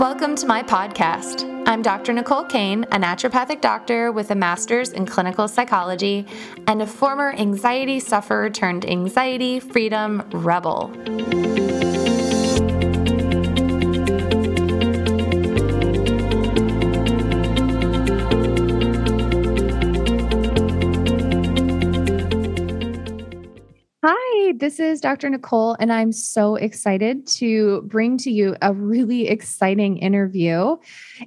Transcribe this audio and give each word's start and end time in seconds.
Welcome 0.00 0.34
to 0.36 0.46
my 0.46 0.62
podcast. 0.62 1.44
I'm 1.66 1.82
Dr. 1.82 2.14
Nicole 2.14 2.44
Kane, 2.44 2.84
a 2.84 2.98
naturopathic 2.98 3.60
doctor 3.60 4.10
with 4.10 4.30
a 4.30 4.34
master's 4.34 4.92
in 4.92 5.04
clinical 5.04 5.46
psychology 5.46 6.26
and 6.66 6.80
a 6.80 6.86
former 6.86 7.32
anxiety 7.32 8.00
sufferer 8.00 8.48
turned 8.48 8.86
anxiety 8.86 9.60
freedom 9.60 10.26
rebel. 10.32 10.90
This 24.52 24.80
is 24.80 25.00
Dr. 25.00 25.30
Nicole, 25.30 25.76
and 25.78 25.92
I'm 25.92 26.12
so 26.12 26.56
excited 26.56 27.26
to 27.28 27.82
bring 27.82 28.16
to 28.18 28.30
you 28.30 28.56
a 28.62 28.72
really 28.72 29.28
exciting 29.28 29.98
interview. 29.98 30.76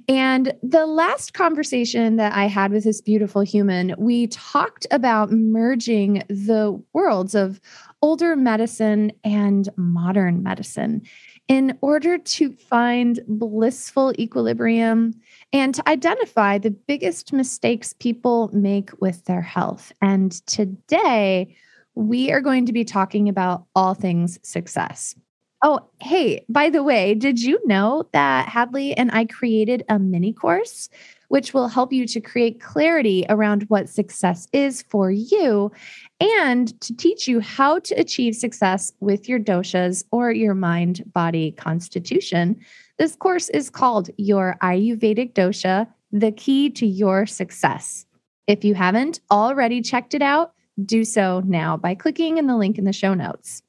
And 0.08 0.52
the 0.62 0.86
last 0.86 1.32
conversation 1.32 2.16
that 2.16 2.32
I 2.34 2.46
had 2.46 2.72
with 2.72 2.84
this 2.84 3.00
beautiful 3.00 3.42
human, 3.42 3.94
we 3.98 4.26
talked 4.26 4.86
about 4.90 5.30
merging 5.30 6.22
the 6.28 6.80
worlds 6.92 7.34
of 7.34 7.60
older 8.02 8.36
medicine 8.36 9.12
and 9.24 9.68
modern 9.76 10.42
medicine 10.42 11.02
in 11.48 11.76
order 11.80 12.18
to 12.18 12.52
find 12.52 13.20
blissful 13.26 14.12
equilibrium 14.18 15.14
and 15.52 15.74
to 15.74 15.88
identify 15.88 16.58
the 16.58 16.70
biggest 16.70 17.32
mistakes 17.32 17.94
people 17.94 18.50
make 18.52 18.90
with 19.00 19.24
their 19.24 19.42
health. 19.42 19.92
And 20.00 20.32
today, 20.46 21.56
we 21.94 22.32
are 22.32 22.40
going 22.40 22.66
to 22.66 22.72
be 22.72 22.84
talking 22.84 23.28
about 23.28 23.64
all 23.74 23.94
things 23.94 24.38
success. 24.42 25.14
Oh, 25.62 25.80
hey, 26.00 26.44
by 26.48 26.68
the 26.68 26.82
way, 26.82 27.14
did 27.14 27.40
you 27.40 27.58
know 27.64 28.06
that 28.12 28.48
Hadley 28.48 28.94
and 28.94 29.10
I 29.12 29.24
created 29.24 29.82
a 29.88 29.98
mini 29.98 30.32
course 30.32 30.90
which 31.28 31.54
will 31.54 31.68
help 31.68 31.92
you 31.92 32.06
to 32.06 32.20
create 32.20 32.60
clarity 32.60 33.24
around 33.28 33.62
what 33.64 33.88
success 33.88 34.46
is 34.52 34.82
for 34.82 35.10
you 35.10 35.72
and 36.20 36.78
to 36.80 36.94
teach 36.94 37.26
you 37.26 37.40
how 37.40 37.78
to 37.80 37.94
achieve 37.94 38.36
success 38.36 38.92
with 39.00 39.28
your 39.28 39.40
doshas 39.40 40.04
or 40.12 40.30
your 40.30 40.54
mind 40.54 41.02
body 41.12 41.52
constitution? 41.52 42.56
This 42.98 43.16
course 43.16 43.48
is 43.48 43.70
called 43.70 44.10
Your 44.16 44.56
Ayurvedic 44.62 45.32
Dosha 45.32 45.88
The 46.12 46.30
Key 46.30 46.70
to 46.70 46.86
Your 46.86 47.26
Success. 47.26 48.06
If 48.46 48.64
you 48.64 48.74
haven't 48.74 49.20
already 49.30 49.80
checked 49.80 50.14
it 50.14 50.22
out, 50.22 50.53
do 50.82 51.04
so 51.04 51.42
now 51.44 51.76
by 51.76 51.94
clicking 51.94 52.38
in 52.38 52.46
the 52.46 52.56
link 52.56 52.78
in 52.78 52.84
the 52.84 52.92
show 52.92 53.14
notes. 53.14 53.62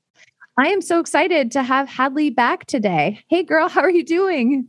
I 0.57 0.69
am 0.69 0.81
so 0.81 0.99
excited 0.99 1.51
to 1.51 1.63
have 1.63 1.89
Hadley 1.89 2.29
back 2.29 2.65
today. 2.65 3.19
Hey, 3.29 3.43
girl, 3.43 3.67
how 3.67 3.81
are 3.81 3.89
you 3.89 4.05
doing? 4.05 4.67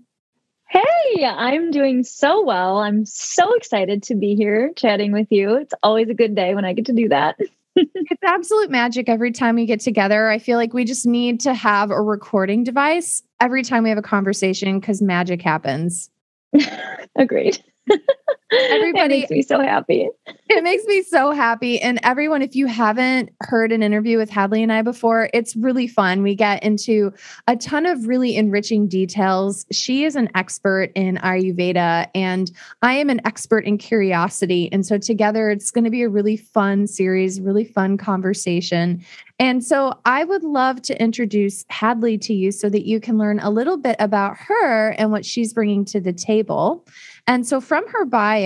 Hey, 0.68 1.24
I'm 1.24 1.70
doing 1.70 2.02
so 2.02 2.44
well. 2.44 2.78
I'm 2.78 3.06
so 3.06 3.54
excited 3.54 4.02
to 4.04 4.16
be 4.16 4.34
here 4.34 4.72
chatting 4.74 5.12
with 5.12 5.28
you. 5.30 5.54
It's 5.54 5.74
always 5.84 6.08
a 6.08 6.14
good 6.14 6.34
day 6.34 6.56
when 6.56 6.64
I 6.64 6.72
get 6.72 6.86
to 6.86 6.92
do 6.92 7.08
that. 7.10 7.36
it's 7.76 8.22
absolute 8.24 8.70
magic 8.70 9.08
every 9.08 9.30
time 9.30 9.54
we 9.54 9.66
get 9.66 9.80
together. 9.80 10.28
I 10.28 10.38
feel 10.38 10.56
like 10.56 10.72
we 10.72 10.84
just 10.84 11.06
need 11.06 11.40
to 11.40 11.54
have 11.54 11.90
a 11.90 12.00
recording 12.00 12.64
device 12.64 13.22
every 13.40 13.62
time 13.62 13.84
we 13.84 13.90
have 13.90 13.98
a 13.98 14.02
conversation 14.02 14.80
because 14.80 15.00
magic 15.00 15.40
happens. 15.40 16.10
Agreed. 17.16 17.62
Everybody 18.70 19.20
makes 19.20 19.30
me 19.30 19.42
so 19.42 19.60
happy. 19.60 20.08
it 20.48 20.64
makes 20.64 20.84
me 20.84 21.02
so 21.02 21.32
happy. 21.32 21.80
And 21.80 21.98
everyone, 22.02 22.42
if 22.42 22.54
you 22.54 22.66
haven't 22.66 23.30
heard 23.42 23.72
an 23.72 23.82
interview 23.82 24.18
with 24.18 24.30
Hadley 24.30 24.62
and 24.62 24.72
I 24.72 24.82
before, 24.82 25.28
it's 25.34 25.56
really 25.56 25.86
fun. 25.86 26.22
We 26.22 26.34
get 26.34 26.62
into 26.62 27.12
a 27.46 27.56
ton 27.56 27.86
of 27.86 28.06
really 28.06 28.36
enriching 28.36 28.88
details. 28.88 29.66
She 29.72 30.04
is 30.04 30.16
an 30.16 30.28
expert 30.34 30.92
in 30.94 31.16
Ayurveda, 31.18 32.08
and 32.14 32.50
I 32.82 32.94
am 32.94 33.10
an 33.10 33.20
expert 33.24 33.64
in 33.64 33.78
curiosity. 33.78 34.68
And 34.72 34.86
so 34.86 34.98
together, 34.98 35.50
it's 35.50 35.70
going 35.70 35.84
to 35.84 35.90
be 35.90 36.02
a 36.02 36.08
really 36.08 36.36
fun 36.36 36.86
series, 36.86 37.40
really 37.40 37.64
fun 37.64 37.96
conversation. 37.96 39.04
And 39.38 39.62
so 39.62 39.98
I 40.06 40.24
would 40.24 40.44
love 40.44 40.80
to 40.82 41.00
introduce 41.00 41.64
Hadley 41.68 42.16
to 42.18 42.32
you 42.32 42.50
so 42.52 42.70
that 42.70 42.86
you 42.86 43.00
can 43.00 43.18
learn 43.18 43.38
a 43.40 43.50
little 43.50 43.76
bit 43.76 43.96
about 43.98 44.36
her 44.38 44.90
and 44.92 45.12
what 45.12 45.26
she's 45.26 45.52
bringing 45.52 45.84
to 45.86 46.00
the 46.00 46.12
table. 46.12 46.86
And 47.26 47.46
so, 47.46 47.60
from 47.60 47.86
her 47.88 48.04
bio, 48.04 48.45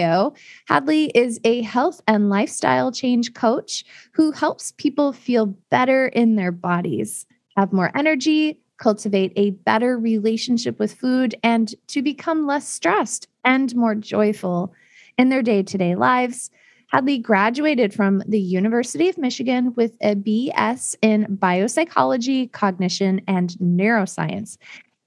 Hadley 0.67 1.07
is 1.15 1.41
a 1.45 1.63
health 1.63 2.01
and 2.07 2.29
lifestyle 2.29 2.93
change 2.93 3.35
coach 3.35 3.85
who 4.13 4.33
helps 4.33 4.73
people 4.73 5.13
feel 5.13 5.47
better 5.71 6.09
in 6.09 6.37
their 6.37 6.53
bodies, 6.53 7.27
have 7.57 7.73
more 7.73 7.91
energy, 7.97 8.61
cultivate 8.79 9.33
a 9.37 9.51
better 9.51 9.99
relationship 9.99 10.79
with 10.79 10.95
food, 10.95 11.35
and 11.43 11.75
to 11.89 12.03
become 12.03 12.47
less 12.47 12.67
stressed 12.67 13.29
and 13.45 13.75
more 13.77 13.95
joyful 13.95 14.73
in 15.19 15.29
their 15.29 15.43
day 15.43 15.63
to 15.63 15.79
day 15.79 15.95
lives. 15.95 16.51
Hadley 16.89 17.19
graduated 17.19 17.95
from 17.95 18.23
the 18.27 18.41
University 18.41 19.09
of 19.09 19.19
Michigan 19.19 19.75
with 19.77 19.93
a 20.01 20.17
BS 20.17 20.97
in 21.03 21.39
biopsychology, 21.39 22.51
cognition, 22.51 23.21
and 23.29 23.51
neuroscience. 23.63 24.57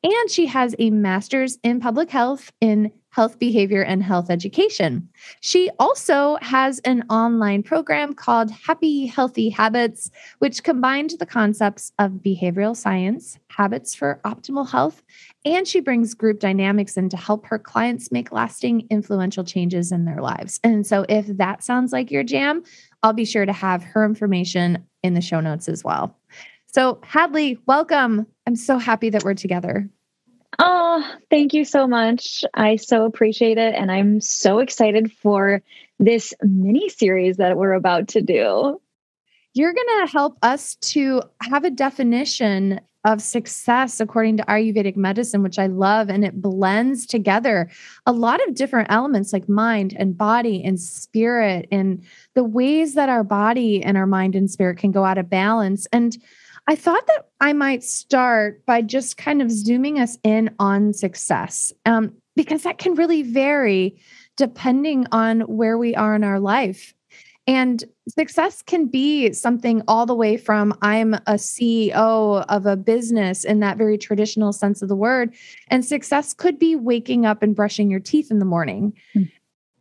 And 0.03 0.29
she 0.29 0.45
has 0.45 0.75
a 0.79 0.91
master's 0.91 1.57
in 1.63 1.79
public 1.79 2.09
health 2.09 2.51
in 2.61 2.91
health 3.13 3.38
behavior 3.38 3.84
and 3.84 4.01
health 4.01 4.31
education. 4.31 5.07
She 5.40 5.69
also 5.78 6.38
has 6.41 6.79
an 6.79 7.03
online 7.12 7.62
program 7.62 8.16
called 8.16 8.50
Happy 8.50 9.06
Healthy 9.06 9.50
Habits, 9.50 10.09
which 10.40 10.63
combined 10.63 11.12
the 11.19 11.25
concepts 11.28 11.91
of 12.00 12.24
behavioral 12.25 12.75
science, 12.75 13.38
habits 13.50 13.94
for 13.94 14.19
optimal 14.25 14.68
health, 14.68 15.03
and 15.46 15.68
she 15.68 15.79
brings 15.79 16.16
group 16.16 16.40
dynamics 16.40 16.97
in 16.97 17.07
to 17.09 17.18
help 17.18 17.46
her 17.46 17.59
clients 17.59 18.12
make 18.12 18.31
lasting, 18.31 18.88
influential 18.90 19.44
changes 19.44 19.91
in 19.91 20.06
their 20.06 20.19
lives. 20.19 20.59
And 20.63 20.85
so, 20.88 21.06
if 21.07 21.28
that 21.38 21.63
sounds 21.63 21.94
like 21.94 22.09
your 22.09 22.24
jam, 22.24 22.63
I'll 23.03 23.13
be 23.13 23.25
sure 23.25 23.45
to 23.45 23.53
have 23.53 23.84
her 23.84 24.03
information 24.03 24.88
in 25.03 25.13
the 25.13 25.22
show 25.22 25.40
notes 25.40 25.69
as 25.69 25.84
well. 25.84 26.18
So, 26.66 27.00
Hadley, 27.03 27.59
welcome. 27.68 28.25
I'm 28.47 28.56
so 28.56 28.80
happy 28.80 29.12
that 29.12 29.24
we're 29.24 29.35
together. 29.35 29.88
Oh, 30.59 31.17
thank 31.29 31.53
you 31.53 31.65
so 31.65 31.87
much. 31.87 32.43
I 32.53 32.75
so 32.75 33.05
appreciate 33.05 33.57
it. 33.57 33.73
And 33.75 33.91
I'm 33.91 34.21
so 34.21 34.59
excited 34.59 35.11
for 35.11 35.61
this 35.99 36.33
mini 36.41 36.89
series 36.89 37.37
that 37.37 37.57
we're 37.57 37.73
about 37.73 38.07
to 38.09 38.21
do. 38.21 38.79
You're 39.53 39.73
going 39.73 40.05
to 40.05 40.11
help 40.11 40.37
us 40.41 40.75
to 40.75 41.21
have 41.41 41.63
a 41.63 41.69
definition 41.69 42.81
of 43.05 43.21
success 43.21 43.99
according 43.99 44.37
to 44.37 44.43
Ayurvedic 44.43 44.95
medicine, 44.95 45.43
which 45.43 45.59
I 45.59 45.67
love. 45.67 46.09
And 46.09 46.23
it 46.23 46.41
blends 46.41 47.05
together 47.05 47.69
a 48.05 48.13
lot 48.13 48.45
of 48.47 48.55
different 48.55 48.89
elements 48.89 49.33
like 49.33 49.49
mind 49.49 49.93
and 49.97 50.17
body 50.17 50.63
and 50.63 50.79
spirit 50.79 51.67
and 51.71 52.01
the 52.33 52.45
ways 52.45 52.93
that 52.93 53.09
our 53.09 53.23
body 53.23 53.83
and 53.83 53.97
our 53.97 54.07
mind 54.07 54.35
and 54.35 54.49
spirit 54.49 54.77
can 54.77 54.91
go 54.91 55.03
out 55.03 55.17
of 55.17 55.29
balance. 55.29 55.85
And 55.91 56.17
I 56.68 56.75
thought 56.75 57.06
that 57.07 57.29
I 57.41 57.53
might 57.53 57.84
start 57.84 58.66
by 58.66 58.81
just 58.81 59.18
kind 59.18 59.41
of 59.41 59.51
zooming 59.51 60.00
us 60.00 60.18
in 60.24 60.56
on 60.59 60.94
success, 60.94 61.74
um, 61.85 62.13
because 62.35 62.63
that 62.63 62.78
can 62.78 62.96
really 62.96 63.22
vary 63.22 63.97
depending 64.38 65.06
on 65.12 65.41
where 65.41 65.78
we 65.78 65.94
are 65.96 66.16
in 66.16 66.24
our 66.24 66.40
life. 66.40 66.94
And 67.46 67.84
success 68.07 68.62
can 68.62 68.85
be 68.85 69.34
something 69.34 69.81
all 69.88 70.06
the 70.06 70.16
way 70.16 70.38
from 70.38 70.78
I'm 70.81 71.13
a 71.13 71.34
CEO 71.34 72.46
of 72.47 72.66
a 72.66 72.78
business 72.78 73.44
in 73.44 73.59
that 73.59 73.78
very 73.78 73.97
traditional 73.97 74.53
sense 74.53 74.81
of 74.81 74.88
the 74.88 74.95
word. 74.95 75.35
And 75.68 75.84
success 75.84 76.34
could 76.34 76.57
be 76.57 76.75
waking 76.75 77.25
up 77.25 77.44
and 77.44 77.56
brushing 77.56 77.91
your 77.91 78.00
teeth 78.00 78.31
in 78.31 78.40
the 78.40 78.45
morning. 78.45 78.94
Mm-hmm. 79.13 79.30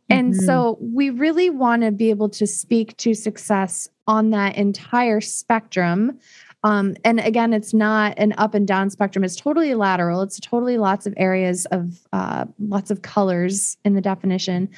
And 0.09 0.35
so 0.35 0.77
we 0.79 1.09
really 1.09 1.49
want 1.49 1.81
to 1.81 1.91
be 1.91 2.09
able 2.09 2.29
to 2.29 2.45
speak 2.45 2.95
to 2.97 3.15
success 3.15 3.87
on 4.05 4.29
that 4.31 4.57
entire 4.57 5.21
spectrum 5.21 6.19
um, 6.63 6.95
and 7.03 7.19
again, 7.19 7.53
it's 7.53 7.73
not 7.73 8.13
an 8.17 8.33
up 8.37 8.53
and 8.53 8.67
down 8.67 8.89
spectrum. 8.89 9.23
It's 9.23 9.35
totally 9.35 9.73
lateral. 9.73 10.21
It's 10.21 10.39
totally 10.39 10.77
lots 10.77 11.05
of 11.05 11.13
areas 11.17 11.65
of 11.67 11.99
uh, 12.13 12.45
lots 12.59 12.89
of 12.89 13.01
colors 13.01 13.77
in 13.83 13.93
the 13.93 14.01
definition. 14.01 14.69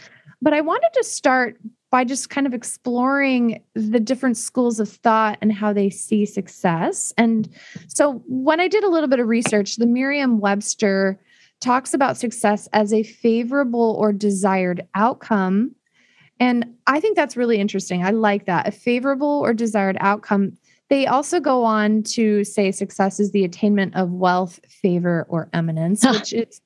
But 0.41 0.53
I 0.53 0.61
wanted 0.61 0.89
to 0.93 1.03
start 1.03 1.57
by 1.91 2.03
just 2.03 2.29
kind 2.29 2.45
of 2.47 2.53
exploring 2.53 3.63
the 3.73 3.99
different 3.99 4.35
schools 4.35 4.79
of 4.79 4.89
thought 4.89 5.37
and 5.41 5.53
how 5.53 5.71
they 5.71 5.89
see 5.89 6.25
success. 6.25 7.13
And 7.17 7.47
so 7.87 8.23
when 8.27 8.59
I 8.59 8.67
did 8.67 8.83
a 8.83 8.89
little 8.89 9.07
bit 9.07 9.19
of 9.19 9.27
research, 9.27 9.77
the 9.77 9.85
Merriam 9.85 10.39
Webster 10.39 11.19
talks 11.61 11.93
about 11.93 12.17
success 12.17 12.67
as 12.73 12.91
a 12.91 13.03
favorable 13.03 13.95
or 13.97 14.11
desired 14.11 14.85
outcome. 14.95 15.73
And 16.39 16.75
I 16.85 16.99
think 16.99 17.15
that's 17.15 17.37
really 17.37 17.59
interesting. 17.59 18.03
I 18.03 18.09
like 18.09 18.45
that. 18.45 18.67
A 18.67 18.71
favorable 18.71 19.41
or 19.45 19.53
desired 19.53 19.97
outcome 20.01 20.57
they 20.89 21.07
also 21.07 21.39
go 21.39 21.63
on 21.63 22.03
to 22.03 22.43
say 22.43 22.71
success 22.71 23.19
is 23.19 23.31
the 23.31 23.43
attainment 23.43 23.95
of 23.95 24.11
wealth, 24.11 24.59
favor, 24.67 25.25
or 25.29 25.49
eminence, 25.53 26.05
which 26.09 26.33
is 26.33 26.61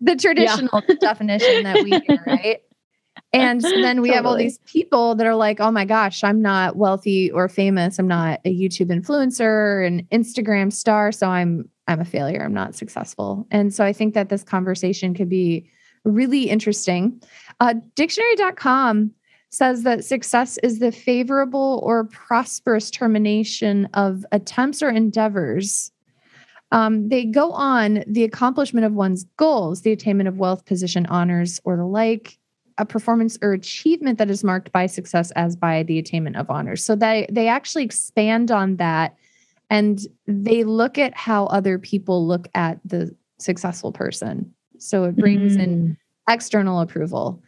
the 0.00 0.16
traditional 0.16 0.82
yeah. 0.88 0.94
definition 1.00 1.62
that 1.62 1.82
we 1.84 1.90
hear, 1.90 2.22
right? 2.26 2.60
And 3.32 3.60
then 3.60 4.00
we 4.02 4.08
totally. 4.08 4.16
have 4.16 4.26
all 4.26 4.36
these 4.36 4.58
people 4.66 5.14
that 5.14 5.26
are 5.26 5.34
like, 5.34 5.60
oh 5.60 5.70
my 5.70 5.84
gosh, 5.84 6.24
I'm 6.24 6.42
not 6.42 6.76
wealthy 6.76 7.30
or 7.30 7.48
famous. 7.48 7.98
I'm 7.98 8.08
not 8.08 8.40
a 8.44 8.54
YouTube 8.54 8.88
influencer, 8.88 9.86
an 9.86 10.06
Instagram 10.12 10.72
star. 10.72 11.12
So 11.12 11.28
I'm 11.28 11.68
I'm 11.88 12.00
a 12.00 12.04
failure, 12.04 12.42
I'm 12.42 12.54
not 12.54 12.74
successful. 12.74 13.46
And 13.50 13.74
so 13.74 13.84
I 13.84 13.92
think 13.92 14.14
that 14.14 14.28
this 14.28 14.44
conversation 14.44 15.14
could 15.14 15.28
be 15.28 15.68
really 16.04 16.48
interesting. 16.48 17.20
Uh, 17.60 17.74
dictionary.com 17.96 19.12
says 19.52 19.82
that 19.82 20.04
success 20.04 20.58
is 20.62 20.78
the 20.78 20.90
favorable 20.90 21.80
or 21.84 22.04
prosperous 22.04 22.90
termination 22.90 23.86
of 23.94 24.24
attempts 24.32 24.82
or 24.82 24.88
endeavors. 24.88 25.92
Um, 26.72 27.10
they 27.10 27.26
go 27.26 27.52
on 27.52 28.02
the 28.06 28.24
accomplishment 28.24 28.86
of 28.86 28.94
one's 28.94 29.24
goals, 29.36 29.82
the 29.82 29.92
attainment 29.92 30.26
of 30.28 30.38
wealth, 30.38 30.64
position, 30.64 31.04
honors, 31.06 31.60
or 31.64 31.76
the 31.76 31.84
like, 31.84 32.38
a 32.78 32.86
performance 32.86 33.38
or 33.42 33.52
achievement 33.52 34.16
that 34.16 34.30
is 34.30 34.42
marked 34.42 34.72
by 34.72 34.86
success 34.86 35.30
as 35.32 35.54
by 35.54 35.82
the 35.82 35.98
attainment 35.98 36.36
of 36.36 36.48
honors. 36.48 36.82
So 36.82 36.96
they 36.96 37.26
they 37.30 37.46
actually 37.46 37.84
expand 37.84 38.50
on 38.50 38.76
that 38.76 39.14
and 39.68 40.00
they 40.26 40.64
look 40.64 40.96
at 40.96 41.14
how 41.14 41.46
other 41.46 41.78
people 41.78 42.26
look 42.26 42.48
at 42.54 42.80
the 42.82 43.14
successful 43.38 43.92
person. 43.92 44.52
So 44.78 45.04
it 45.04 45.16
brings 45.16 45.56
mm. 45.58 45.62
in 45.62 45.96
external 46.28 46.80
approval. 46.80 47.42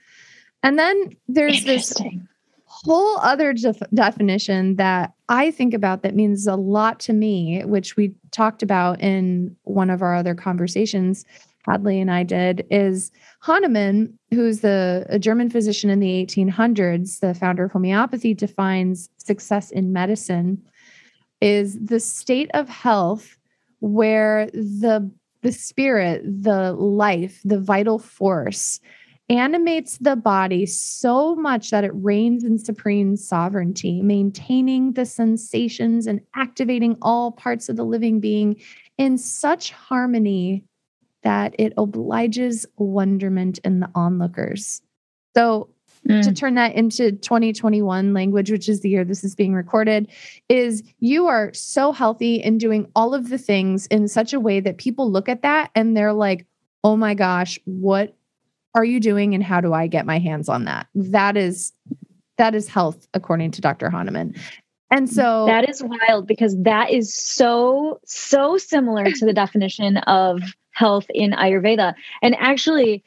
And 0.64 0.78
then 0.78 1.14
there's 1.28 1.64
this 1.64 1.92
whole 2.64 3.18
other 3.18 3.52
def- 3.52 3.82
definition 3.92 4.76
that 4.76 5.12
I 5.28 5.50
think 5.50 5.74
about 5.74 6.02
that 6.02 6.16
means 6.16 6.46
a 6.46 6.56
lot 6.56 6.98
to 7.00 7.12
me, 7.12 7.62
which 7.66 7.96
we 7.98 8.14
talked 8.30 8.62
about 8.62 8.98
in 9.02 9.54
one 9.64 9.90
of 9.90 10.00
our 10.00 10.14
other 10.14 10.34
conversations, 10.34 11.26
Hadley 11.66 12.00
and 12.00 12.10
I 12.10 12.22
did, 12.22 12.66
is 12.70 13.12
Hahnemann, 13.40 14.18
who's 14.30 14.60
the 14.60 15.04
a 15.10 15.18
German 15.18 15.50
physician 15.50 15.90
in 15.90 16.00
the 16.00 16.26
1800s, 16.26 17.20
the 17.20 17.34
founder 17.34 17.64
of 17.64 17.72
homeopathy, 17.72 18.32
defines 18.32 19.10
success 19.18 19.70
in 19.70 19.92
medicine 19.92 20.62
is 21.42 21.78
the 21.78 22.00
state 22.00 22.50
of 22.54 22.70
health 22.70 23.36
where 23.80 24.46
the 24.54 25.10
the 25.42 25.52
spirit, 25.52 26.22
the 26.24 26.72
life, 26.72 27.42
the 27.44 27.60
vital 27.60 27.98
force 27.98 28.80
animates 29.28 29.96
the 29.98 30.16
body 30.16 30.66
so 30.66 31.34
much 31.34 31.70
that 31.70 31.84
it 31.84 31.92
reigns 31.94 32.44
in 32.44 32.58
supreme 32.58 33.16
sovereignty, 33.16 34.02
maintaining 34.02 34.92
the 34.92 35.06
sensations 35.06 36.06
and 36.06 36.20
activating 36.34 36.96
all 37.00 37.32
parts 37.32 37.68
of 37.68 37.76
the 37.76 37.84
living 37.84 38.20
being 38.20 38.60
in 38.98 39.16
such 39.16 39.70
harmony 39.70 40.64
that 41.22 41.54
it 41.58 41.72
obliges 41.78 42.66
wonderment 42.76 43.58
in 43.64 43.80
the 43.80 43.90
onlookers. 43.94 44.82
So, 45.34 45.70
mm. 46.06 46.22
to 46.22 46.32
turn 46.32 46.54
that 46.56 46.74
into 46.74 47.12
2021 47.12 48.12
language, 48.12 48.50
which 48.50 48.68
is 48.68 48.82
the 48.82 48.90
year 48.90 49.04
this 49.04 49.24
is 49.24 49.34
being 49.34 49.54
recorded, 49.54 50.08
is 50.50 50.82
you 51.00 51.26
are 51.26 51.52
so 51.54 51.92
healthy 51.92 52.42
and 52.42 52.60
doing 52.60 52.90
all 52.94 53.14
of 53.14 53.30
the 53.30 53.38
things 53.38 53.86
in 53.86 54.06
such 54.06 54.34
a 54.34 54.40
way 54.40 54.60
that 54.60 54.76
people 54.76 55.10
look 55.10 55.30
at 55.30 55.42
that 55.42 55.70
and 55.74 55.96
they're 55.96 56.12
like, 56.12 56.46
oh 56.84 56.94
my 56.94 57.14
gosh, 57.14 57.58
what 57.64 58.14
are 58.74 58.84
you 58.84 59.00
doing 59.00 59.34
and 59.34 59.42
how 59.42 59.60
do 59.60 59.72
I 59.72 59.86
get 59.86 60.06
my 60.06 60.18
hands 60.18 60.48
on 60.48 60.64
that? 60.64 60.86
That 60.94 61.36
is 61.36 61.72
that 62.36 62.54
is 62.54 62.68
health 62.68 63.06
according 63.14 63.52
to 63.52 63.60
Dr. 63.60 63.90
Hahnemann. 63.90 64.34
And 64.90 65.08
so 65.08 65.46
that 65.46 65.68
is 65.68 65.82
wild 65.82 66.26
because 66.26 66.56
that 66.62 66.90
is 66.90 67.14
so 67.14 68.00
so 68.04 68.56
similar 68.58 69.04
to 69.04 69.26
the 69.26 69.32
definition 69.34 69.98
of 69.98 70.42
health 70.72 71.06
in 71.10 71.32
Ayurveda. 71.32 71.94
And 72.22 72.34
actually 72.38 73.04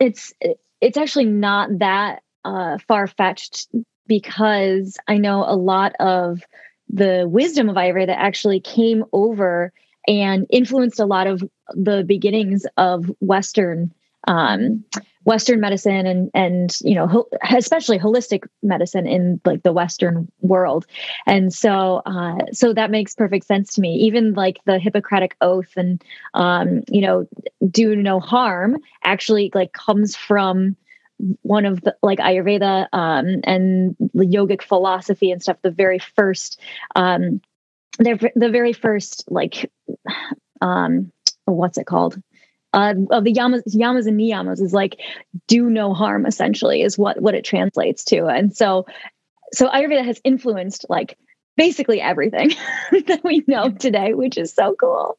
it's 0.00 0.32
it's 0.80 0.96
actually 0.96 1.26
not 1.26 1.78
that 1.78 2.22
uh, 2.44 2.78
far 2.88 3.06
fetched 3.06 3.68
because 4.06 4.96
I 5.06 5.18
know 5.18 5.44
a 5.46 5.54
lot 5.54 5.92
of 6.00 6.42
the 6.88 7.26
wisdom 7.28 7.68
of 7.68 7.76
Ayurveda 7.76 8.14
actually 8.16 8.60
came 8.60 9.04
over 9.12 9.72
and 10.08 10.46
influenced 10.50 10.98
a 10.98 11.04
lot 11.04 11.26
of 11.26 11.44
the 11.68 12.02
beginnings 12.04 12.66
of 12.76 13.06
Western 13.20 13.92
um, 14.26 14.84
Western 15.24 15.60
medicine 15.60 16.06
and 16.06 16.30
and 16.34 16.76
you 16.80 16.94
know 16.94 17.06
ho- 17.06 17.28
especially 17.50 17.98
holistic 17.98 18.44
medicine 18.62 19.06
in 19.06 19.40
like 19.44 19.62
the 19.62 19.72
Western 19.72 20.30
world, 20.40 20.86
and 21.26 21.52
so 21.52 22.02
uh, 22.06 22.38
so 22.52 22.72
that 22.72 22.90
makes 22.90 23.14
perfect 23.14 23.46
sense 23.46 23.74
to 23.74 23.80
me. 23.80 23.96
Even 23.96 24.32
like 24.32 24.58
the 24.64 24.78
Hippocratic 24.78 25.36
oath 25.40 25.72
and 25.76 26.02
um, 26.34 26.82
you 26.88 27.02
know 27.02 27.26
do 27.70 27.94
no 27.94 28.18
harm 28.18 28.78
actually 29.04 29.50
like 29.54 29.72
comes 29.72 30.16
from 30.16 30.76
one 31.42 31.66
of 31.66 31.80
the 31.82 31.94
like 32.02 32.18
Ayurveda 32.18 32.88
um, 32.92 33.40
and 33.44 33.96
the 34.14 34.24
yogic 34.24 34.62
philosophy 34.62 35.30
and 35.30 35.42
stuff. 35.42 35.58
The 35.62 35.70
very 35.70 35.98
first, 35.98 36.58
um, 36.96 37.40
the 37.98 38.30
the 38.34 38.48
very 38.48 38.72
first 38.72 39.24
like 39.28 39.70
um, 40.60 41.12
what's 41.44 41.78
it 41.78 41.86
called? 41.86 42.20
Uh, 42.72 42.94
of 43.10 43.24
the 43.24 43.32
yamas, 43.32 43.62
yamas 43.74 44.06
and 44.06 44.18
niyamas 44.18 44.60
is 44.60 44.72
like 44.72 45.00
do 45.48 45.68
no 45.68 45.92
harm 45.94 46.26
essentially 46.26 46.82
is 46.82 46.96
what 46.96 47.20
what 47.20 47.34
it 47.34 47.44
translates 47.44 48.04
to. 48.04 48.26
And 48.26 48.54
so 48.54 48.86
so 49.52 49.68
ayurveda 49.68 50.04
has 50.04 50.20
influenced 50.24 50.86
like 50.88 51.18
basically 51.56 52.00
everything 52.00 52.50
that 53.06 53.22
we 53.24 53.44
know 53.46 53.70
today 53.70 54.14
which 54.14 54.38
is 54.38 54.52
so 54.52 54.74
cool. 54.78 55.18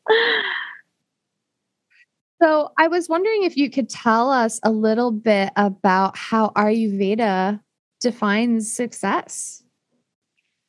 So 2.42 2.72
i 2.78 2.88
was 2.88 3.10
wondering 3.10 3.44
if 3.44 3.58
you 3.58 3.70
could 3.70 3.90
tell 3.90 4.32
us 4.32 4.60
a 4.64 4.72
little 4.72 5.12
bit 5.12 5.52
about 5.56 6.18
how 6.18 6.50
ayurveda 6.56 7.60
defines 8.00 8.72
success. 8.72 9.62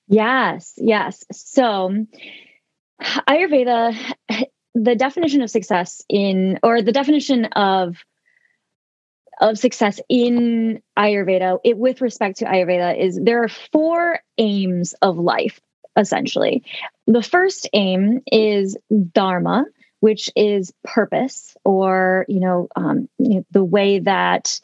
Yes 0.08 0.74
yes. 0.76 1.24
So 1.30 2.06
ayurveda 3.00 3.96
the 4.74 4.94
definition 4.94 5.42
of 5.42 5.50
success 5.50 6.02
in 6.08 6.58
or 6.62 6.82
the 6.82 6.92
definition 6.92 7.46
of 7.46 7.96
of 9.40 9.58
success 9.58 10.00
in 10.08 10.82
ayurveda 10.98 11.58
it 11.64 11.76
with 11.76 12.00
respect 12.00 12.38
to 12.38 12.44
ayurveda 12.44 12.98
is 12.98 13.18
there 13.20 13.42
are 13.42 13.48
four 13.48 14.20
aims 14.38 14.94
of 15.02 15.18
life 15.18 15.60
essentially. 15.96 16.64
The 17.06 17.22
first 17.22 17.68
aim 17.72 18.22
is 18.30 18.76
dharma 19.12 19.64
which 20.02 20.28
is 20.34 20.72
purpose 20.82 21.56
or 21.64 22.26
you 22.28 22.40
know, 22.40 22.66
um, 22.74 23.08
the 23.52 23.64
way 23.64 24.00
that 24.00 24.60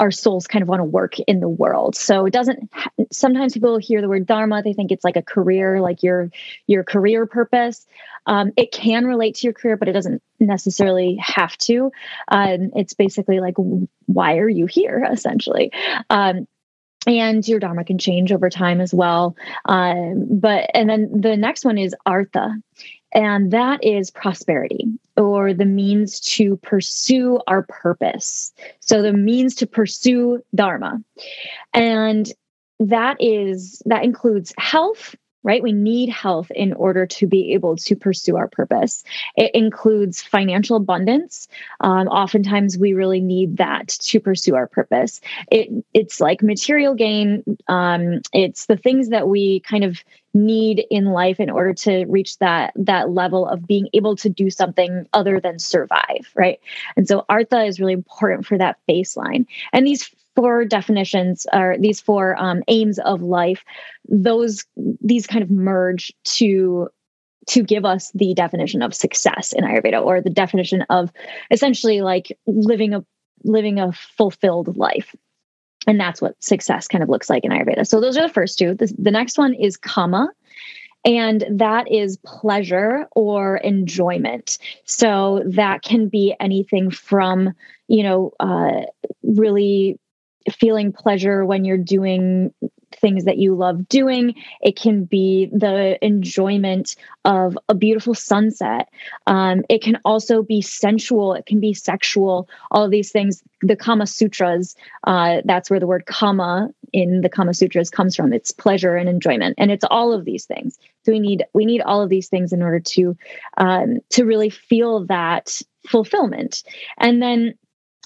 our 0.00 0.10
souls 0.10 0.46
kind 0.46 0.62
of 0.62 0.68
want 0.68 0.80
to 0.80 0.84
work 0.84 1.20
in 1.20 1.40
the 1.40 1.48
world. 1.48 1.94
So 1.94 2.24
it 2.24 2.32
doesn't 2.32 2.72
sometimes 3.12 3.52
people 3.52 3.76
hear 3.76 4.00
the 4.00 4.08
word 4.08 4.26
dharma 4.26 4.62
they 4.62 4.72
think 4.72 4.90
it's 4.90 5.04
like 5.04 5.16
a 5.16 5.22
career 5.22 5.80
like 5.80 6.02
your 6.02 6.30
your 6.66 6.82
career 6.82 7.26
purpose. 7.26 7.86
Um, 8.26 8.52
it 8.56 8.72
can 8.72 9.04
relate 9.04 9.36
to 9.36 9.46
your 9.46 9.52
career 9.52 9.76
but 9.76 9.88
it 9.88 9.92
doesn't 9.92 10.22
necessarily 10.40 11.16
have 11.16 11.56
to. 11.58 11.92
Um, 12.28 12.70
it's 12.74 12.94
basically 12.94 13.40
like 13.40 13.54
why 14.06 14.38
are 14.38 14.48
you 14.48 14.66
here 14.66 15.06
essentially. 15.12 15.70
Um, 16.08 16.48
and 17.06 17.46
your 17.46 17.60
dharma 17.60 17.84
can 17.84 17.98
change 17.98 18.32
over 18.32 18.50
time 18.50 18.80
as 18.80 18.92
well. 18.92 19.36
Um, 19.66 20.26
but 20.30 20.70
and 20.74 20.88
then 20.88 21.20
the 21.20 21.36
next 21.36 21.64
one 21.64 21.78
is 21.78 21.94
artha, 22.06 22.54
and 23.12 23.50
that 23.50 23.82
is 23.84 24.10
prosperity 24.10 24.86
or 25.16 25.52
the 25.52 25.64
means 25.64 26.20
to 26.20 26.56
pursue 26.58 27.40
our 27.46 27.62
purpose. 27.62 28.52
So 28.80 29.02
the 29.02 29.12
means 29.12 29.54
to 29.56 29.66
pursue 29.66 30.42
dharma. 30.54 31.02
And 31.74 32.32
that 32.78 33.16
is 33.20 33.82
that 33.86 34.04
includes 34.04 34.54
health 34.56 35.14
right? 35.42 35.62
We 35.62 35.72
need 35.72 36.08
health 36.08 36.50
in 36.50 36.72
order 36.72 37.06
to 37.06 37.26
be 37.26 37.54
able 37.54 37.76
to 37.76 37.96
pursue 37.96 38.36
our 38.36 38.48
purpose. 38.48 39.04
It 39.36 39.54
includes 39.54 40.22
financial 40.22 40.76
abundance. 40.76 41.48
Um, 41.80 42.08
oftentimes, 42.08 42.76
we 42.76 42.92
really 42.92 43.20
need 43.20 43.56
that 43.58 43.88
to 43.88 44.20
pursue 44.20 44.54
our 44.54 44.66
purpose. 44.66 45.20
It, 45.50 45.70
it's 45.94 46.20
like 46.20 46.42
material 46.42 46.94
gain. 46.94 47.44
Um, 47.68 48.20
it's 48.32 48.66
the 48.66 48.76
things 48.76 49.08
that 49.10 49.28
we 49.28 49.60
kind 49.60 49.84
of 49.84 50.02
need 50.32 50.84
in 50.90 51.06
life 51.06 51.40
in 51.40 51.50
order 51.50 51.74
to 51.74 52.04
reach 52.06 52.38
that 52.38 52.72
that 52.76 53.10
level 53.10 53.46
of 53.46 53.66
being 53.66 53.88
able 53.92 54.14
to 54.14 54.28
do 54.28 54.48
something 54.48 55.06
other 55.12 55.40
than 55.40 55.58
survive 55.58 56.30
right 56.36 56.60
and 56.96 57.08
so 57.08 57.24
artha 57.28 57.64
is 57.64 57.80
really 57.80 57.92
important 57.92 58.46
for 58.46 58.56
that 58.56 58.78
baseline 58.88 59.44
and 59.72 59.84
these 59.84 60.08
four 60.36 60.64
definitions 60.64 61.46
or 61.52 61.76
these 61.78 62.00
four 62.00 62.36
um, 62.40 62.62
aims 62.68 62.98
of 63.00 63.22
life 63.22 63.64
those 64.08 64.64
these 65.00 65.26
kind 65.26 65.42
of 65.42 65.50
merge 65.50 66.12
to 66.24 66.88
to 67.46 67.62
give 67.62 67.84
us 67.84 68.10
the 68.12 68.34
definition 68.34 68.82
of 68.82 68.94
success 68.94 69.52
in 69.52 69.64
ayurveda 69.64 70.04
or 70.04 70.20
the 70.20 70.30
definition 70.30 70.82
of 70.82 71.10
essentially 71.50 72.00
like 72.00 72.36
living 72.46 72.94
a 72.94 73.04
living 73.44 73.78
a 73.78 73.92
fulfilled 73.92 74.76
life. 74.76 75.14
And 75.86 75.98
that's 75.98 76.20
what 76.20 76.42
success 76.42 76.88
kind 76.88 77.02
of 77.02 77.08
looks 77.08 77.30
like 77.30 77.44
in 77.44 77.50
ayurveda. 77.50 77.86
So 77.86 78.00
those 78.00 78.16
are 78.16 78.22
the 78.26 78.32
first 78.32 78.58
two. 78.58 78.74
The, 78.74 78.94
the 78.98 79.10
next 79.10 79.38
one 79.38 79.54
is 79.54 79.76
kama 79.76 80.28
and 81.04 81.44
that 81.50 81.90
is 81.90 82.18
pleasure 82.26 83.08
or 83.16 83.56
enjoyment. 83.58 84.58
So 84.84 85.42
that 85.46 85.82
can 85.82 86.08
be 86.08 86.34
anything 86.38 86.90
from 86.90 87.54
you 87.88 88.02
know 88.02 88.32
uh, 88.38 88.82
really 89.22 89.98
feeling 90.50 90.92
pleasure 90.92 91.44
when 91.44 91.64
you're 91.64 91.76
doing 91.76 92.52
things 92.92 93.24
that 93.24 93.38
you 93.38 93.54
love 93.54 93.88
doing. 93.88 94.34
It 94.60 94.76
can 94.76 95.04
be 95.04 95.46
the 95.52 96.04
enjoyment 96.04 96.96
of 97.24 97.58
a 97.68 97.74
beautiful 97.74 98.14
sunset. 98.14 98.88
Um, 99.26 99.62
it 99.68 99.82
can 99.82 99.98
also 100.04 100.42
be 100.42 100.60
sensual. 100.62 101.34
It 101.34 101.46
can 101.46 101.60
be 101.60 101.74
sexual. 101.74 102.48
All 102.70 102.84
of 102.84 102.90
these 102.90 103.12
things. 103.12 103.42
The 103.62 103.76
Kama 103.76 104.06
Sutras. 104.06 104.74
Uh, 105.06 105.42
that's 105.44 105.70
where 105.70 105.80
the 105.80 105.86
word 105.86 106.06
kama 106.06 106.70
in 106.92 107.20
the 107.20 107.28
Kama 107.28 107.54
Sutras 107.54 107.90
comes 107.90 108.16
from. 108.16 108.32
It's 108.32 108.50
pleasure 108.50 108.96
and 108.96 109.08
enjoyment, 109.08 109.54
and 109.58 109.70
it's 109.70 109.84
all 109.88 110.12
of 110.12 110.24
these 110.24 110.46
things. 110.46 110.78
So 111.04 111.12
we 111.12 111.20
need 111.20 111.44
we 111.52 111.64
need 111.64 111.82
all 111.82 112.02
of 112.02 112.08
these 112.08 112.28
things 112.28 112.52
in 112.52 112.62
order 112.62 112.80
to 112.80 113.16
um, 113.58 113.98
to 114.10 114.24
really 114.24 114.50
feel 114.50 115.06
that 115.06 115.60
fulfillment. 115.86 116.62
And 116.98 117.22
then 117.22 117.54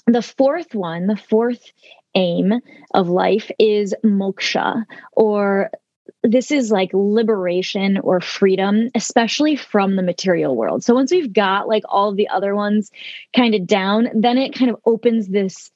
the 0.07 0.21
fourth 0.21 0.75
one, 0.75 1.07
the 1.07 1.17
fourth 1.17 1.71
aim 2.15 2.53
of 2.93 3.09
life 3.09 3.51
is 3.59 3.93
moksha 4.03 4.85
or 5.11 5.69
this 6.23 6.51
is 6.51 6.71
like 6.71 6.89
liberation 6.93 7.99
or 7.99 8.19
freedom, 8.19 8.89
especially 8.95 9.55
from 9.55 9.95
the 9.95 10.03
material 10.03 10.55
world. 10.55 10.83
So 10.83 10.93
once 10.93 11.11
we've 11.11 11.31
got 11.31 11.67
like 11.67 11.83
all 11.87 12.13
the 12.13 12.29
other 12.29 12.55
ones 12.55 12.91
kind 13.35 13.53
of 13.55 13.67
down, 13.67 14.09
then 14.13 14.37
it 14.37 14.55
kind 14.55 14.71
of 14.71 14.77
opens 14.85 15.27
this 15.27 15.71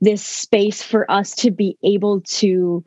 this 0.00 0.22
space 0.22 0.82
for 0.82 1.10
us 1.10 1.34
to 1.36 1.50
be 1.50 1.78
able 1.82 2.20
to 2.22 2.84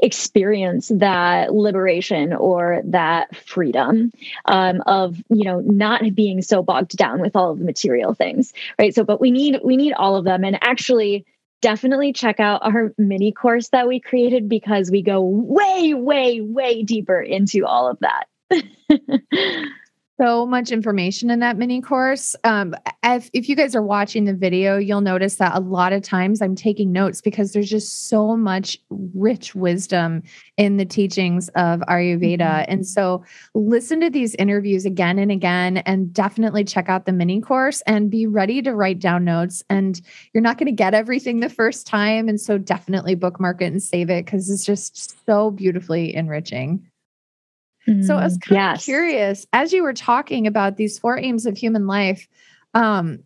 experience 0.00 0.90
that 0.94 1.54
liberation 1.54 2.32
or 2.32 2.82
that 2.84 3.34
freedom 3.34 4.12
um, 4.44 4.82
of 4.86 5.16
you 5.30 5.44
know 5.44 5.60
not 5.60 6.02
being 6.14 6.42
so 6.42 6.62
bogged 6.62 6.96
down 6.96 7.20
with 7.20 7.34
all 7.36 7.52
of 7.52 7.58
the 7.58 7.64
material 7.64 8.12
things 8.12 8.52
right 8.78 8.94
so 8.94 9.04
but 9.04 9.20
we 9.20 9.30
need 9.30 9.58
we 9.64 9.76
need 9.76 9.92
all 9.92 10.16
of 10.16 10.24
them 10.24 10.44
and 10.44 10.58
actually 10.62 11.24
definitely 11.64 12.12
check 12.12 12.40
out 12.40 12.60
our 12.62 12.92
mini 12.98 13.32
course 13.32 13.70
that 13.70 13.88
we 13.88 13.98
created 13.98 14.50
because 14.50 14.90
we 14.90 15.00
go 15.00 15.22
way, 15.22 15.94
way, 15.94 16.42
way 16.42 16.82
deeper 16.82 17.18
into 17.18 17.64
all 17.64 17.88
of 17.88 17.98
that. 18.00 18.26
so 20.20 20.46
much 20.46 20.70
information 20.70 21.30
in 21.30 21.40
that 21.40 21.56
mini 21.56 21.80
course. 21.80 22.36
Um, 22.44 22.74
if, 23.02 23.28
if 23.32 23.48
you 23.48 23.56
guys 23.56 23.74
are 23.74 23.82
watching 23.82 24.24
the 24.24 24.34
video, 24.34 24.78
you'll 24.78 25.00
notice 25.00 25.36
that 25.36 25.56
a 25.56 25.60
lot 25.60 25.92
of 25.92 26.02
times 26.02 26.40
I'm 26.40 26.54
taking 26.54 26.92
notes 26.92 27.20
because 27.20 27.52
there's 27.52 27.68
just 27.68 28.08
so 28.08 28.36
much 28.36 28.78
rich 28.90 29.54
wisdom 29.54 30.22
in 30.56 30.76
the 30.76 30.84
teachings 30.84 31.48
of 31.50 31.80
Ayurveda. 31.80 32.38
Mm-hmm. 32.38 32.72
And 32.72 32.86
so 32.86 33.24
listen 33.54 34.00
to 34.00 34.10
these 34.10 34.34
interviews 34.36 34.84
again 34.84 35.18
and 35.18 35.32
again, 35.32 35.78
and 35.78 36.12
definitely 36.12 36.64
check 36.64 36.88
out 36.88 37.06
the 37.06 37.12
mini 37.12 37.40
course 37.40 37.80
and 37.82 38.10
be 38.10 38.26
ready 38.26 38.62
to 38.62 38.74
write 38.74 39.00
down 39.00 39.24
notes. 39.24 39.64
And 39.68 40.00
you're 40.32 40.42
not 40.42 40.58
going 40.58 40.66
to 40.66 40.72
get 40.72 40.94
everything 40.94 41.40
the 41.40 41.48
first 41.48 41.86
time. 41.86 42.28
And 42.28 42.40
so 42.40 42.58
definitely 42.58 43.16
bookmark 43.16 43.60
it 43.62 43.66
and 43.66 43.82
save 43.82 44.10
it 44.10 44.24
because 44.24 44.48
it's 44.48 44.64
just 44.64 45.16
so 45.26 45.50
beautifully 45.50 46.14
enriching. 46.14 46.88
So 47.86 48.16
I 48.16 48.24
was 48.24 48.38
mm, 48.38 48.42
kind 48.42 48.56
yes. 48.56 48.78
of 48.80 48.84
curious 48.84 49.46
as 49.52 49.72
you 49.72 49.82
were 49.82 49.92
talking 49.92 50.46
about 50.46 50.76
these 50.76 50.98
four 50.98 51.18
aims 51.18 51.44
of 51.44 51.56
human 51.56 51.86
life, 51.86 52.26
um, 52.72 53.18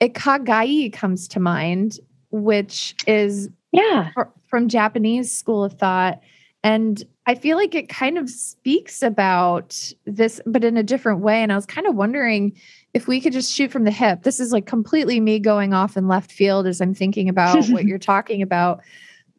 ikigai 0.00 0.92
comes 0.92 1.28
to 1.28 1.40
mind, 1.40 1.98
which 2.30 2.94
is 3.06 3.50
yeah 3.72 4.10
fr- 4.14 4.32
from 4.46 4.68
Japanese 4.68 5.30
school 5.30 5.62
of 5.62 5.74
thought, 5.74 6.20
and 6.64 7.04
I 7.26 7.34
feel 7.34 7.58
like 7.58 7.74
it 7.74 7.90
kind 7.90 8.16
of 8.16 8.30
speaks 8.30 9.02
about 9.02 9.92
this, 10.06 10.40
but 10.46 10.64
in 10.64 10.78
a 10.78 10.82
different 10.82 11.20
way. 11.20 11.42
And 11.42 11.52
I 11.52 11.56
was 11.56 11.66
kind 11.66 11.86
of 11.86 11.94
wondering 11.94 12.58
if 12.94 13.06
we 13.06 13.20
could 13.20 13.34
just 13.34 13.52
shoot 13.52 13.70
from 13.70 13.84
the 13.84 13.90
hip. 13.90 14.22
This 14.22 14.40
is 14.40 14.50
like 14.50 14.64
completely 14.64 15.20
me 15.20 15.38
going 15.38 15.74
off 15.74 15.96
in 15.96 16.08
left 16.08 16.32
field 16.32 16.66
as 16.66 16.80
I'm 16.80 16.94
thinking 16.94 17.28
about 17.28 17.66
what 17.68 17.84
you're 17.86 17.98
talking 17.98 18.40
about. 18.40 18.80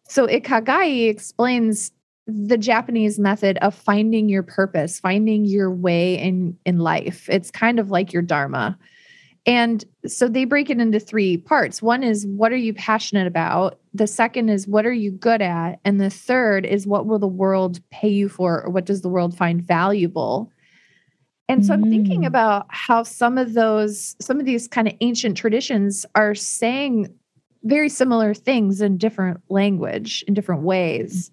So 0.08 0.28
ikigai 0.28 1.10
explains 1.10 1.92
the 2.30 2.58
Japanese 2.58 3.20
method 3.20 3.58
of 3.60 3.76
finding 3.76 4.30
your 4.30 4.44
purpose, 4.44 5.00
finding 5.00 5.46
your 5.46 5.72
way 5.72 6.18
in 6.18 6.58
in 6.66 6.80
life. 6.80 7.28
It's 7.30 7.52
kind 7.52 7.80
of 7.80 7.92
like 7.92 8.14
your 8.14 8.22
dharma. 8.22 8.78
And 9.46 9.84
so 10.06 10.28
they 10.28 10.46
break 10.46 10.70
it 10.70 10.80
into 10.80 11.00
three 11.00 11.38
parts. 11.38 11.82
One 11.82 12.04
is 12.04 12.28
what 12.28 12.52
are 12.52 12.58
you 12.58 12.74
passionate 12.74 13.26
about? 13.26 13.80
The 13.94 14.08
second 14.08 14.50
is 14.50 14.68
what 14.68 14.86
are 14.86 14.94
you 14.94 15.12
good 15.12 15.42
at? 15.42 15.80
And 15.86 16.00
the 16.00 16.10
third 16.10 16.66
is 16.66 16.86
what 16.86 17.06
will 17.06 17.20
the 17.20 17.28
world 17.28 17.80
pay 17.90 18.10
you 18.10 18.30
for 18.30 18.64
or 18.64 18.70
what 18.70 18.86
does 18.86 19.02
the 19.02 19.10
world 19.10 19.36
find 19.36 19.62
valuable? 19.62 20.52
And 21.48 21.66
so 21.66 21.74
I'm 21.74 21.90
thinking 21.90 22.22
mm. 22.22 22.28
about 22.28 22.68
how 22.70 23.02
some 23.02 23.40
of 23.40 23.54
those 23.54 24.16
some 24.22 24.40
of 24.40 24.46
these 24.46 24.68
kind 24.68 24.88
of 24.88 24.94
ancient 25.02 25.36
traditions 25.36 26.06
are 26.14 26.36
saying 26.36 27.12
very 27.64 27.90
similar 27.90 28.36
things 28.36 28.82
in 28.82 28.98
different 28.98 29.42
language 29.50 30.24
in 30.28 30.36
different 30.36 30.62
ways. 30.62 31.32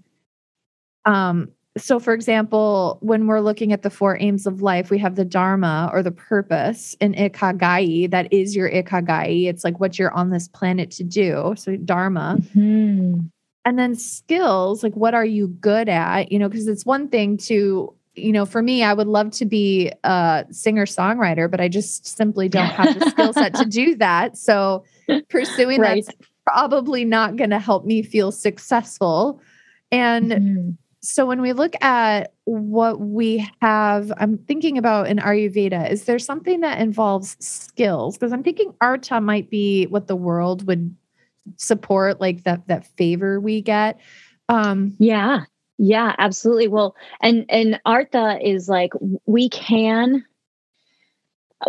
Um, 1.06 1.52
so, 1.76 2.00
for 2.00 2.14
example, 2.14 2.98
when 3.02 3.26
we're 3.26 3.40
looking 3.40 3.72
at 3.72 3.82
the 3.82 3.90
four 3.90 4.16
aims 4.18 4.46
of 4.46 4.62
life, 4.62 4.90
we 4.90 4.98
have 4.98 5.14
the 5.14 5.26
Dharma 5.26 5.90
or 5.92 6.02
the 6.02 6.10
purpose 6.10 6.96
in 7.00 7.12
Ikigai. 7.12 8.10
That 8.10 8.32
is 8.32 8.56
your 8.56 8.70
Ikigai. 8.70 9.46
It's 9.46 9.62
like 9.62 9.78
what 9.78 9.98
you're 9.98 10.12
on 10.12 10.30
this 10.30 10.48
planet 10.48 10.90
to 10.92 11.04
do. 11.04 11.54
So, 11.56 11.76
Dharma. 11.76 12.38
Mm-hmm. 12.40 13.26
And 13.66 13.78
then 13.78 13.94
skills, 13.94 14.82
like 14.82 14.94
what 14.94 15.12
are 15.12 15.24
you 15.24 15.48
good 15.48 15.88
at? 15.88 16.30
You 16.32 16.38
know, 16.38 16.48
because 16.48 16.68
it's 16.68 16.86
one 16.86 17.08
thing 17.08 17.36
to, 17.38 17.92
you 18.14 18.32
know, 18.32 18.46
for 18.46 18.62
me, 18.62 18.82
I 18.82 18.94
would 18.94 19.08
love 19.08 19.32
to 19.32 19.44
be 19.44 19.92
a 20.04 20.46
singer 20.50 20.86
songwriter, 20.86 21.50
but 21.50 21.60
I 21.60 21.68
just 21.68 22.06
simply 22.06 22.48
don't 22.48 22.70
have 22.70 22.98
the 22.98 23.10
skill 23.10 23.32
set 23.32 23.54
to 23.54 23.66
do 23.66 23.94
that. 23.96 24.38
So, 24.38 24.84
pursuing 25.28 25.80
right. 25.80 26.06
that's 26.06 26.16
probably 26.46 27.04
not 27.04 27.36
going 27.36 27.50
to 27.50 27.58
help 27.58 27.84
me 27.84 28.02
feel 28.02 28.32
successful. 28.32 29.42
And 29.92 30.30
mm-hmm 30.30 30.70
so 31.02 31.26
when 31.26 31.40
we 31.40 31.52
look 31.52 31.74
at 31.82 32.32
what 32.44 33.00
we 33.00 33.48
have, 33.60 34.12
I'm 34.16 34.38
thinking 34.38 34.78
about 34.78 35.08
in 35.08 35.18
Ayurveda, 35.18 35.90
is 35.90 36.04
there 36.04 36.18
something 36.18 36.60
that 36.60 36.80
involves 36.80 37.36
skills? 37.44 38.16
Because 38.16 38.32
I'm 38.32 38.42
thinking 38.42 38.74
Artha 38.80 39.20
might 39.20 39.50
be 39.50 39.86
what 39.86 40.06
the 40.06 40.16
world 40.16 40.66
would 40.66 40.94
support, 41.56 42.20
like 42.20 42.44
that 42.44 42.66
that 42.68 42.86
favor 42.96 43.40
we 43.40 43.60
get. 43.60 44.00
Um, 44.48 44.96
yeah, 44.98 45.44
yeah, 45.78 46.14
absolutely. 46.18 46.68
Well, 46.68 46.96
and 47.20 47.44
and 47.48 47.80
Artha 47.84 48.38
is 48.42 48.68
like 48.68 48.92
we 49.26 49.48
can 49.48 50.24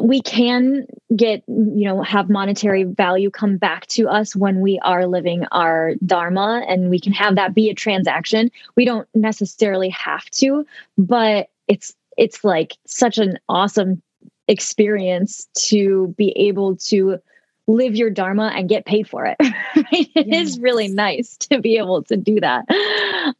we 0.02 0.22
can 0.22 0.86
get 1.16 1.44
you 1.48 1.86
know 1.86 2.02
have 2.02 2.30
monetary 2.30 2.84
value 2.84 3.30
come 3.30 3.58
back 3.58 3.88
to 3.88 4.08
us 4.08 4.36
when 4.36 4.60
we 4.60 4.80
are 4.80 5.08
living 5.08 5.46
our 5.52 5.94
dharma 6.06 6.64
and 6.68 6.90
we 6.90 7.00
can 7.00 7.14
have 7.14 7.36
that 7.36 7.54
be 7.54 7.70
a 7.70 7.74
transaction 7.74 8.52
we 8.76 8.84
don't 8.84 9.08
necessarily 9.16 9.90
have 9.90 10.26
to 10.30 10.66
but 10.98 11.50
it's 11.68 11.96
it's 12.18 12.44
like 12.44 12.74
such 12.86 13.18
an 13.18 13.40
awesome 13.48 14.02
experience 14.48 15.48
to 15.56 16.14
be 16.18 16.32
able 16.32 16.76
to 16.76 17.18
live 17.68 17.96
your 17.96 18.10
dharma 18.10 18.52
and 18.56 18.70
get 18.70 18.86
paid 18.86 19.10
for 19.10 19.26
it 19.26 19.38
right? 19.42 20.10
It 20.16 20.28
yes. 20.28 20.50
is 20.50 20.60
really 20.60 20.88
nice 20.88 21.38
to 21.50 21.60
be 21.60 21.78
able 21.78 22.04
to 22.04 22.18
do 22.18 22.42
that 22.42 22.66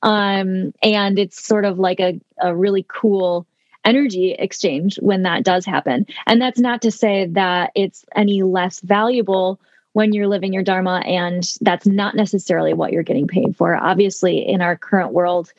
um 0.02 0.74
and 0.82 1.20
it's 1.20 1.44
sort 1.44 1.66
of 1.66 1.78
like 1.78 2.00
a, 2.00 2.20
a 2.42 2.56
really 2.56 2.86
cool 2.88 3.46
energy 3.86 4.32
exchange 4.32 4.98
when 5.02 5.24
that 5.24 5.44
does 5.44 5.66
happen. 5.66 6.06
And 6.26 6.42
that's 6.42 6.60
not 6.60 6.82
to 6.84 6.92
say 6.92 7.28
that 7.28 7.72
it's 7.76 8.06
any 8.16 8.44
less 8.44 8.80
valuable 8.82 9.60
when 9.94 10.14
you're 10.14 10.28
living 10.28 10.54
your 10.54 10.64
dharma 10.64 11.02
and 11.06 11.44
that's 11.62 11.88
not 11.88 12.16
necessarily 12.16 12.74
what 12.74 12.92
you're 12.92 13.04
getting 13.04 13.28
paid 13.28 13.56
for. 13.56 13.76
Obviously, 13.76 14.48
in 14.48 14.62
our 14.62 14.78
current 14.78 15.12
world, 15.12 15.52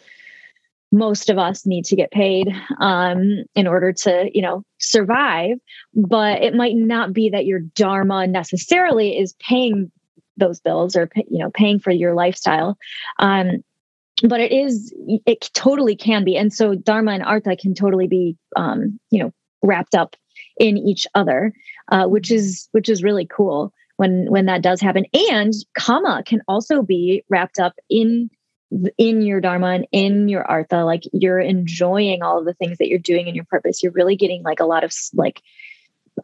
most 0.92 1.28
of 1.28 1.38
us 1.38 1.66
need 1.66 1.84
to 1.86 1.96
get 1.96 2.10
paid 2.10 2.48
um, 2.78 3.44
in 3.54 3.66
order 3.66 3.92
to 3.92 4.30
you 4.32 4.42
know 4.42 4.64
survive 4.78 5.58
but 5.94 6.42
it 6.42 6.54
might 6.54 6.76
not 6.76 7.12
be 7.12 7.30
that 7.30 7.46
your 7.46 7.60
dharma 7.60 8.26
necessarily 8.26 9.18
is 9.18 9.34
paying 9.34 9.90
those 10.36 10.60
bills 10.60 10.96
or 10.96 11.10
you 11.28 11.38
know 11.38 11.50
paying 11.50 11.78
for 11.78 11.90
your 11.90 12.14
lifestyle 12.14 12.78
um, 13.18 13.62
but 14.22 14.40
it 14.40 14.52
is 14.52 14.92
it 15.26 15.50
totally 15.54 15.94
can 15.96 16.24
be 16.24 16.36
and 16.36 16.52
so 16.52 16.74
dharma 16.74 17.12
and 17.12 17.22
artha 17.22 17.56
can 17.56 17.74
totally 17.74 18.06
be 18.06 18.36
um, 18.56 18.98
you 19.10 19.22
know 19.22 19.32
wrapped 19.62 19.94
up 19.94 20.16
in 20.58 20.76
each 20.76 21.06
other 21.14 21.52
uh, 21.90 22.06
which 22.06 22.30
is 22.30 22.68
which 22.72 22.88
is 22.88 23.02
really 23.02 23.26
cool 23.26 23.72
when 23.96 24.30
when 24.30 24.46
that 24.46 24.62
does 24.62 24.80
happen 24.80 25.04
and 25.32 25.52
kama 25.76 26.22
can 26.26 26.42
also 26.48 26.82
be 26.82 27.22
wrapped 27.28 27.58
up 27.58 27.74
in 27.88 28.30
in 28.98 29.22
your 29.22 29.40
dharma 29.40 29.68
and 29.68 29.86
in 29.92 30.28
your 30.28 30.44
artha 30.44 30.84
like 30.84 31.02
you're 31.12 31.40
enjoying 31.40 32.22
all 32.22 32.38
of 32.38 32.44
the 32.44 32.54
things 32.54 32.78
that 32.78 32.88
you're 32.88 32.98
doing 32.98 33.26
in 33.26 33.34
your 33.34 33.46
purpose 33.46 33.82
you're 33.82 33.92
really 33.92 34.16
getting 34.16 34.42
like 34.42 34.60
a 34.60 34.66
lot 34.66 34.84
of 34.84 34.92
like 35.14 35.42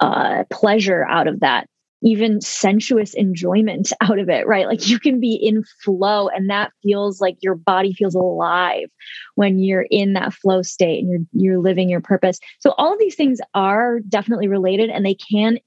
uh 0.00 0.44
pleasure 0.50 1.04
out 1.04 1.26
of 1.26 1.40
that 1.40 1.68
even 2.04 2.40
sensuous 2.40 3.14
enjoyment 3.14 3.92
out 4.00 4.18
of 4.18 4.28
it, 4.28 4.46
right? 4.46 4.66
Like 4.66 4.88
you 4.88 5.00
can 5.00 5.18
be 5.18 5.34
in 5.34 5.64
flow 5.82 6.28
and 6.28 6.50
that 6.50 6.73
feels 6.82 7.20
like 7.20 7.37
your 7.40 7.56
body 7.56 7.92
feels 7.92 8.14
alive 8.14 8.88
when 9.34 9.58
you're 9.58 9.87
in 9.90 10.12
that 10.12 10.34
flow 10.34 10.62
state 10.62 11.02
and 11.02 11.26
you're 11.32 11.54
you're 11.54 11.62
living 11.62 11.88
your 11.88 12.00
purpose. 12.00 12.38
So 12.61 12.75
all 12.78 12.92
of 12.92 12.99
these 12.99 13.16
things 13.16 13.40
are 13.54 14.00
definitely 14.00 14.49
related 14.49 14.90
and 14.90 15.04
they 15.04 15.14
can 15.14 15.58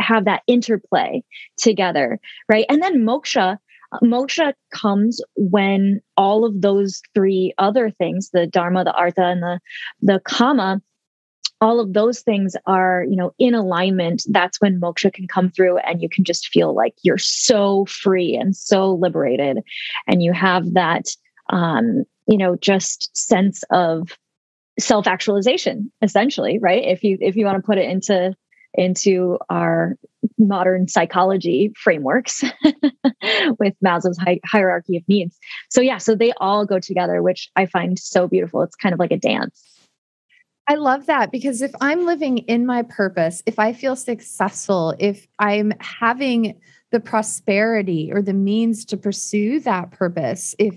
have 0.00 0.26
that 0.26 0.42
interplay 0.46 1.22
together, 1.56 2.20
right? 2.48 2.66
And 2.68 2.82
then 2.82 3.04
moksha 3.04 3.58
moksha 4.02 4.52
comes 4.74 5.20
when 5.36 6.00
all 6.16 6.44
of 6.44 6.60
those 6.60 7.00
three 7.14 7.54
other 7.56 7.90
things 7.90 8.30
the 8.32 8.46
dharma 8.46 8.84
the 8.84 8.92
artha 8.92 9.22
and 9.22 9.42
the 9.42 9.60
the 10.02 10.20
kama 10.24 10.82
all 11.60 11.80
of 11.80 11.92
those 11.92 12.20
things 12.20 12.54
are 12.66 13.04
you 13.08 13.16
know 13.16 13.32
in 13.38 13.54
alignment 13.54 14.22
that's 14.30 14.60
when 14.60 14.80
moksha 14.80 15.12
can 15.12 15.26
come 15.26 15.50
through 15.50 15.78
and 15.78 16.02
you 16.02 16.08
can 16.08 16.24
just 16.24 16.48
feel 16.48 16.74
like 16.74 16.94
you're 17.02 17.18
so 17.18 17.84
free 17.86 18.36
and 18.36 18.56
so 18.56 18.92
liberated 18.92 19.58
and 20.06 20.22
you 20.22 20.32
have 20.32 20.74
that 20.74 21.06
um 21.50 22.04
you 22.26 22.36
know 22.36 22.56
just 22.56 23.14
sense 23.16 23.62
of 23.70 24.18
self 24.78 25.06
actualization 25.06 25.90
essentially 26.02 26.58
right 26.58 26.84
if 26.84 27.02
you 27.02 27.16
if 27.20 27.36
you 27.36 27.44
want 27.44 27.56
to 27.56 27.66
put 27.66 27.78
it 27.78 27.88
into 27.88 28.34
into 28.74 29.38
our 29.48 29.96
modern 30.38 30.86
psychology 30.86 31.72
frameworks 31.76 32.42
with 33.58 33.74
Maslow's 33.84 34.18
hi- 34.18 34.40
hierarchy 34.44 34.96
of 34.98 35.08
needs. 35.08 35.38
So, 35.70 35.80
yeah, 35.80 35.98
so 35.98 36.14
they 36.14 36.32
all 36.38 36.66
go 36.66 36.78
together, 36.78 37.22
which 37.22 37.48
I 37.56 37.66
find 37.66 37.98
so 37.98 38.28
beautiful. 38.28 38.62
It's 38.62 38.76
kind 38.76 38.92
of 38.92 38.98
like 38.98 39.12
a 39.12 39.16
dance. 39.16 39.75
I 40.68 40.74
love 40.74 41.06
that 41.06 41.30
because 41.30 41.62
if 41.62 41.70
I'm 41.80 42.06
living 42.06 42.38
in 42.38 42.66
my 42.66 42.82
purpose, 42.82 43.42
if 43.46 43.58
I 43.58 43.72
feel 43.72 43.94
successful, 43.94 44.94
if 44.98 45.26
I'm 45.38 45.72
having 45.80 46.60
the 46.90 47.00
prosperity 47.00 48.10
or 48.12 48.20
the 48.20 48.32
means 48.32 48.84
to 48.86 48.96
pursue 48.96 49.60
that 49.60 49.92
purpose, 49.92 50.54
if 50.58 50.74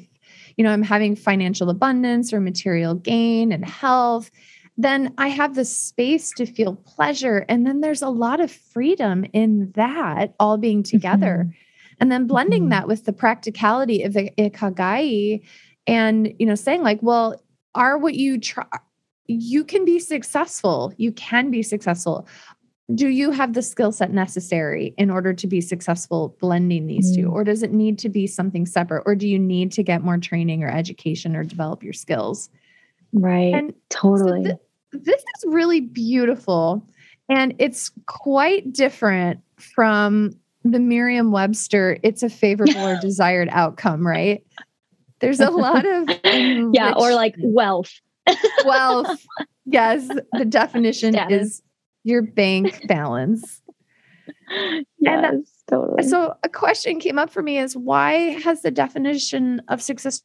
you 0.57 0.63
know 0.63 0.71
I'm 0.71 0.83
having 0.83 1.15
financial 1.15 1.69
abundance 1.69 2.33
or 2.33 2.39
material 2.39 2.93
gain 2.93 3.51
and 3.51 3.65
health, 3.65 4.29
then 4.77 5.13
I 5.17 5.27
have 5.27 5.55
the 5.55 5.65
space 5.65 6.31
to 6.37 6.45
feel 6.45 6.75
pleasure. 6.75 7.45
And 7.49 7.65
then 7.65 7.81
there's 7.81 8.01
a 8.01 8.09
lot 8.09 8.39
of 8.39 8.51
freedom 8.51 9.25
in 9.33 9.71
that 9.75 10.35
all 10.39 10.57
being 10.57 10.83
together. 10.83 11.45
Mm-hmm. 11.45 11.95
And 11.99 12.11
then 12.11 12.27
blending 12.27 12.63
mm-hmm. 12.63 12.69
that 12.69 12.87
with 12.87 13.03
the 13.03 13.11
practicality 13.11 14.03
of 14.03 14.13
the 14.13 14.31
ikigai 14.37 15.45
and, 15.85 16.33
you 16.39 16.45
know, 16.45 16.55
saying 16.55 16.81
like, 16.81 16.99
well, 17.01 17.41
are 17.75 17.97
what 17.97 18.13
you 18.13 18.39
try, 18.39 18.65
you 19.29 19.63
can 19.63 19.85
be 19.85 19.99
successful. 19.99 20.93
You 20.97 21.11
can 21.11 21.51
be 21.51 21.61
successful. 21.61 22.27
Do 22.93 23.07
you 23.07 23.29
have 23.29 23.53
the 23.53 23.61
skill 23.61 23.91
set 23.91 24.11
necessary 24.11 24.95
in 24.97 25.11
order 25.11 25.33
to 25.33 25.45
be 25.45 25.61
successful 25.61 26.35
blending 26.39 26.87
these 26.87 27.11
mm-hmm. 27.11 27.27
two? 27.27 27.31
Or 27.31 27.43
does 27.43 27.61
it 27.61 27.71
need 27.71 27.99
to 27.99 28.09
be 28.09 28.25
something 28.25 28.65
separate? 28.65 29.03
Or 29.05 29.13
do 29.13 29.27
you 29.27 29.37
need 29.37 29.71
to 29.73 29.83
get 29.83 30.03
more 30.03 30.17
training 30.17 30.63
or 30.63 30.69
education 30.69 31.35
or 31.35 31.43
develop 31.43 31.83
your 31.83 31.93
skills? 31.93 32.49
Right. 33.13 33.53
And 33.53 33.73
totally. 33.89 34.45
So 34.45 34.59
th- 34.91 35.03
this 35.03 35.21
is 35.21 35.45
really 35.45 35.81
beautiful. 35.81 36.83
And 37.29 37.53
it's 37.59 37.91
quite 38.07 38.73
different 38.73 39.41
from 39.57 40.31
the 40.63 40.79
Merriam 40.79 41.31
Webster, 41.31 41.97
it's 42.03 42.23
a 42.23 42.29
favorable 42.29 42.79
or 42.79 42.97
desired 43.01 43.49
outcome, 43.51 44.05
right? 44.05 44.43
There's 45.19 45.39
a 45.39 45.51
lot 45.51 45.85
of. 45.85 46.09
yeah, 46.73 46.93
or 46.97 47.13
like 47.13 47.35
wealth. 47.39 47.91
Wealth. 48.65 49.25
Yes. 49.71 50.07
The 50.33 50.45
definition 50.45 51.13
Status. 51.13 51.41
is 51.43 51.61
your 52.03 52.23
bank 52.23 52.87
balance. 52.87 53.61
Yes, 54.99 55.31
and, 55.31 55.45
totally. 55.69 56.01
So 56.01 56.33
a 56.41 56.49
question 56.49 56.99
came 56.99 57.19
up 57.19 57.29
for 57.29 57.43
me 57.43 57.59
is 57.59 57.77
why 57.77 58.13
has 58.43 58.63
the 58.63 58.71
definition 58.71 59.61
of 59.67 59.79
success 59.79 60.23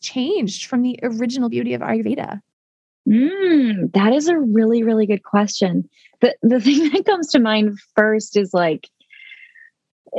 changed 0.00 0.66
from 0.66 0.82
the 0.82 0.96
original 1.02 1.48
beauty 1.48 1.74
of 1.74 1.80
Ayurveda? 1.80 2.40
Mm, 3.08 3.92
that 3.92 4.12
is 4.12 4.28
a 4.28 4.38
really, 4.38 4.82
really 4.82 5.06
good 5.06 5.22
question. 5.24 5.88
The 6.20 6.36
the 6.42 6.60
thing 6.64 6.90
that 6.90 7.04
comes 7.04 7.28
to 7.28 7.40
mind 7.40 7.78
first 7.94 8.36
is 8.36 8.52
like 8.54 8.88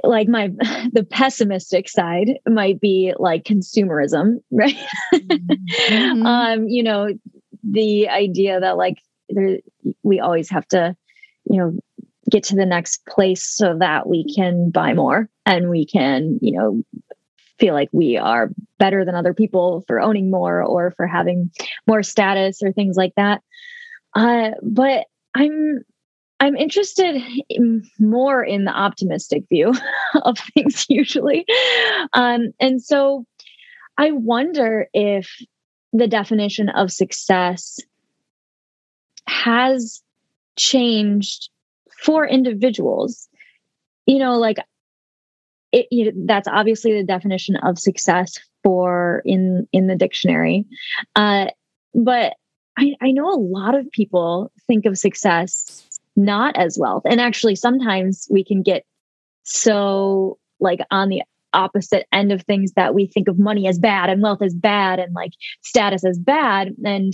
like 0.04 0.28
my 0.28 0.48
the 0.92 1.06
pessimistic 1.10 1.90
side 1.90 2.40
might 2.48 2.80
be 2.80 3.14
like 3.18 3.44
consumerism, 3.44 4.42
right? 4.52 4.78
Mm-hmm. 5.14 6.26
um, 6.26 6.68
you 6.68 6.84
know, 6.84 7.10
the 7.64 8.10
idea 8.10 8.60
that 8.60 8.78
like 8.78 8.98
there 9.30 9.60
we 10.04 10.20
always 10.20 10.50
have 10.50 10.68
to, 10.70 10.96
you 11.46 11.58
know, 11.58 11.78
get 12.30 12.44
to 12.44 12.56
the 12.56 12.66
next 12.66 13.06
place 13.06 13.44
so 13.44 13.78
that 13.80 14.08
we 14.08 14.34
can 14.34 14.70
buy 14.70 14.94
more 14.94 15.30
and 15.46 15.70
we 15.70 15.86
can, 15.86 16.40
you 16.42 16.58
know, 16.58 16.84
feel 17.58 17.74
like 17.74 17.90
we 17.92 18.18
are 18.18 18.52
better 18.78 19.04
than 19.04 19.16
other 19.16 19.34
people 19.34 19.84
for 19.88 20.00
owning 20.00 20.30
more 20.30 20.62
or 20.62 20.92
for 20.92 21.08
having 21.08 21.50
more 21.88 22.04
status 22.04 22.62
or 22.62 22.72
things 22.72 22.96
like 22.96 23.14
that. 23.16 23.42
Uh, 24.16 24.52
but 24.62 25.08
I'm 25.34 25.84
I'm 26.40 26.56
interested 26.56 27.22
in 27.50 27.90
more 28.00 28.44
in 28.44 28.66
the 28.66 28.72
optimistic 28.72 29.44
view 29.50 29.74
of 30.22 30.38
things 30.54 30.86
usually. 30.90 31.46
Um, 32.14 32.54
and 32.60 32.82
so 32.82 33.26
I 33.98 34.12
wonder 34.12 34.88
if 34.94 35.30
the 35.94 36.08
definition 36.08 36.70
of 36.70 36.92
success 36.92 37.80
has 39.28 40.02
changed 40.58 41.50
for 42.04 42.28
individuals. 42.28 43.28
You 44.06 44.20
know, 44.20 44.38
like 44.38 44.58
it, 45.72 45.88
you 45.92 46.06
know, 46.06 46.24
that's 46.26 46.48
obviously 46.48 46.94
the 46.94 47.04
definition 47.04 47.56
of 47.58 47.80
success 47.80 48.38
for 48.64 49.22
in 49.26 49.68
in 49.72 49.88
the 49.88 49.96
dictionary 49.96 50.66
uh, 51.16 51.48
but 51.94 52.34
I, 52.78 52.94
I 53.02 53.12
know 53.12 53.32
a 53.32 53.40
lot 53.40 53.76
of 53.76 53.90
people 53.92 54.52
think 54.68 54.86
of 54.86 54.98
success 54.98 55.87
not 56.18 56.58
as 56.58 56.78
wealth. 56.80 57.04
And 57.06 57.22
actually 57.22 57.56
sometimes 57.56 58.28
we 58.30 58.44
can 58.44 58.64
get 58.64 58.86
so 59.44 60.38
like 60.60 60.80
on 60.92 61.10
the 61.10 61.22
opposite 61.54 62.06
end 62.12 62.32
of 62.32 62.42
things 62.42 62.74
that 62.74 62.94
we 62.94 63.06
think 63.06 63.28
of 63.28 63.40
money 63.40 63.68
as 63.68 63.80
bad 63.80 64.10
and 64.10 64.22
wealth 64.22 64.42
as 64.42 64.54
bad 64.54 65.00
and 65.00 65.14
like 65.14 65.32
status 65.62 66.04
as 66.04 66.18
bad. 66.18 66.76
And 66.84 67.14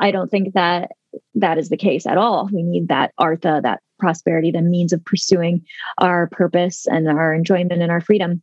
i 0.00 0.10
don't 0.10 0.30
think 0.30 0.54
that 0.54 0.90
that 1.34 1.58
is 1.58 1.68
the 1.68 1.76
case 1.76 2.06
at 2.06 2.18
all. 2.18 2.48
We 2.52 2.62
need 2.62 2.88
that 2.88 3.12
artha 3.18 3.60
that 3.62 3.80
prosperity, 3.98 4.50
the 4.50 4.62
means 4.62 4.92
of 4.92 5.04
pursuing 5.04 5.64
our 5.98 6.28
purpose 6.28 6.86
and 6.86 7.08
our 7.08 7.32
enjoyment 7.32 7.82
and 7.82 7.90
our 7.90 8.00
freedom. 8.00 8.42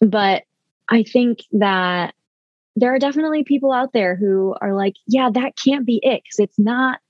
But 0.00 0.44
I 0.88 1.02
think 1.02 1.40
that 1.52 2.14
there 2.76 2.94
are 2.94 2.98
definitely 2.98 3.44
people 3.44 3.72
out 3.72 3.92
there 3.92 4.16
who 4.16 4.54
are 4.60 4.74
like, 4.74 4.94
yeah, 5.06 5.30
that 5.32 5.56
can't 5.56 5.86
be 5.86 6.00
it 6.02 6.22
because 6.22 6.38
it's 6.38 6.58
not 6.58 7.00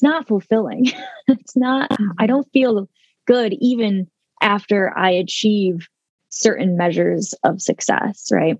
it's 0.00 0.02
not 0.02 0.26
fulfilling. 0.26 0.86
it's 1.28 1.54
not 1.54 1.90
I 2.18 2.26
don't 2.26 2.50
feel 2.52 2.88
good 3.26 3.52
even 3.60 4.08
after 4.40 4.96
I 4.96 5.10
achieve 5.10 5.88
certain 6.30 6.78
measures 6.78 7.34
of 7.44 7.60
success, 7.60 8.30
right? 8.32 8.58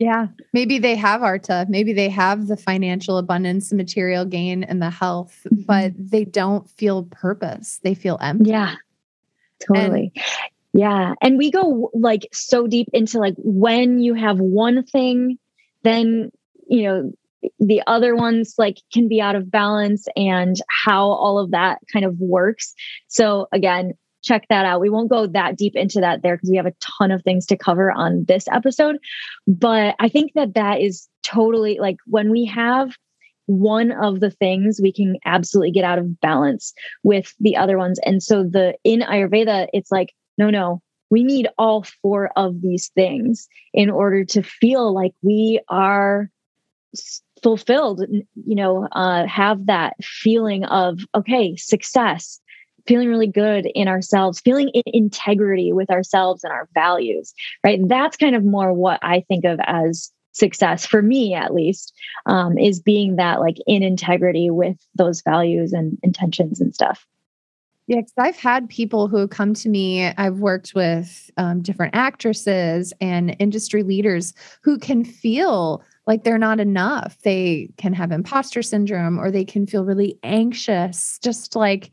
Yeah. 0.00 0.28
Maybe 0.52 0.80
they 0.80 0.96
have 0.96 1.22
Artha. 1.22 1.64
Maybe 1.68 1.92
they 1.92 2.08
have 2.08 2.48
the 2.48 2.56
financial 2.56 3.18
abundance, 3.18 3.70
the 3.70 3.76
material 3.76 4.24
gain, 4.24 4.64
and 4.64 4.82
the 4.82 4.90
health, 4.90 5.46
mm-hmm. 5.46 5.62
but 5.62 5.92
they 5.96 6.24
don't 6.24 6.68
feel 6.68 7.04
purpose. 7.04 7.78
They 7.84 7.94
feel 7.94 8.18
empty. 8.20 8.50
Yeah. 8.50 8.74
Totally. 9.64 10.10
And, 10.16 10.24
yeah. 10.72 11.14
And 11.22 11.38
we 11.38 11.52
go 11.52 11.92
like 11.94 12.26
so 12.32 12.66
deep 12.66 12.88
into 12.92 13.20
like 13.20 13.34
when 13.38 14.00
you 14.00 14.14
have 14.14 14.40
one 14.40 14.82
thing, 14.82 15.38
then, 15.84 16.32
you 16.66 16.82
know, 16.82 17.12
the 17.58 17.82
other 17.86 18.14
ones 18.14 18.54
like 18.58 18.78
can 18.92 19.08
be 19.08 19.20
out 19.20 19.36
of 19.36 19.50
balance 19.50 20.06
and 20.16 20.56
how 20.84 21.06
all 21.06 21.38
of 21.38 21.50
that 21.50 21.78
kind 21.92 22.04
of 22.04 22.16
works. 22.18 22.74
So 23.08 23.46
again, 23.52 23.94
check 24.22 24.46
that 24.48 24.64
out. 24.64 24.80
We 24.80 24.90
won't 24.90 25.10
go 25.10 25.26
that 25.26 25.56
deep 25.56 25.74
into 25.74 26.00
that 26.00 26.22
there 26.22 26.36
because 26.36 26.50
we 26.50 26.56
have 26.56 26.66
a 26.66 26.74
ton 26.98 27.10
of 27.10 27.22
things 27.22 27.46
to 27.46 27.56
cover 27.56 27.90
on 27.90 28.24
this 28.26 28.46
episode. 28.50 28.98
But 29.46 29.96
I 29.98 30.08
think 30.08 30.32
that 30.34 30.54
that 30.54 30.80
is 30.80 31.08
totally 31.22 31.78
like 31.80 31.96
when 32.06 32.30
we 32.30 32.46
have 32.46 32.96
one 33.46 33.90
of 33.90 34.20
the 34.20 34.30
things 34.30 34.80
we 34.80 34.92
can 34.92 35.16
absolutely 35.24 35.72
get 35.72 35.84
out 35.84 35.98
of 35.98 36.20
balance 36.20 36.72
with 37.02 37.34
the 37.40 37.56
other 37.56 37.76
ones. 37.76 37.98
And 38.04 38.22
so 38.22 38.44
the 38.44 38.74
in 38.84 39.00
Ayurveda, 39.00 39.66
it's 39.72 39.90
like, 39.90 40.12
no, 40.38 40.48
no, 40.50 40.80
we 41.10 41.24
need 41.24 41.48
all 41.58 41.84
four 42.00 42.30
of 42.36 42.62
these 42.62 42.90
things 42.94 43.48
in 43.74 43.90
order 43.90 44.24
to 44.24 44.42
feel 44.42 44.94
like 44.94 45.12
we 45.22 45.60
are 45.68 46.30
fulfilled 47.42 48.04
you 48.10 48.54
know 48.54 48.86
uh, 48.92 49.26
have 49.26 49.66
that 49.66 49.94
feeling 50.02 50.64
of 50.64 51.00
okay 51.14 51.56
success 51.56 52.40
feeling 52.86 53.08
really 53.08 53.26
good 53.26 53.66
in 53.74 53.88
ourselves, 53.88 54.40
feeling 54.40 54.68
in 54.70 54.82
integrity 54.86 55.72
with 55.72 55.90
ourselves 55.90 56.42
and 56.44 56.52
our 56.52 56.68
values, 56.74 57.32
right? 57.64 57.80
That's 57.86 58.16
kind 58.16 58.34
of 58.34 58.44
more 58.44 58.72
what 58.72 58.98
I 59.02 59.24
think 59.28 59.44
of 59.44 59.60
as 59.64 60.10
success 60.32 60.86
for 60.86 61.02
me, 61.02 61.34
at 61.34 61.54
least, 61.54 61.92
um, 62.26 62.58
is 62.58 62.80
being 62.80 63.16
that 63.16 63.40
like 63.40 63.56
in 63.66 63.82
integrity 63.82 64.50
with 64.50 64.76
those 64.94 65.22
values 65.22 65.72
and 65.72 65.98
intentions 66.02 66.60
and 66.60 66.74
stuff. 66.74 67.06
Yeah, 67.88 67.98
because 67.98 68.14
I've 68.16 68.36
had 68.36 68.68
people 68.68 69.08
who 69.08 69.26
come 69.28 69.54
to 69.54 69.68
me. 69.68 70.06
I've 70.06 70.38
worked 70.38 70.72
with 70.74 71.30
um, 71.36 71.62
different 71.62 71.94
actresses 71.94 72.92
and 73.00 73.36
industry 73.38 73.82
leaders 73.82 74.32
who 74.62 74.78
can 74.78 75.04
feel 75.04 75.82
like 76.06 76.24
they're 76.24 76.38
not 76.38 76.60
enough. 76.60 77.16
They 77.22 77.70
can 77.76 77.92
have 77.94 78.12
imposter 78.12 78.62
syndrome 78.62 79.18
or 79.18 79.30
they 79.30 79.44
can 79.44 79.66
feel 79.66 79.84
really 79.84 80.18
anxious, 80.22 81.18
just 81.22 81.54
like 81.54 81.90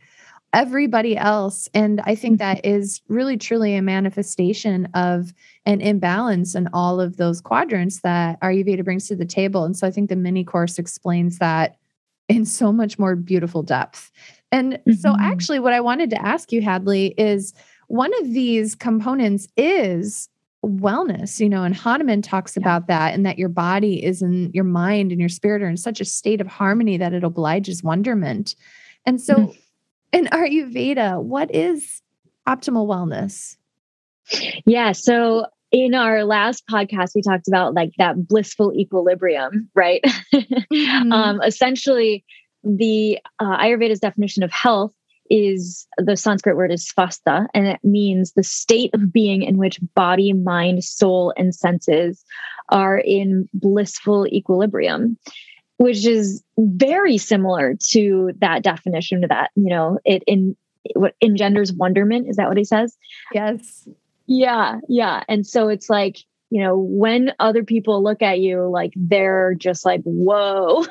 everybody 0.52 1.16
else. 1.16 1.70
And 1.74 2.02
I 2.06 2.16
think 2.16 2.40
that 2.40 2.66
is 2.66 3.02
really 3.08 3.38
truly 3.38 3.76
a 3.76 3.82
manifestation 3.82 4.88
of 4.96 5.34
an 5.66 5.80
imbalance 5.80 6.56
in 6.56 6.68
all 6.74 7.00
of 7.00 7.18
those 7.18 7.40
quadrants 7.40 8.00
that 8.02 8.42
Ayurveda 8.42 8.84
brings 8.84 9.08
to 9.08 9.16
the 9.16 9.26
table. 9.26 9.64
And 9.64 9.78
so 9.78 9.86
I 9.86 9.92
think 9.92 10.10
the 10.10 10.16
mini 10.16 10.44
course 10.44 10.80
explains 10.80 11.38
that 11.38 11.78
in 12.28 12.46
so 12.46 12.72
much 12.72 12.98
more 12.98 13.16
beautiful 13.16 13.62
depth. 13.62 14.12
And 14.52 14.74
mm-hmm. 14.74 14.94
so, 14.94 15.16
actually, 15.20 15.60
what 15.60 15.74
I 15.74 15.82
wanted 15.82 16.10
to 16.12 16.26
ask 16.26 16.52
you, 16.52 16.62
Hadley, 16.62 17.14
is 17.18 17.54
one 17.88 18.12
of 18.22 18.34
these 18.34 18.76
components 18.76 19.48
is 19.58 20.30
wellness, 20.66 21.40
you 21.40 21.50
know, 21.50 21.64
and 21.64 21.76
Hahnemann 21.76 22.22
talks 22.22 22.56
yeah. 22.56 22.62
about 22.62 22.88
that 22.88 23.14
and 23.14 23.26
that 23.26 23.40
your 23.40 23.50
body 23.50 24.04
is 24.04 24.22
in 24.22 24.52
your 24.54 24.64
mind 24.64 25.12
and 25.12 25.20
your 25.20 25.30
spirit 25.30 25.62
are 25.62 25.70
in 25.70 25.78
such 25.78 26.02
a 26.02 26.06
state 26.06 26.42
of 26.42 26.48
harmony 26.48 26.98
that 26.98 27.14
it 27.14 27.24
obliges 27.24 27.84
wonderment. 27.84 28.56
And 29.06 29.22
so, 29.22 29.36
mm-hmm. 29.36 29.52
in 30.12 30.26
Ayurveda, 30.28 31.22
what 31.22 31.54
is 31.54 32.02
optimal 32.48 32.88
wellness? 32.88 33.56
Yeah. 34.66 34.92
So, 34.92 35.46
in 35.72 35.94
our 35.94 36.24
last 36.26 36.66
podcast, 36.68 37.12
we 37.16 37.22
talked 37.22 37.48
about 37.48 37.74
like 37.74 37.92
that 37.98 38.28
blissful 38.28 38.74
equilibrium, 38.74 39.70
right? 39.76 40.04
Mm-hmm. 40.72 41.12
um, 41.12 41.42
essentially, 41.42 42.24
the 42.64 43.18
uh, 43.40 43.58
Ayurveda's 43.58 44.00
definition 44.00 44.44
of 44.44 44.52
health 44.52 44.94
is 45.30 45.88
the 45.98 46.18
Sanskrit 46.18 46.56
word 46.56 46.72
is 46.72 46.92
svastha, 46.92 47.48
and 47.54 47.68
it 47.68 47.80
means 47.84 48.34
the 48.34 48.44
state 48.44 48.94
of 48.94 49.14
being 49.14 49.44
in 49.44 49.58
which 49.58 49.80
body, 49.96 50.34
mind, 50.34 50.84
soul, 50.84 51.34
and 51.38 51.54
senses 51.54 52.24
are 52.70 52.98
in 52.98 53.48
blissful 53.54 54.28
equilibrium, 54.28 55.18
which 55.78 56.06
is 56.06 56.44
very 56.58 57.18
similar 57.18 57.76
to 57.90 58.32
that 58.40 58.64
definition 58.64 59.24
of 59.24 59.30
that, 59.30 59.52
you 59.56 59.70
know, 59.70 60.00
it 60.06 60.24
in 60.28 60.56
what 60.96 61.16
engenders 61.22 61.74
wonderment. 61.74 62.28
Is 62.28 62.38
that 62.38 62.48
what 62.48 62.58
he 62.58 62.64
says? 62.64 62.98
Yes. 63.34 63.88
Yeah, 64.28 64.80
yeah. 64.88 65.24
And 65.28 65.46
so 65.46 65.70
it's 65.70 65.90
like 65.90 66.20
you 66.50 66.64
know, 66.64 66.78
when 66.78 67.32
other 67.40 67.64
people 67.64 68.04
look 68.04 68.22
at 68.22 68.40
you, 68.40 68.68
like 68.70 68.92
they're 68.96 69.54
just 69.56 69.86
like, 69.86 70.02
whoa, 70.04 70.86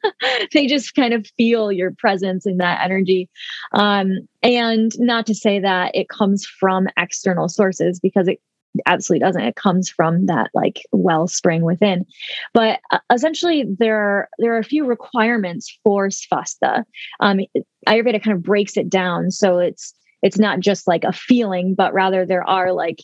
they 0.52 0.66
just 0.66 0.94
kind 0.94 1.14
of 1.14 1.26
feel 1.36 1.70
your 1.70 1.92
presence 1.92 2.46
and 2.46 2.60
that 2.60 2.80
energy. 2.82 3.30
Um, 3.72 4.28
and 4.42 4.92
not 4.98 5.26
to 5.26 5.34
say 5.34 5.60
that 5.60 5.94
it 5.94 6.08
comes 6.08 6.44
from 6.44 6.88
external 6.96 7.48
sources 7.48 8.00
because 8.00 8.26
it 8.26 8.40
absolutely 8.86 9.24
doesn't. 9.24 9.42
It 9.42 9.54
comes 9.54 9.88
from 9.88 10.26
that 10.26 10.50
like 10.52 10.82
wellspring 10.90 11.62
within. 11.62 12.06
But 12.52 12.80
uh, 12.90 12.98
essentially, 13.12 13.64
there 13.78 13.96
are, 13.96 14.28
there 14.38 14.54
are 14.54 14.58
a 14.58 14.64
few 14.64 14.84
requirements 14.84 15.78
for 15.84 16.08
svastha. 16.08 16.82
Um, 17.20 17.40
Ayurveda 17.86 18.20
kind 18.20 18.36
of 18.36 18.42
breaks 18.42 18.76
it 18.76 18.88
down. 18.88 19.30
So 19.30 19.58
it's, 19.58 19.94
it's 20.22 20.38
not 20.38 20.58
just 20.58 20.88
like 20.88 21.04
a 21.04 21.12
feeling, 21.12 21.74
but 21.76 21.92
rather 21.92 22.26
there 22.26 22.48
are 22.48 22.72
like 22.72 22.98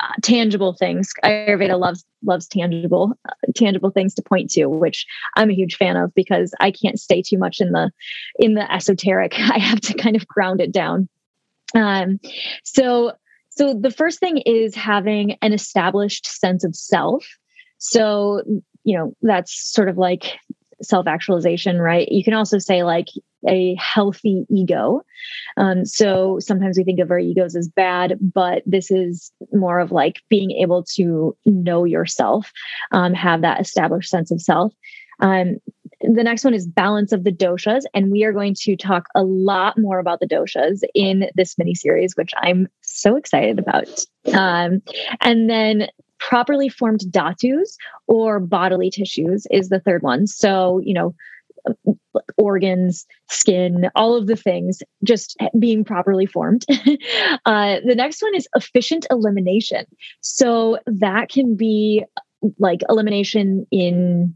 uh, 0.00 0.12
tangible 0.22 0.74
things. 0.74 1.12
Ayurveda 1.24 1.78
loves 1.78 2.04
loves 2.24 2.46
tangible 2.46 3.12
uh, 3.28 3.32
tangible 3.56 3.90
things 3.90 4.14
to 4.14 4.22
point 4.22 4.50
to, 4.50 4.66
which 4.66 5.06
I'm 5.36 5.50
a 5.50 5.54
huge 5.54 5.76
fan 5.76 5.96
of 5.96 6.14
because 6.14 6.54
I 6.60 6.70
can't 6.70 6.98
stay 6.98 7.22
too 7.22 7.38
much 7.38 7.60
in 7.60 7.72
the 7.72 7.90
in 8.38 8.54
the 8.54 8.70
esoteric. 8.72 9.34
I 9.38 9.58
have 9.58 9.80
to 9.82 9.94
kind 9.94 10.16
of 10.16 10.26
ground 10.26 10.60
it 10.60 10.72
down. 10.72 11.08
Um, 11.74 12.20
so 12.64 13.12
so 13.50 13.74
the 13.74 13.90
first 13.90 14.20
thing 14.20 14.38
is 14.38 14.74
having 14.74 15.36
an 15.42 15.52
established 15.52 16.26
sense 16.26 16.64
of 16.64 16.76
self. 16.76 17.26
So 17.78 18.42
you 18.84 18.96
know 18.96 19.14
that's 19.22 19.72
sort 19.72 19.88
of 19.88 19.98
like 19.98 20.38
self 20.82 21.06
actualization, 21.06 21.80
right? 21.80 22.08
You 22.10 22.24
can 22.24 22.34
also 22.34 22.58
say 22.58 22.84
like 22.84 23.08
a 23.46 23.76
healthy 23.76 24.46
ego. 24.50 25.02
Um, 25.56 25.84
so 25.84 26.38
sometimes 26.40 26.76
we 26.76 26.84
think 26.84 27.00
of 27.00 27.10
our 27.10 27.18
egos 27.18 27.54
as 27.54 27.68
bad, 27.68 28.18
but 28.20 28.62
this 28.66 28.90
is 28.90 29.30
more 29.52 29.78
of 29.78 29.92
like 29.92 30.22
being 30.28 30.50
able 30.52 30.84
to 30.94 31.36
know 31.44 31.84
yourself, 31.84 32.52
um, 32.92 33.14
have 33.14 33.42
that 33.42 33.60
established 33.60 34.10
sense 34.10 34.30
of 34.30 34.40
self. 34.40 34.72
Um, 35.20 35.58
the 36.00 36.22
next 36.22 36.44
one 36.44 36.54
is 36.54 36.66
balance 36.66 37.10
of 37.12 37.24
the 37.24 37.32
doshas, 37.32 37.82
and 37.92 38.12
we 38.12 38.22
are 38.22 38.32
going 38.32 38.54
to 38.60 38.76
talk 38.76 39.08
a 39.14 39.24
lot 39.24 39.76
more 39.76 39.98
about 39.98 40.20
the 40.20 40.28
doshas 40.28 40.82
in 40.94 41.28
this 41.34 41.58
mini 41.58 41.74
series, 41.74 42.16
which 42.16 42.32
I'm 42.36 42.68
so 42.82 43.16
excited 43.16 43.58
about. 43.58 44.04
Um, 44.32 44.80
and 45.20 45.50
then 45.50 45.88
properly 46.18 46.68
formed 46.68 47.00
dhatus 47.10 47.76
or 48.06 48.38
bodily 48.38 48.90
tissues 48.90 49.46
is 49.50 49.68
the 49.68 49.80
third 49.80 50.02
one. 50.02 50.26
So, 50.26 50.80
you 50.84 50.94
know, 50.94 51.14
organs, 52.36 53.06
skin, 53.28 53.90
all 53.94 54.16
of 54.16 54.26
the 54.26 54.36
things 54.36 54.80
just 55.04 55.36
being 55.58 55.84
properly 55.84 56.26
formed. 56.26 56.64
uh, 57.46 57.76
the 57.84 57.94
next 57.94 58.22
one 58.22 58.34
is 58.34 58.48
efficient 58.54 59.06
elimination. 59.10 59.84
So 60.20 60.78
that 60.86 61.28
can 61.28 61.56
be 61.56 62.04
like 62.58 62.80
elimination 62.88 63.66
in 63.70 64.34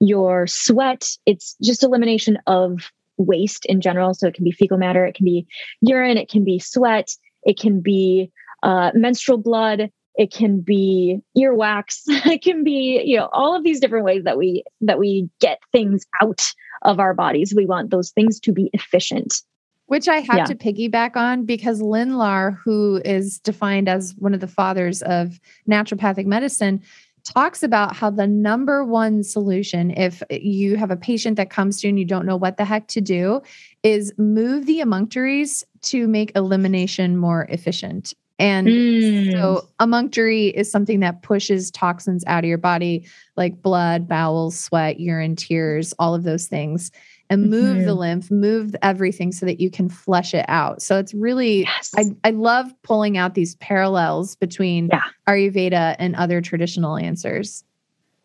your 0.00 0.46
sweat, 0.46 1.06
it's 1.24 1.56
just 1.62 1.82
elimination 1.82 2.38
of 2.46 2.90
waste 3.16 3.64
in 3.66 3.80
general. 3.80 4.12
So 4.12 4.26
it 4.26 4.34
can 4.34 4.44
be 4.44 4.50
fecal 4.50 4.76
matter, 4.76 5.06
it 5.06 5.14
can 5.14 5.24
be 5.24 5.46
urine, 5.80 6.18
it 6.18 6.28
can 6.28 6.44
be 6.44 6.58
sweat, 6.58 7.08
it 7.44 7.58
can 7.58 7.80
be 7.80 8.30
uh, 8.62 8.90
menstrual 8.94 9.38
blood, 9.38 9.90
it 10.16 10.32
can 10.32 10.60
be 10.60 11.18
earwax 11.36 12.02
it 12.06 12.42
can 12.42 12.62
be 12.62 13.02
you 13.04 13.16
know 13.16 13.28
all 13.32 13.54
of 13.56 13.64
these 13.64 13.80
different 13.80 14.04
ways 14.04 14.22
that 14.24 14.38
we 14.38 14.62
that 14.80 14.98
we 14.98 15.28
get 15.40 15.58
things 15.72 16.04
out 16.22 16.42
of 16.84 17.00
our 17.00 17.14
bodies 17.14 17.52
we 17.56 17.66
want 17.66 17.90
those 17.90 18.10
things 18.10 18.38
to 18.40 18.52
be 18.52 18.70
efficient 18.72 19.42
which 19.86 20.08
I 20.08 20.20
have 20.20 20.36
yeah. 20.36 20.44
to 20.44 20.54
piggyback 20.54 21.14
on 21.14 21.44
because 21.44 21.82
Lindlahr, 21.82 22.56
who 22.64 23.02
is 23.04 23.38
defined 23.38 23.88
as 23.88 24.14
one 24.16 24.32
of 24.32 24.40
the 24.40 24.48
fathers 24.48 25.02
of 25.02 25.38
naturopathic 25.68 26.24
medicine, 26.24 26.82
talks 27.24 27.62
about 27.62 27.96
how 27.96 28.10
the 28.10 28.26
number 28.26 28.84
one 28.84 29.22
solution, 29.22 29.90
if 29.90 30.22
you 30.30 30.76
have 30.76 30.90
a 30.90 30.96
patient 30.96 31.36
that 31.36 31.50
comes 31.50 31.80
to 31.80 31.86
you 31.86 31.90
and 31.90 31.98
you 31.98 32.04
don't 32.04 32.26
know 32.26 32.36
what 32.36 32.56
the 32.56 32.64
heck 32.64 32.86
to 32.88 33.00
do, 33.00 33.40
is 33.82 34.12
move 34.18 34.66
the 34.66 34.80
emunctories 34.80 35.64
to 35.82 36.06
make 36.06 36.32
elimination 36.36 37.16
more 37.16 37.46
efficient. 37.48 38.14
And 38.38 38.66
mm. 38.66 39.32
so 39.32 39.68
emunctory 39.80 40.52
is 40.52 40.70
something 40.70 41.00
that 41.00 41.22
pushes 41.22 41.70
toxins 41.70 42.24
out 42.26 42.42
of 42.42 42.48
your 42.48 42.58
body, 42.58 43.06
like 43.36 43.62
blood, 43.62 44.08
bowels, 44.08 44.58
sweat, 44.58 44.98
urine, 44.98 45.36
tears, 45.36 45.94
all 46.00 46.14
of 46.14 46.24
those 46.24 46.48
things, 46.48 46.90
and 47.30 47.48
move 47.48 47.76
mm-hmm. 47.76 47.86
the 47.86 47.94
lymph, 47.94 48.30
move 48.30 48.74
everything 48.82 49.30
so 49.30 49.46
that 49.46 49.60
you 49.60 49.70
can 49.70 49.88
flush 49.88 50.34
it 50.34 50.44
out. 50.48 50.82
So 50.82 50.98
it's 50.98 51.14
really, 51.14 51.62
yes. 51.62 51.92
I, 51.96 52.04
I 52.24 52.30
love 52.30 52.70
pulling 52.82 53.16
out 53.16 53.34
these 53.34 53.54
parallels 53.56 54.34
between 54.36 54.88
yeah. 54.92 55.02
Ayurveda 55.28 55.96
and 55.98 56.16
other 56.16 56.40
traditional 56.40 56.96
answers. 56.96 57.62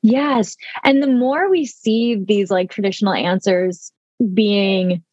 Yes. 0.01 0.57
And 0.83 1.03
the 1.03 1.07
more 1.07 1.49
we 1.49 1.65
see 1.65 2.15
these 2.15 2.49
like 2.49 2.71
traditional 2.71 3.13
answers 3.13 3.91
being 4.33 5.03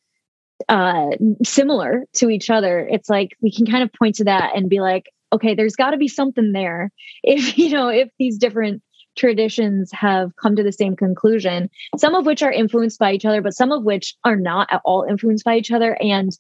uh, 0.69 1.11
similar 1.45 2.05
to 2.15 2.31
each 2.31 2.51
other, 2.51 2.87
it's 2.91 3.09
like 3.09 3.37
we 3.41 3.53
can 3.53 3.67
kind 3.67 3.83
of 3.83 3.93
point 3.93 4.17
to 4.17 4.25
that 4.25 4.57
and 4.57 4.71
be 4.71 4.81
like, 4.81 5.11
okay, 5.33 5.55
there's 5.55 5.77
got 5.77 5.91
to 5.91 5.97
be 5.97 6.09
something 6.09 6.53
there. 6.53 6.91
If, 7.23 7.59
you 7.59 7.71
know, 7.71 7.89
if 7.89 8.09
these 8.19 8.39
different 8.39 8.83
traditions 9.17 9.91
have 9.93 10.37
come 10.37 10.55
to 10.57 10.63
the 10.63 10.73
same 10.73 10.95
conclusion, 10.95 11.71
some 11.97 12.15
of 12.15 12.27
which 12.27 12.43
are 12.43 12.53
influenced 12.53 12.99
by 12.99 13.13
each 13.13 13.25
other, 13.25 13.43
but 13.43 13.55
some 13.55 13.73
of 13.73 13.83
which 13.83 14.15
are 14.25 14.37
not 14.37 14.69
at 14.71 14.83
all 14.85 15.05
influenced 15.09 15.45
by 15.45 15.57
each 15.57 15.73
other 15.73 15.97
and 16.01 16.31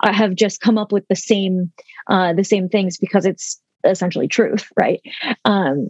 uh, 0.00 0.12
have 0.12 0.34
just 0.34 0.60
come 0.60 0.76
up 0.76 0.92
with 0.92 1.06
the 1.08 1.16
same, 1.16 1.72
uh, 2.08 2.32
the 2.34 2.44
same 2.44 2.68
things 2.68 2.98
because 2.98 3.24
it's 3.24 3.60
essentially 3.84 4.28
truth, 4.28 4.68
right? 4.76 5.00
Um, 5.44 5.88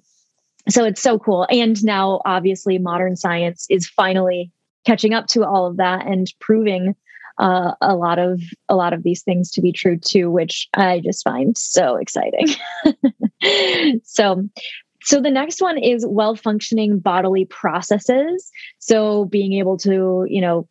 so 0.68 0.84
it's 0.84 1.02
so 1.02 1.18
cool. 1.18 1.46
And 1.50 1.82
now, 1.84 2.20
obviously, 2.24 2.78
modern 2.78 3.16
science 3.16 3.66
is 3.70 3.88
finally 3.88 4.52
catching 4.86 5.14
up 5.14 5.26
to 5.28 5.44
all 5.44 5.66
of 5.66 5.78
that 5.78 6.06
and 6.06 6.26
proving 6.40 6.94
uh, 7.38 7.72
a 7.80 7.96
lot 7.96 8.18
of 8.18 8.40
a 8.68 8.76
lot 8.76 8.92
of 8.92 9.02
these 9.02 9.22
things 9.22 9.50
to 9.52 9.60
be 9.60 9.72
true 9.72 9.98
too, 9.98 10.30
which 10.30 10.68
I 10.74 11.00
just 11.00 11.24
find 11.24 11.56
so 11.56 11.96
exciting. 11.96 12.48
so 14.04 14.48
so 15.02 15.20
the 15.20 15.30
next 15.30 15.60
one 15.60 15.76
is 15.76 16.06
well 16.08 16.34
functioning 16.34 16.98
bodily 16.98 17.44
processes. 17.44 18.50
So 18.78 19.26
being 19.26 19.52
able 19.54 19.76
to, 19.78 20.24
you 20.28 20.40
know, 20.40 20.66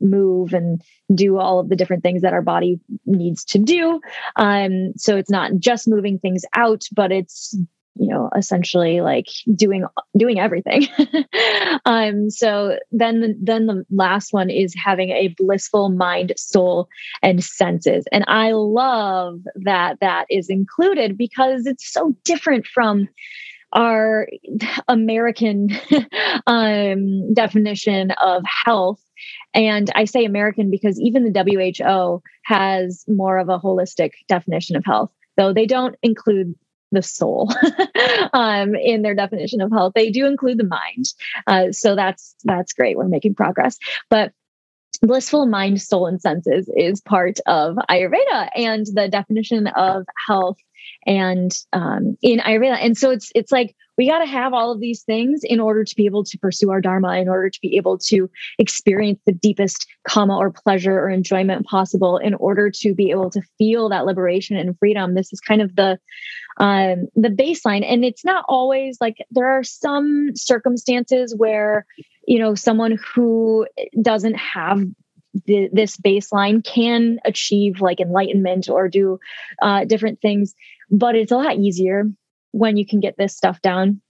move 0.00 0.52
and 0.52 0.82
do 1.14 1.38
all 1.38 1.58
of 1.58 1.70
the 1.70 1.76
different 1.76 2.02
things 2.02 2.22
that 2.22 2.34
our 2.34 2.42
body 2.42 2.78
needs 3.06 3.44
to 3.46 3.58
do. 3.58 4.00
Um, 4.36 4.92
so 4.96 5.16
it's 5.16 5.30
not 5.30 5.52
just 5.58 5.88
moving 5.88 6.18
things 6.18 6.44
out, 6.54 6.84
but 6.92 7.10
it's 7.12 7.56
you 7.94 8.08
know 8.08 8.30
essentially 8.36 9.00
like 9.00 9.26
doing 9.54 9.84
doing 10.16 10.38
everything. 10.38 10.86
Um 11.84 12.30
so 12.30 12.78
then 12.92 13.36
then 13.42 13.66
the 13.66 13.84
last 13.90 14.32
one 14.32 14.50
is 14.50 14.74
having 14.76 15.10
a 15.10 15.34
blissful 15.36 15.88
mind 15.88 16.32
soul 16.36 16.88
and 17.22 17.42
senses. 17.42 18.04
And 18.12 18.24
i 18.28 18.52
love 18.52 19.40
that 19.56 19.98
that 20.00 20.26
is 20.30 20.48
included 20.48 21.18
because 21.18 21.66
it's 21.66 21.90
so 21.90 22.14
different 22.24 22.66
from 22.66 23.08
our 23.72 24.28
american 24.88 25.70
um 26.46 27.32
definition 27.34 28.12
of 28.12 28.42
health. 28.64 29.02
And 29.54 29.90
I 29.94 30.04
say 30.04 30.24
American 30.24 30.70
because 30.70 31.00
even 31.00 31.24
the 31.24 31.76
WHO 31.82 32.22
has 32.44 33.04
more 33.08 33.38
of 33.38 33.48
a 33.48 33.58
holistic 33.58 34.12
definition 34.28 34.76
of 34.76 34.84
health, 34.84 35.10
though 35.36 35.52
they 35.52 35.66
don't 35.66 35.96
include 36.02 36.54
the 36.92 37.02
soul 37.02 37.52
um, 38.32 38.74
in 38.74 39.02
their 39.02 39.14
definition 39.14 39.60
of 39.60 39.70
health. 39.70 39.92
They 39.94 40.10
do 40.10 40.26
include 40.26 40.58
the 40.58 40.64
mind, 40.64 41.06
uh, 41.46 41.72
so 41.72 41.94
that's 41.94 42.34
that's 42.44 42.72
great. 42.72 42.96
We're 42.96 43.08
making 43.08 43.34
progress, 43.34 43.78
but 44.08 44.32
blissful 45.02 45.46
mind, 45.46 45.82
soul, 45.82 46.06
and 46.06 46.20
senses 46.20 46.70
is 46.76 47.00
part 47.00 47.38
of 47.46 47.76
Ayurveda 47.90 48.48
and 48.54 48.86
the 48.86 49.08
definition 49.08 49.66
of 49.68 50.04
health 50.26 50.58
and 51.06 51.52
um, 51.72 52.16
in 52.22 52.38
Ayurveda. 52.38 52.78
And 52.80 52.96
so 52.96 53.10
it's 53.10 53.30
it's 53.34 53.52
like 53.52 53.74
we 53.98 54.08
got 54.08 54.20
to 54.20 54.26
have 54.26 54.52
all 54.52 54.72
of 54.72 54.80
these 54.80 55.02
things 55.02 55.42
in 55.44 55.60
order 55.60 55.84
to 55.84 55.94
be 55.96 56.06
able 56.06 56.24
to 56.24 56.38
pursue 56.38 56.70
our 56.70 56.80
dharma, 56.80 57.16
in 57.18 57.28
order 57.28 57.50
to 57.50 57.58
be 57.60 57.76
able 57.76 57.98
to 57.98 58.30
experience 58.58 59.20
the 59.26 59.32
deepest 59.32 59.86
kama 60.08 60.36
or 60.36 60.50
pleasure 60.50 60.98
or 60.98 61.10
enjoyment 61.10 61.66
possible, 61.66 62.16
in 62.16 62.34
order 62.34 62.70
to 62.70 62.94
be 62.94 63.10
able 63.10 63.30
to 63.30 63.42
feel 63.58 63.88
that 63.88 64.06
liberation 64.06 64.56
and 64.56 64.78
freedom. 64.78 65.14
This 65.14 65.32
is 65.32 65.40
kind 65.40 65.60
of 65.60 65.76
the 65.76 65.98
um, 66.58 67.08
the 67.16 67.28
baseline, 67.28 67.84
and 67.84 68.04
it's 68.04 68.24
not 68.24 68.44
always 68.48 68.98
like 69.00 69.16
there 69.30 69.50
are 69.50 69.64
some 69.64 70.30
circumstances 70.34 71.34
where 71.36 71.86
you 72.26 72.38
know 72.38 72.54
someone 72.54 72.98
who 73.14 73.66
doesn't 74.00 74.34
have 74.34 74.82
the, 75.46 75.68
this 75.72 75.96
baseline 75.96 76.64
can 76.64 77.18
achieve 77.24 77.80
like 77.80 78.00
enlightenment 78.00 78.68
or 78.68 78.88
do 78.88 79.18
uh, 79.62 79.84
different 79.84 80.20
things 80.20 80.54
but 80.92 81.16
it's 81.16 81.32
a 81.32 81.36
lot 81.36 81.56
easier 81.56 82.04
when 82.52 82.76
you 82.76 82.86
can 82.86 83.00
get 83.00 83.16
this 83.16 83.34
stuff 83.34 83.60
down. 83.62 84.00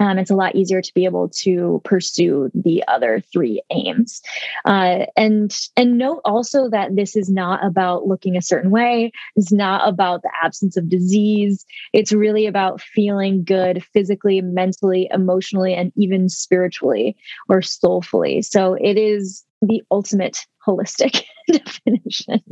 Um, 0.00 0.18
it's 0.18 0.30
a 0.30 0.34
lot 0.34 0.56
easier 0.56 0.82
to 0.82 0.94
be 0.94 1.04
able 1.04 1.28
to 1.28 1.80
pursue 1.84 2.50
the 2.52 2.82
other 2.88 3.22
three 3.32 3.62
aims. 3.70 4.22
Uh, 4.64 5.06
and 5.16 5.56
and 5.76 5.98
note 5.98 6.20
also 6.24 6.68
that 6.70 6.96
this 6.96 7.14
is 7.14 7.30
not 7.30 7.64
about 7.64 8.04
looking 8.04 8.36
a 8.36 8.42
certain 8.42 8.72
way. 8.72 9.12
It's 9.36 9.52
not 9.52 9.88
about 9.88 10.22
the 10.22 10.32
absence 10.42 10.76
of 10.76 10.88
disease. 10.88 11.64
It's 11.92 12.12
really 12.12 12.46
about 12.46 12.80
feeling 12.80 13.44
good 13.44 13.84
physically 13.92 14.40
mentally 14.40 15.08
emotionally 15.12 15.74
and 15.74 15.92
even 15.94 16.28
spiritually 16.28 17.16
or 17.48 17.62
soulfully. 17.62 18.42
So 18.42 18.74
it 18.74 18.96
is 18.96 19.44
the 19.62 19.80
ultimate 19.92 20.38
holistic 20.66 21.22
definition 21.52 22.42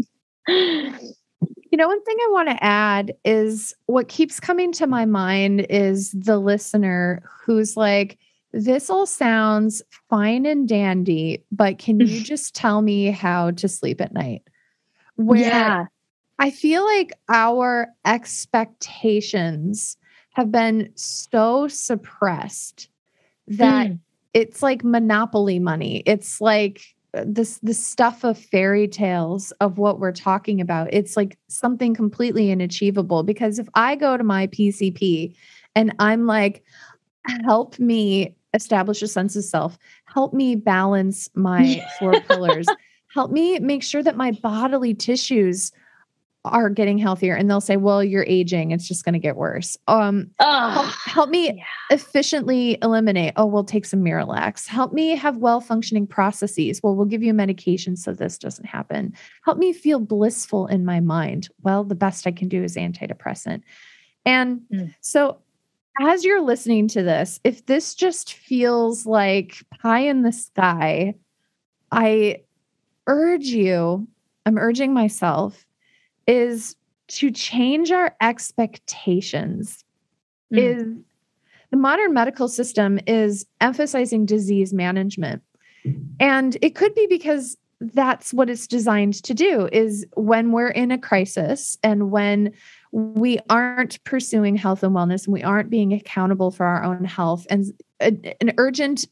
you 1.73 1.79
know, 1.79 1.89
one 1.89 2.03
thing 2.05 2.19
I 2.21 2.31
want 2.31 2.51
to 2.51 2.63
add 2.63 3.15
is 3.25 3.75
what 3.87 4.07
keeps 4.07 4.39
coming 4.39 4.73
to 4.73 4.87
my 4.87 5.07
mind 5.07 5.67
is 5.71 6.13
the 6.13 6.39
listener 6.39 7.23
who's 7.45 7.79
like, 7.79 8.19
this 8.53 8.91
all 8.91 9.07
sounds 9.07 9.81
fine 10.11 10.45
and 10.45 10.69
dandy, 10.69 11.43
but 11.51 11.79
can 11.79 11.99
you 11.99 12.21
just 12.23 12.55
tell 12.55 12.83
me 12.83 13.07
how 13.07 13.53
to 13.53 13.69
sleep 13.69 14.03
at 14.03 14.13
night? 14.13 14.43
Where 15.17 15.41
yeah. 15.41 15.87
I 16.39 16.51
feel 16.51 16.85
like 16.85 17.15
our 17.31 17.89
expectations 18.05 19.97
have 20.35 20.53
been 20.53 20.93
so 20.95 21.69
suppressed 21.69 22.91
that 23.47 23.93
mm. 23.93 23.99
it's 24.35 24.63
like 24.63 24.85
monopoly 24.85 25.59
money. 25.59 26.03
It's 26.05 26.39
like 26.39 26.83
this 27.13 27.59
the 27.59 27.75
stuff 27.75 28.25
of 28.25 28.39
fairy 28.39 28.89
tales 28.89 29.51
of 29.61 29.79
what 29.79 30.01
we're 30.01 30.13
talking 30.13 30.61
about 30.61 30.89
it's 30.93 31.17
like 31.17 31.39
something 31.49 31.95
completely 31.95 32.51
unachievable 32.51 33.23
because 33.23 33.59
if 33.59 33.69
i 33.75 33.95
go 33.95 34.17
to 34.17 34.25
my 34.25 34.47
pcp 34.49 35.35
and 35.75 35.95
i'm 35.99 36.27
like 36.27 36.65
help 37.45 37.79
me 37.79 38.35
establish 38.55 39.03
a 39.03 39.09
sense 39.09 39.37
of 39.37 39.45
self 39.45 39.79
help 40.07 40.33
me 40.33 40.55
balance 40.55 41.29
my 41.35 41.85
four 41.99 42.19
pillars 42.23 42.67
help 43.13 43.31
me 43.31 43.59
make 43.59 43.83
sure 43.83 44.03
that 44.03 44.17
my 44.17 44.31
bodily 44.31 44.95
tissues 44.95 45.71
are 46.45 46.69
getting 46.69 46.99
healthier 46.99 47.35
and 47.35 47.49
they'll 47.49 47.61
say 47.61 47.77
well 47.77 48.03
you're 48.03 48.25
aging. 48.27 48.73
It's 48.73 48.89
just 48.89 49.05
going 49.05 49.13
to 49.13 49.19
get 49.19 49.37
worse. 49.37 49.77
Um 49.87 50.31
help, 50.41 50.87
help, 51.07 51.31
me 51.31 51.53
yeah. 51.53 51.65
efficiently 51.91 52.79
eliminate 52.83 53.35
oh 53.37 53.47
we'll 53.47 53.65
take 53.65 53.87
some 53.87 54.01
miralax. 54.01 54.67
Help 54.67 54.93
me 54.93 55.15
have 55.17 55.37
well 55.37 55.61
functioning 55.61 56.07
processes. 56.07 56.81
Well 56.83 56.97
we'll 56.97 57.07
give 57.07 57.23
you 57.23 57.33
medication 57.33 57.97
so 57.97 58.13
this 58.13 58.39
doesn't 58.39 58.67
happen. 58.67 59.15
Help 59.45 59.59
me 59.59 59.73
feel 59.73 60.01
blissful 60.01 60.67
in 60.67 60.85
my 60.85 61.01
mind. 61.01 61.49
Well 61.63 61.85
the 61.85 61.95
best 61.95 62.27
i 62.27 62.33
can 62.33 62.49
do 62.49 62.63
is 62.63 62.77
antidepressant. 62.77 63.63
And 64.25 64.63
mm. 64.73 64.95
so 65.01 65.39
as 66.01 66.25
you're 66.25 66.43
listening 66.43 66.89
to 66.89 67.03
this 67.03 67.39
if 67.45 67.67
this 67.67 67.95
just 67.95 68.35
feels 68.35 69.07
like 69.07 69.63
pie 69.81 70.01
in 70.01 70.23
the 70.23 70.33
sky 70.33 71.15
i 71.91 72.41
urge 73.07 73.45
you 73.45 74.07
i'm 74.47 74.57
urging 74.57 74.95
myself 74.95 75.67
is 76.27 76.77
to 77.09 77.31
change 77.31 77.91
our 77.91 78.15
expectations 78.21 79.85
mm. 80.53 80.59
is 80.59 80.85
the 81.71 81.77
modern 81.77 82.13
medical 82.13 82.49
system 82.49 82.99
is 83.07 83.47
emphasizing 83.61 84.27
disease 84.27 84.73
management 84.73 85.43
and 86.21 86.57
it 86.63 86.75
could 86.75 86.95
be 86.95 87.07
because 87.07 87.57
that's 87.81 88.33
what 88.33 88.49
it's 88.49 88.67
designed 88.67 89.15
to 89.25 89.35
do 89.35 89.69
is 89.73 90.07
when 90.15 90.53
we're 90.53 90.69
in 90.69 90.93
a 90.93 90.99
crisis 90.99 91.77
and 91.83 92.13
when 92.13 92.53
we 92.93 93.39
aren't 93.51 94.03
pursuing 94.05 94.55
health 94.55 94.83
and 94.85 94.95
wellness 94.95 95.25
and 95.25 95.33
we 95.33 95.43
aren't 95.43 95.71
being 95.71 95.93
accountable 95.93 96.51
for 96.51 96.65
our 96.65 96.85
own 96.85 97.05
health 97.05 97.47
and 97.51 97.73
an 98.01 98.53
urgent 98.59 99.07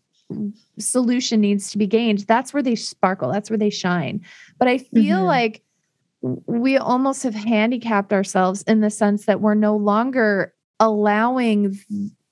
solution 0.78 1.40
needs 1.40 1.70
to 1.72 1.78
be 1.78 1.86
gained 1.86 2.20
that's 2.20 2.54
where 2.54 2.62
they 2.62 2.76
sparkle 2.76 3.32
that's 3.32 3.50
where 3.50 3.58
they 3.58 3.70
shine 3.70 4.20
but 4.58 4.68
i 4.68 4.78
feel 4.78 5.18
mm-hmm. 5.18 5.26
like 5.26 5.62
we 6.22 6.76
almost 6.76 7.22
have 7.22 7.34
handicapped 7.34 8.12
ourselves 8.12 8.62
in 8.62 8.80
the 8.80 8.90
sense 8.90 9.26
that 9.26 9.40
we're 9.40 9.54
no 9.54 9.76
longer 9.76 10.54
allowing 10.78 11.78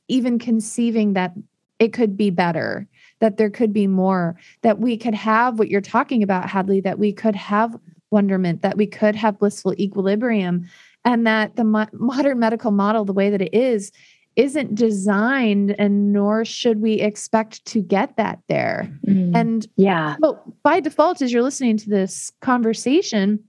even 0.08 0.38
conceiving 0.38 1.14
that 1.14 1.32
it 1.78 1.92
could 1.92 2.16
be 2.16 2.30
better 2.30 2.86
that 3.20 3.36
there 3.36 3.50
could 3.50 3.72
be 3.72 3.86
more 3.86 4.36
that 4.62 4.78
we 4.78 4.96
could 4.96 5.14
have 5.14 5.58
what 5.58 5.68
you're 5.68 5.80
talking 5.80 6.22
about 6.22 6.48
hadley 6.48 6.80
that 6.80 6.98
we 6.98 7.12
could 7.12 7.36
have 7.36 7.78
wonderment 8.10 8.62
that 8.62 8.76
we 8.76 8.86
could 8.86 9.14
have 9.14 9.38
blissful 9.38 9.74
equilibrium 9.74 10.66
and 11.04 11.26
that 11.26 11.56
the 11.56 11.64
mo- 11.64 11.86
modern 11.92 12.38
medical 12.38 12.70
model 12.70 13.04
the 13.04 13.12
way 13.12 13.30
that 13.30 13.42
it 13.42 13.54
is 13.54 13.92
isn't 14.36 14.76
designed 14.76 15.74
and 15.80 16.12
nor 16.12 16.44
should 16.44 16.80
we 16.80 16.92
expect 16.94 17.64
to 17.64 17.82
get 17.82 18.16
that 18.16 18.38
there. 18.48 18.88
Mm, 19.04 19.34
and 19.34 19.66
yeah. 19.74 20.14
but 20.20 20.40
by 20.62 20.78
default 20.78 21.20
as 21.20 21.32
you're 21.32 21.42
listening 21.42 21.76
to 21.78 21.90
this 21.90 22.30
conversation 22.40 23.42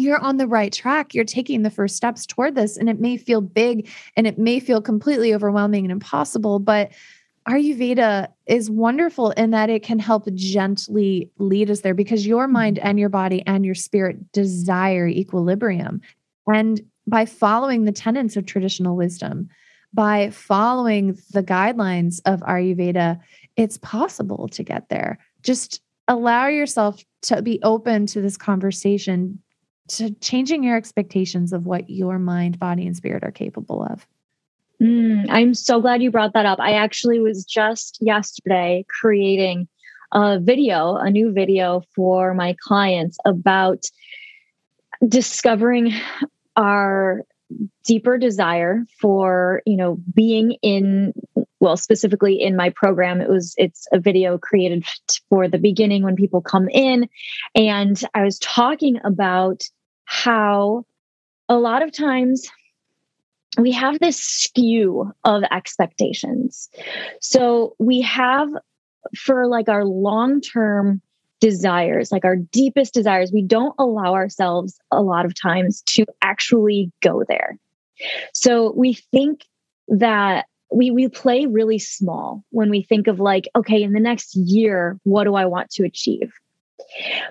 you're 0.00 0.18
on 0.18 0.36
the 0.36 0.46
right 0.46 0.72
track. 0.72 1.14
You're 1.14 1.24
taking 1.24 1.62
the 1.62 1.70
first 1.70 1.96
steps 1.96 2.26
toward 2.26 2.54
this. 2.54 2.76
And 2.76 2.88
it 2.88 3.00
may 3.00 3.16
feel 3.16 3.40
big 3.40 3.88
and 4.16 4.26
it 4.26 4.38
may 4.38 4.60
feel 4.60 4.80
completely 4.80 5.34
overwhelming 5.34 5.84
and 5.84 5.92
impossible, 5.92 6.58
but 6.58 6.92
Ayurveda 7.48 8.28
is 8.46 8.68
wonderful 8.68 9.30
in 9.32 9.50
that 9.52 9.70
it 9.70 9.84
can 9.84 10.00
help 10.00 10.26
gently 10.34 11.30
lead 11.38 11.70
us 11.70 11.80
there 11.82 11.94
because 11.94 12.26
your 12.26 12.48
mind 12.48 12.76
mm-hmm. 12.78 12.88
and 12.88 12.98
your 12.98 13.08
body 13.08 13.42
and 13.46 13.64
your 13.64 13.74
spirit 13.74 14.32
desire 14.32 15.06
equilibrium. 15.06 16.00
And 16.48 16.80
by 17.06 17.24
following 17.24 17.84
the 17.84 17.92
tenets 17.92 18.36
of 18.36 18.46
traditional 18.46 18.96
wisdom, 18.96 19.48
by 19.94 20.30
following 20.30 21.18
the 21.32 21.42
guidelines 21.42 22.20
of 22.26 22.40
Ayurveda, 22.40 23.20
it's 23.56 23.78
possible 23.78 24.48
to 24.48 24.64
get 24.64 24.88
there. 24.88 25.18
Just 25.42 25.80
allow 26.08 26.48
yourself 26.48 27.04
to 27.22 27.42
be 27.42 27.60
open 27.62 28.06
to 28.06 28.20
this 28.20 28.36
conversation 28.36 29.40
to 29.88 30.10
changing 30.14 30.62
your 30.62 30.76
expectations 30.76 31.52
of 31.52 31.66
what 31.66 31.88
your 31.88 32.18
mind, 32.18 32.58
body, 32.58 32.86
and 32.86 32.96
spirit 32.96 33.24
are 33.24 33.30
capable 33.30 33.82
of. 33.82 34.06
Mm, 34.82 35.26
I'm 35.30 35.54
so 35.54 35.80
glad 35.80 36.02
you 36.02 36.10
brought 36.10 36.34
that 36.34 36.46
up. 36.46 36.60
I 36.60 36.72
actually 36.72 37.20
was 37.20 37.44
just 37.44 37.98
yesterday 38.00 38.84
creating 38.88 39.68
a 40.12 40.38
video, 40.38 40.96
a 40.96 41.10
new 41.10 41.32
video 41.32 41.82
for 41.94 42.34
my 42.34 42.56
clients 42.60 43.16
about 43.24 43.84
discovering 45.06 45.92
our 46.56 47.22
deeper 47.84 48.18
desire 48.18 48.84
for 49.00 49.62
you 49.66 49.76
know 49.76 49.98
being 50.12 50.56
in 50.62 51.12
well 51.60 51.76
specifically 51.76 52.40
in 52.40 52.56
my 52.56 52.70
program 52.70 53.20
it 53.20 53.28
was 53.28 53.54
it's 53.56 53.86
a 53.92 54.00
video 54.00 54.36
created 54.36 54.84
for 55.28 55.46
the 55.46 55.58
beginning 55.58 56.02
when 56.02 56.16
people 56.16 56.40
come 56.40 56.68
in 56.70 57.08
and 57.54 58.02
i 58.14 58.24
was 58.24 58.40
talking 58.40 58.98
about 59.04 59.62
how 60.06 60.84
a 61.48 61.56
lot 61.56 61.82
of 61.82 61.92
times 61.92 62.48
we 63.58 63.72
have 63.72 63.98
this 64.00 64.20
skew 64.20 65.12
of 65.24 65.42
expectations. 65.50 66.68
So 67.20 67.74
we 67.78 68.00
have 68.02 68.48
for 69.16 69.46
like 69.46 69.68
our 69.68 69.84
long 69.84 70.40
term 70.40 71.00
desires, 71.40 72.10
like 72.10 72.24
our 72.24 72.36
deepest 72.36 72.94
desires, 72.94 73.30
we 73.32 73.42
don't 73.42 73.74
allow 73.78 74.14
ourselves 74.14 74.78
a 74.90 75.02
lot 75.02 75.24
of 75.24 75.34
times 75.34 75.82
to 75.82 76.06
actually 76.22 76.90
go 77.02 77.24
there. 77.28 77.58
So 78.32 78.72
we 78.72 78.94
think 78.94 79.44
that 79.88 80.46
we 80.70 80.90
we 80.90 81.08
play 81.08 81.46
really 81.46 81.78
small 81.78 82.42
when 82.50 82.70
we 82.70 82.82
think 82.82 83.06
of 83.06 83.20
like 83.20 83.48
okay 83.54 83.82
in 83.82 83.92
the 83.92 84.00
next 84.00 84.34
year 84.34 84.98
what 85.04 85.24
do 85.24 85.36
i 85.36 85.44
want 85.44 85.70
to 85.70 85.84
achieve 85.84 86.32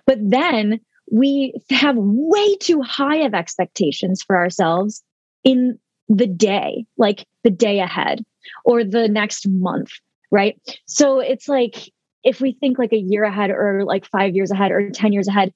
but 0.05 0.17
then 0.21 0.79
we 1.11 1.53
have 1.69 1.95
way 1.97 2.55
too 2.57 2.81
high 2.81 3.17
of 3.17 3.33
expectations 3.33 4.23
for 4.25 4.35
ourselves 4.35 5.03
in 5.43 5.77
the 6.07 6.27
day 6.27 6.85
like 6.97 7.25
the 7.43 7.49
day 7.49 7.79
ahead 7.79 8.23
or 8.63 8.83
the 8.83 9.07
next 9.07 9.47
month 9.47 9.91
right? 10.31 10.59
So 10.85 11.19
it's 11.19 11.47
like 11.47 11.91
if 12.23 12.41
we 12.41 12.53
think 12.53 12.77
like 12.79 12.93
a 12.93 12.97
year 12.97 13.23
ahead 13.23 13.51
or 13.51 13.83
like 13.85 14.05
5 14.05 14.35
years 14.35 14.51
ahead 14.51 14.71
or 14.71 14.89
10 14.89 15.13
years 15.13 15.27
ahead 15.27 15.53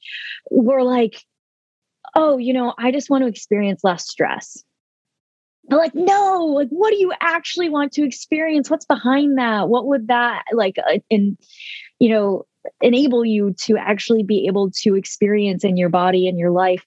we're 0.51 0.83
like 0.83 1.23
oh 2.15 2.37
you 2.37 2.53
know 2.53 2.73
i 2.77 2.91
just 2.91 3.09
want 3.09 3.23
to 3.23 3.27
experience 3.27 3.83
less 3.83 4.07
stress. 4.07 4.63
But 5.67 5.77
like 5.77 5.95
no 5.95 6.45
like 6.45 6.69
what 6.69 6.91
do 6.91 6.97
you 6.97 7.13
actually 7.21 7.69
want 7.69 7.91
to 7.93 8.05
experience? 8.05 8.69
What's 8.69 8.85
behind 8.85 9.37
that? 9.37 9.69
What 9.69 9.85
would 9.85 10.07
that 10.07 10.43
like 10.53 10.77
uh, 10.79 10.99
in 11.09 11.37
you 11.99 12.09
know 12.09 12.45
enable 12.81 13.25
you 13.25 13.53
to 13.53 13.77
actually 13.77 14.23
be 14.23 14.45
able 14.47 14.71
to 14.71 14.95
experience 14.95 15.63
in 15.63 15.77
your 15.77 15.89
body 15.89 16.27
and 16.27 16.37
your 16.37 16.51
life. 16.51 16.83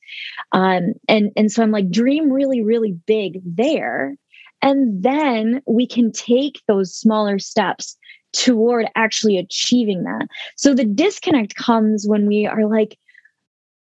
Um 0.52 0.94
and 1.08 1.30
and 1.36 1.50
so 1.50 1.62
i'm 1.62 1.70
like 1.70 1.90
dream 1.90 2.30
really 2.30 2.62
really 2.62 2.92
big 3.06 3.40
there. 3.44 4.14
And 4.60 5.02
then 5.02 5.60
we 5.66 5.86
can 5.86 6.12
take 6.12 6.60
those 6.68 6.94
smaller 6.94 7.38
steps 7.38 7.96
toward 8.32 8.86
actually 8.94 9.36
achieving 9.36 10.04
that. 10.04 10.28
So 10.56 10.72
the 10.72 10.84
disconnect 10.84 11.56
comes 11.56 12.06
when 12.06 12.26
we 12.26 12.46
are 12.46 12.66
like 12.66 12.98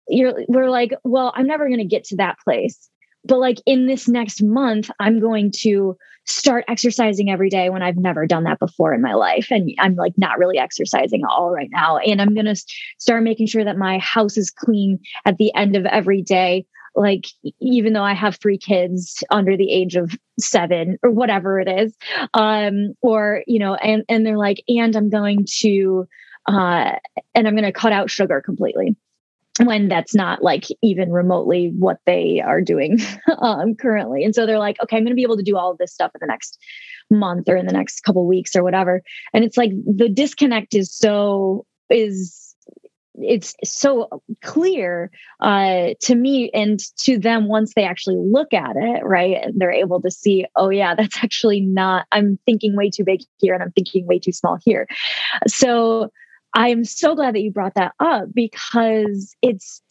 you're 0.08 0.34
we're 0.48 0.72
like 0.72 0.92
well 1.04 1.32
i'm 1.36 1.46
never 1.46 1.68
going 1.68 1.80
to 1.80 1.86
get 1.86 2.04
to 2.06 2.16
that 2.18 2.38
place. 2.44 2.90
But 3.26 3.40
like 3.40 3.58
in 3.66 3.88
this 3.88 4.08
next 4.08 4.42
month 4.42 4.90
i'm 5.00 5.20
going 5.20 5.52
to 5.62 5.98
start 6.30 6.64
exercising 6.68 7.30
every 7.30 7.50
day 7.50 7.70
when 7.70 7.82
i've 7.82 7.98
never 7.98 8.26
done 8.26 8.44
that 8.44 8.60
before 8.60 8.94
in 8.94 9.02
my 9.02 9.14
life. 9.14 9.48
And 9.52 9.72
i'm 9.80 9.96
like 9.96 10.14
not 10.18 10.38
really 10.38 10.58
exercising 10.58 11.22
at 11.24 11.30
all 11.30 11.52
right 11.52 11.70
now. 11.72 11.98
And 11.98 12.22
i'm 12.22 12.34
going 12.34 12.46
to 12.46 12.64
start 13.00 13.24
making 13.24 13.48
sure 13.48 13.64
that 13.64 13.78
my 13.78 13.98
house 14.00 14.38
is 14.38 14.52
clean 14.52 15.00
at 15.26 15.38
the 15.38 15.54
end 15.56 15.76
of 15.76 15.86
every 15.86 16.22
day. 16.22 16.66
Like 16.96 17.28
even 17.60 17.94
though 17.94 18.04
i 18.04 18.14
have 18.14 18.36
three 18.36 18.58
kids 18.58 19.24
under 19.32 19.56
the 19.56 19.72
age 19.72 19.96
of 19.96 20.12
7 20.40 20.98
or 21.04 21.12
whatever 21.12 21.60
it 21.60 21.68
is 21.68 21.96
um 22.34 22.94
or 23.02 23.44
you 23.48 23.60
know 23.60 23.76
and 23.76 24.04
and 24.10 24.26
they're 24.26 24.38
like 24.38 24.64
and 24.68 24.96
i'm 24.96 25.10
going 25.10 25.46
to 25.60 26.08
uh 26.48 26.94
and 27.36 27.48
i'm 27.48 27.54
going 27.54 27.64
to 27.64 27.72
cut 27.72 27.94
out 27.94 28.10
sugar 28.10 28.42
completely 28.44 28.96
when 29.64 29.88
that's 29.88 30.16
not 30.16 30.44
like 30.44 30.66
even 30.82 31.12
remotely 31.12 31.72
what 31.78 31.98
they 32.06 32.42
are 32.46 32.62
doing 32.62 33.00
um, 33.42 33.76
currently. 33.76 34.24
And 34.24 34.34
so 34.34 34.46
they're 34.46 34.60
like, 34.60 34.78
okay, 34.84 34.98
I'm 34.98 35.04
going 35.04 35.12
to 35.12 35.16
be 35.16 35.24
able 35.24 35.38
to 35.38 35.44
do 35.44 35.58
all 35.58 35.72
of 35.72 35.78
this 35.78 35.94
stuff 35.94 36.12
in 36.16 36.20
the 36.22 36.28
next 36.28 36.58
month 37.10 37.50
or 37.50 37.56
in 37.56 37.66
the 37.66 37.74
next 37.74 38.02
couple 38.02 38.28
weeks 38.28 38.56
or 38.56 38.64
whatever. 38.64 39.02
And 39.34 39.44
it's 39.44 39.58
like 39.58 39.72
the 39.86 40.10
disconnect 40.10 40.76
is 40.76 40.94
so 40.94 41.66
is 41.90 42.50
it's 43.22 43.54
so 43.66 44.08
clear 44.42 45.12
uh, 45.42 45.90
to 46.02 46.16
me 46.16 46.50
and 46.54 46.80
to 47.00 47.18
them 47.18 47.48
once 47.48 47.74
they 47.76 47.84
actually 47.84 48.18
look 48.18 48.54
at 48.54 48.76
it 48.76 49.04
right 49.04 49.38
and 49.44 49.60
they're 49.60 49.72
able 49.72 50.02
to 50.02 50.12
see 50.12 50.46
oh 50.56 50.70
yeah 50.70 50.96
that's 50.96 51.18
actually 51.24 51.60
not 51.60 52.06
i'm 52.12 52.40
thinking 52.46 52.76
way 52.76 52.90
too 52.90 53.04
big 53.04 53.22
here 53.38 53.54
and 53.54 53.64
i'm 53.64 53.72
thinking 53.72 54.06
way 54.08 54.20
too 54.20 54.32
small 54.32 54.58
here 54.64 54.88
so 55.48 56.10
I'm 56.54 56.84
so 56.84 57.16
glad 57.16 57.36
that 57.36 57.42
you 57.42 57.52
brought 57.52 57.76
that 57.76 57.94
up 58.00 58.26
because 58.34 59.36
it's 59.42 59.82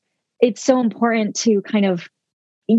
it's 0.40 0.62
so 0.62 0.81
important 0.81 1.37
to 1.37 1.62
kind 1.62 1.85
of 1.85 2.09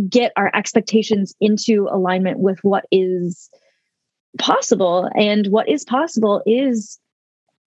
get 0.09 0.31
our 0.37 0.51
expectations 0.53 1.33
into 1.41 1.87
alignment 1.91 2.39
with 2.39 2.59
what 2.63 2.85
is 2.91 3.49
possible. 4.37 5.09
And 5.15 5.47
what 5.47 5.67
is 5.67 5.83
possible 5.83 6.41
is 6.45 6.99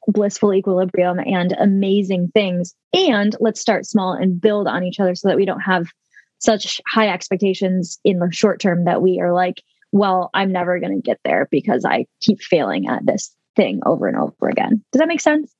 blissful 0.07 0.55
equilibrium 0.55 1.19
and 1.19 1.53
amazing 1.53 2.31
things. 2.33 2.75
And 2.93 3.37
let's 3.41 3.61
start 3.61 3.87
small 3.87 4.13
and 4.13 4.41
build 4.41 4.67
on 4.67 4.85
each 4.85 5.01
other 5.01 5.15
so 5.15 5.29
that 5.29 5.37
we 5.37 5.45
don't 5.45 5.61
have 5.61 5.89
such 6.39 6.81
high 6.89 7.09
expectations 7.09 7.99
in 8.05 8.19
the 8.19 8.31
short 8.33 8.61
term 8.61 8.85
that 8.85 9.01
we 9.01 9.21
are 9.21 9.33
like 9.33 9.63
well 9.93 10.29
i'm 10.35 10.51
never 10.51 10.81
going 10.81 10.93
to 10.93 11.01
get 11.01 11.21
there 11.25 11.47
because 11.53 11.85
i 11.85 12.05
keep 12.21 12.43
failing 12.43 12.89
at 12.89 13.07
this 13.07 13.33
thing 13.55 13.81
over 13.87 14.07
and 14.07 14.17
over 14.17 14.49
again. 14.49 14.83
Does 14.93 15.01
that 15.01 15.09
make 15.09 15.21
sense 15.21 15.55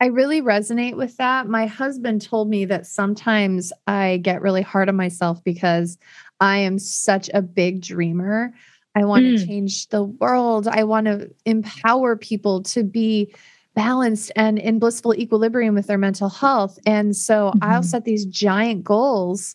I 0.00 0.06
really 0.06 0.42
resonate 0.42 0.96
with 0.96 1.16
that. 1.16 1.48
My 1.48 1.66
husband 1.66 2.22
told 2.22 2.48
me 2.48 2.66
that 2.66 2.86
sometimes 2.86 3.72
I 3.86 4.18
get 4.18 4.42
really 4.42 4.62
hard 4.62 4.88
on 4.88 4.96
myself 4.96 5.42
because 5.42 5.96
I 6.40 6.58
am 6.58 6.78
such 6.78 7.30
a 7.32 7.40
big 7.40 7.80
dreamer. 7.80 8.52
I 8.94 9.04
want 9.04 9.24
mm. 9.24 9.38
to 9.38 9.46
change 9.46 9.88
the 9.88 10.04
world. 10.04 10.68
I 10.68 10.84
want 10.84 11.06
to 11.06 11.30
empower 11.44 12.16
people 12.16 12.62
to 12.64 12.82
be 12.82 13.34
balanced 13.74 14.32
and 14.36 14.58
in 14.58 14.78
blissful 14.78 15.14
equilibrium 15.14 15.74
with 15.74 15.86
their 15.86 15.98
mental 15.98 16.28
health. 16.28 16.78
And 16.86 17.14
so 17.14 17.50
mm-hmm. 17.50 17.58
I'll 17.62 17.82
set 17.82 18.04
these 18.04 18.24
giant 18.24 18.84
goals 18.84 19.54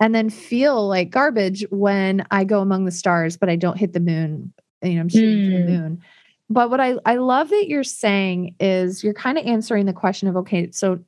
and 0.00 0.14
then 0.14 0.30
feel 0.30 0.88
like 0.88 1.10
garbage 1.10 1.64
when 1.70 2.26
I 2.30 2.44
go 2.44 2.60
among 2.60 2.84
the 2.84 2.90
stars, 2.90 3.36
but 3.36 3.48
I 3.48 3.56
don't 3.56 3.78
hit 3.78 3.92
the 3.92 4.00
moon. 4.00 4.52
You 4.82 4.94
know, 4.94 5.00
I'm 5.00 5.08
shooting 5.08 5.38
mm. 5.38 5.46
for 5.46 5.66
the 5.66 5.72
mm. 5.72 5.80
moon. 5.80 6.02
But 6.52 6.70
what 6.70 6.80
I, 6.80 6.96
I 7.06 7.16
love 7.16 7.48
that 7.48 7.68
you're 7.68 7.84
saying 7.84 8.56
is 8.60 9.02
you're 9.02 9.14
kind 9.14 9.38
of 9.38 9.46
answering 9.46 9.86
the 9.86 9.92
question 9.92 10.28
of, 10.28 10.36
okay, 10.36 10.70
so 10.70 10.98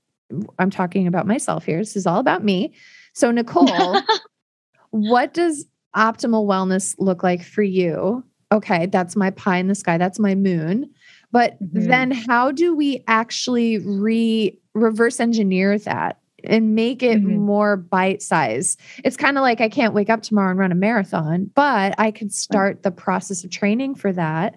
I'm 0.59 0.71
talking 0.71 1.07
about 1.07 1.27
myself 1.27 1.65
here. 1.65 1.79
This 1.79 1.97
is 1.97 2.07
all 2.07 2.19
about 2.19 2.43
me. 2.43 2.75
So, 3.13 3.31
Nicole, 3.31 4.01
what 4.91 5.35
does 5.35 5.67
optimal 5.95 6.47
wellness 6.47 6.95
look 6.99 7.23
like 7.23 7.43
for 7.43 7.63
you? 7.63 8.25
Okay, 8.51 8.87
that's 8.87 9.17
my 9.17 9.31
pie 9.31 9.59
in 9.59 9.69
the 9.69 9.75
sky, 9.75 9.99
that's 9.99 10.19
my 10.19 10.35
moon. 10.35 10.91
But 11.31 11.63
mm-hmm. 11.63 11.89
then 11.89 12.11
how 12.11 12.53
do 12.53 12.75
we 12.75 13.03
actually 13.07 13.79
re 13.79 14.59
reverse 14.75 15.21
engineer 15.21 15.79
that 15.81 16.21
and 16.45 16.75
make 16.75 17.03
it 17.03 17.19
mm-hmm. 17.21 17.39
more 17.39 17.77
bite 17.77 18.23
size? 18.23 18.77
It's 19.05 19.17
kind 19.17 19.37
of 19.37 19.43
like 19.43 19.61
I 19.61 19.69
can't 19.69 19.95
wake 19.95 20.11
up 20.11 20.23
tomorrow 20.23 20.51
and 20.51 20.59
run 20.59 20.73
a 20.73 20.77
marathon, 20.77 21.51
but 21.55 21.95
I 21.99 22.13
could 22.13 22.33
start 22.33 22.83
the 22.83 22.91
process 22.91 23.45
of 23.45 23.51
training 23.51 23.97
for 23.97 24.13
that 24.13 24.57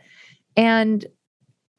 and 0.58 1.06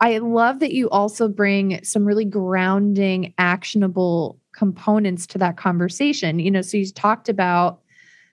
I 0.01 0.19
love 0.19 0.61
that 0.61 0.73
you 0.73 0.89
also 0.91 1.29
bring 1.29 1.83
some 1.83 2.05
really 2.05 2.25
grounding, 2.25 3.35
actionable 3.37 4.39
components 4.55 5.27
to 5.29 5.39
that 5.39 5.57
conversation. 5.57 6.39
You 6.39 6.53
know, 6.53 6.63
so 6.63 6.77
you 6.77 6.91
talked 6.91 7.29
about 7.29 7.81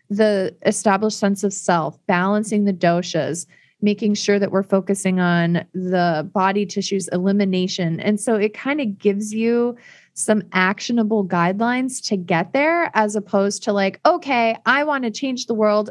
the 0.10 0.56
established 0.66 1.18
sense 1.18 1.44
of 1.44 1.54
self, 1.54 1.98
balancing 2.06 2.66
the 2.66 2.74
doshas, 2.74 3.48
making 3.82 4.14
sure 4.14 4.38
that 4.38 4.52
we're 4.52 4.64
focusing 4.64 5.20
on 5.20 5.66
the 5.74 6.30
body 6.34 6.66
tissues 6.68 7.08
elimination. 7.10 8.00
And 8.00 8.20
so 8.20 8.36
it 8.36 8.54
kind 8.54 8.80
of 8.80 9.00
gives 9.00 9.34
you 9.34 9.76
some 10.14 10.44
actionable 10.54 11.28
guidelines 11.28 12.04
to 12.08 12.16
get 12.16 12.54
there 12.54 12.92
as 12.94 13.16
opposed 13.16 13.64
to 13.64 13.74
like, 13.74 14.00
okay, 14.06 14.56
I 14.66 14.84
want 14.84 15.04
to 15.04 15.12
change 15.12 15.48
the 15.48 15.56
world 15.56 15.90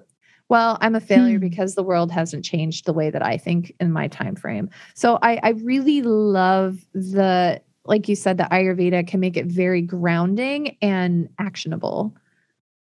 well 0.55 0.79
i'm 0.81 0.95
a 0.95 1.01
failure 1.01 1.39
hmm. 1.39 1.49
because 1.49 1.75
the 1.75 1.83
world 1.83 2.13
hasn't 2.13 2.45
changed 2.45 2.87
the 2.87 2.93
way 2.93 3.11
that 3.11 3.25
i 3.27 3.37
think 3.37 3.75
in 3.81 3.91
my 3.91 4.07
time 4.07 4.37
frame 4.37 4.71
so 4.95 5.19
i 5.21 5.41
i 5.43 5.51
really 5.65 6.01
love 6.01 6.79
the 6.95 7.61
like 7.85 8.09
you 8.09 8.15
said 8.15 8.39
the 8.39 8.45
ayurveda 8.45 9.05
can 9.05 9.19
make 9.19 9.37
it 9.37 9.47
very 9.47 9.83
grounding 9.83 10.77
and 10.81 11.29
actionable 11.41 12.15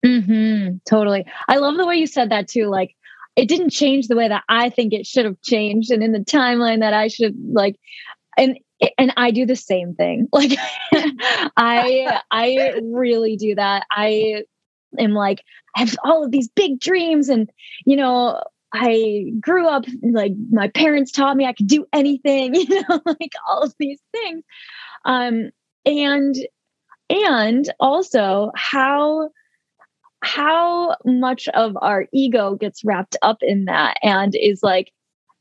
mm-hmm, 0.06 0.75
totally 0.88 1.25
i 1.47 1.58
love 1.58 1.75
the 1.75 1.88
way 1.88 1.95
you 1.95 2.06
said 2.06 2.30
that 2.30 2.47
too 2.47 2.67
like 2.67 2.95
it 3.36 3.47
didn't 3.47 3.71
change 3.71 4.10
the 4.10 4.15
way 4.15 4.28
that 4.28 4.43
i 4.47 4.69
think 4.69 4.93
it 4.93 5.08
should 5.08 5.25
have 5.25 5.41
changed 5.41 5.89
and 5.89 6.04
in 6.04 6.12
the 6.12 6.19
timeline 6.19 6.82
that 6.82 6.93
i 6.93 7.08
should 7.08 7.36
like 7.51 7.80
and 8.38 8.60
and 8.97 9.13
I 9.15 9.32
do 9.32 9.45
the 9.45 9.56
same 9.56 9.95
thing. 9.95 10.28
Like 10.34 10.51
I 11.56 12.21
I 12.30 12.82
really 12.84 13.38
do 13.38 13.56
that. 13.56 13.86
I 13.89 14.43
am 14.99 15.13
like, 15.13 15.43
I 15.75 15.81
have 15.81 15.95
all 16.03 16.23
of 16.23 16.31
these 16.31 16.49
big 16.49 16.79
dreams. 16.79 17.29
And, 17.29 17.49
you 17.86 17.97
know, 17.97 18.41
I 18.73 19.31
grew 19.39 19.67
up 19.67 19.86
like 20.03 20.34
my 20.51 20.67
parents 20.69 21.12
taught 21.12 21.38
me 21.38 21.45
I 21.45 21.53
could 21.53 21.67
do 21.67 21.86
anything, 21.93 22.55
you 22.55 22.81
know, 22.89 23.01
like 23.05 23.34
all 23.47 23.62
of 23.62 23.73
these 23.79 24.01
things. 24.12 24.43
Um, 25.05 25.51
and 25.86 26.36
and 27.10 27.71
also 27.79 28.51
how 28.55 29.29
how 30.23 30.95
much 31.05 31.47
of 31.49 31.77
our 31.81 32.08
ego 32.12 32.55
gets 32.55 32.84
wrapped 32.84 33.15
up 33.21 33.38
in 33.41 33.65
that 33.65 33.95
and 34.01 34.36
is 34.36 34.63
like 34.63 34.91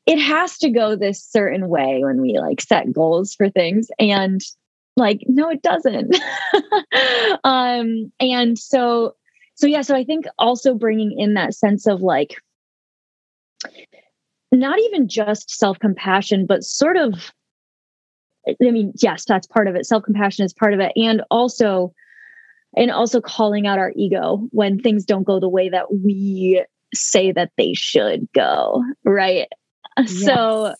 it 0.07 0.19
has 0.19 0.59
to 0.59 0.69
go 0.69 0.95
this 0.95 1.25
certain 1.25 1.69
way 1.69 2.01
when 2.05 2.21
we 2.21 2.39
like 2.39 2.61
set 2.61 2.93
goals 2.93 3.35
for 3.35 3.49
things 3.49 3.89
and 3.99 4.43
like 4.97 5.23
no 5.27 5.49
it 5.49 5.63
doesn't 5.63 6.15
um 7.45 8.13
and 8.21 8.59
so 8.59 9.15
so 9.55 9.67
yeah 9.67 9.83
so 9.83 9.95
i 9.95 10.05
think 10.05 10.27
also 10.39 10.75
bringing 10.75 11.19
in 11.19 11.35
that 11.35 11.55
sense 11.55 11.87
of 11.87 12.01
like 12.01 12.37
not 14.53 14.79
even 14.79 15.09
just 15.09 15.51
self-compassion 15.51 16.47
but 16.47 16.63
sort 16.63 16.97
of 16.97 17.33
i 18.49 18.71
mean 18.71 18.93
yes 18.97 19.25
that's 19.25 19.47
part 19.47 19.69
of 19.69 19.75
it 19.75 19.87
self-compassion 19.87 20.45
is 20.45 20.53
part 20.53 20.75
of 20.75 20.81
it 20.81 20.93
and 20.97 21.23
also 21.31 21.93
and 22.77 22.91
also 22.91 23.21
calling 23.21 23.67
out 23.67 23.79
our 23.79 23.93
ego 23.97 24.47
when 24.51 24.79
things 24.79 25.05
don't 25.05 25.25
go 25.25 25.39
the 25.39 25.49
way 25.49 25.69
that 25.69 25.93
we 25.93 26.65
say 26.93 27.33
that 27.33 27.51
they 27.57 27.73
should 27.75 28.29
go 28.33 28.83
right 29.05 29.49
Yes. 29.99 30.25
So 30.25 30.75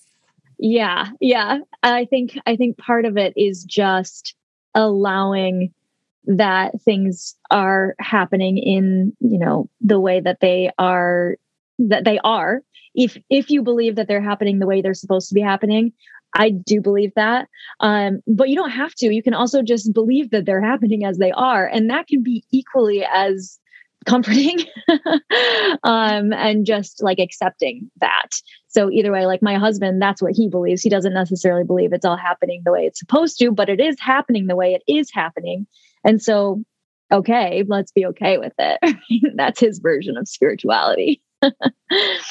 yeah, 0.59 1.09
yeah. 1.21 1.59
I 1.83 2.05
think 2.05 2.39
I 2.47 2.57
think 2.57 2.79
part 2.79 3.05
of 3.05 3.17
it 3.17 3.33
is 3.37 3.65
just 3.65 4.35
allowing 4.75 5.73
that 6.27 6.81
things 6.83 7.35
are 7.51 7.95
happening 7.99 8.59
in, 8.59 9.13
you 9.21 9.39
know, 9.39 9.69
the 9.81 10.01
way 10.01 10.21
that 10.21 10.41
they 10.41 10.71
are 10.79 11.37
that 11.79 12.05
they 12.05 12.19
are. 12.25 12.63
If 12.95 13.19
if 13.29 13.51
you 13.51 13.63
believe 13.63 13.97
that 13.97 14.09
they're 14.09 14.23
happening 14.23 14.59
the 14.59 14.67
way 14.67 14.81
they're 14.81 14.95
supposed 14.95 15.29
to 15.29 15.35
be 15.35 15.41
happening, 15.41 15.93
I 16.35 16.51
do 16.51 16.81
believe 16.81 17.13
that. 17.17 17.49
Um, 17.81 18.21
but 18.27 18.49
you 18.49 18.57
don't 18.57 18.71
have 18.71 18.95
to. 18.97 19.13
You 19.13 19.23
can 19.23 19.35
also 19.35 19.63
just 19.63 19.93
believe 19.93 20.31
that 20.31 20.47
they're 20.47 20.65
happening 20.65 21.05
as 21.05 21.19
they 21.19 21.31
are. 21.33 21.67
And 21.67 21.91
that 21.91 22.07
can 22.07 22.23
be 22.23 22.45
equally 22.51 23.05
as 23.05 23.59
comforting 24.05 24.59
um, 25.85 26.33
and 26.33 26.67
just 26.67 27.03
like 27.03 27.19
accepting 27.19 27.91
that. 28.01 28.29
So, 28.69 28.91
either 28.91 29.13
way, 29.13 29.27
like 29.27 29.43
my 29.43 29.55
husband, 29.55 30.03
that's 30.03 30.21
what 30.21 30.33
he 30.35 30.49
believes. 30.49 30.83
He 30.83 30.91
doesn't 30.91 31.15
necessarily 31.15 31.65
believe 31.65 31.93
it's 31.93 32.05
all 32.05 32.17
happening 32.17 32.63
the 32.65 32.73
way 32.73 32.83
it's 32.87 32.99
supposed 32.99 33.39
to, 33.39 33.53
but 33.53 33.69
it 33.69 33.81
is 33.81 33.97
happening 34.01 34.47
the 34.47 34.57
way 34.57 34.75
it 34.75 34.93
is 34.93 35.11
happening. 35.13 35.67
And 36.05 36.23
so, 36.23 36.63
okay, 37.13 37.65
let's 37.67 37.93
be 37.93 38.07
okay 38.07 38.39
with 38.39 38.55
it. 38.59 39.33
that's 39.37 39.61
his 39.61 39.79
version 39.79 40.17
of 40.17 40.29
spirituality. 40.29 41.21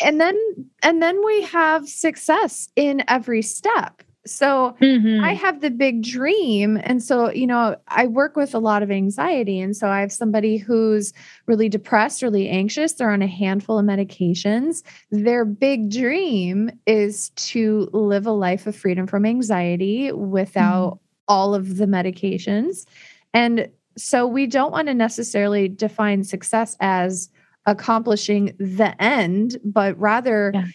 and 0.04 0.20
then 0.20 0.36
and 0.82 1.02
then 1.02 1.24
we 1.24 1.44
have 1.44 1.88
success 1.88 2.70
in 2.76 3.04
every 3.08 3.44
step 3.44 4.02
so 4.26 4.76
mm-hmm. 4.82 5.24
I 5.24 5.34
have 5.34 5.60
the 5.60 5.70
big 5.70 6.02
dream. 6.02 6.80
And 6.82 7.04
so, 7.04 7.32
you 7.32 7.46
know, 7.46 7.76
I 7.90 8.08
work 8.08 8.36
with 8.36 8.56
a 8.56 8.60
lot 8.60 8.82
of 8.82 8.90
anxiety. 8.90 9.60
And 9.60 9.76
so 9.76 9.90
I 9.90 10.00
have 10.00 10.14
somebody 10.14 10.58
who's 10.58 11.14
really 11.46 11.68
depressed, 11.68 12.22
really 12.22 12.48
anxious. 12.48 12.94
They're 12.94 13.12
on 13.12 13.22
a 13.22 13.28
handful 13.28 13.78
of 13.78 13.86
medications. 13.86 14.84
Their 15.12 15.44
big 15.44 15.92
dream 15.92 16.72
is 16.88 17.30
to 17.32 17.90
live 17.92 18.26
a 18.26 18.32
life 18.32 18.66
of 18.66 18.76
freedom 18.76 19.08
from 19.08 19.26
anxiety 19.26 20.12
without 20.14 20.94
mm-hmm. 20.94 21.24
all 21.28 21.54
of 21.54 21.78
the 21.78 21.86
medications. 21.86 22.86
And 23.34 23.70
so 23.98 24.28
we 24.28 24.48
don't 24.48 24.72
want 24.72 24.88
to 24.88 24.94
necessarily 24.94 25.68
define 25.68 26.24
success 26.24 26.76
as 26.80 27.30
accomplishing 27.66 28.56
the 28.60 28.96
end, 29.02 29.58
but 29.64 29.98
rather 30.00 30.52
yeah. 30.54 30.66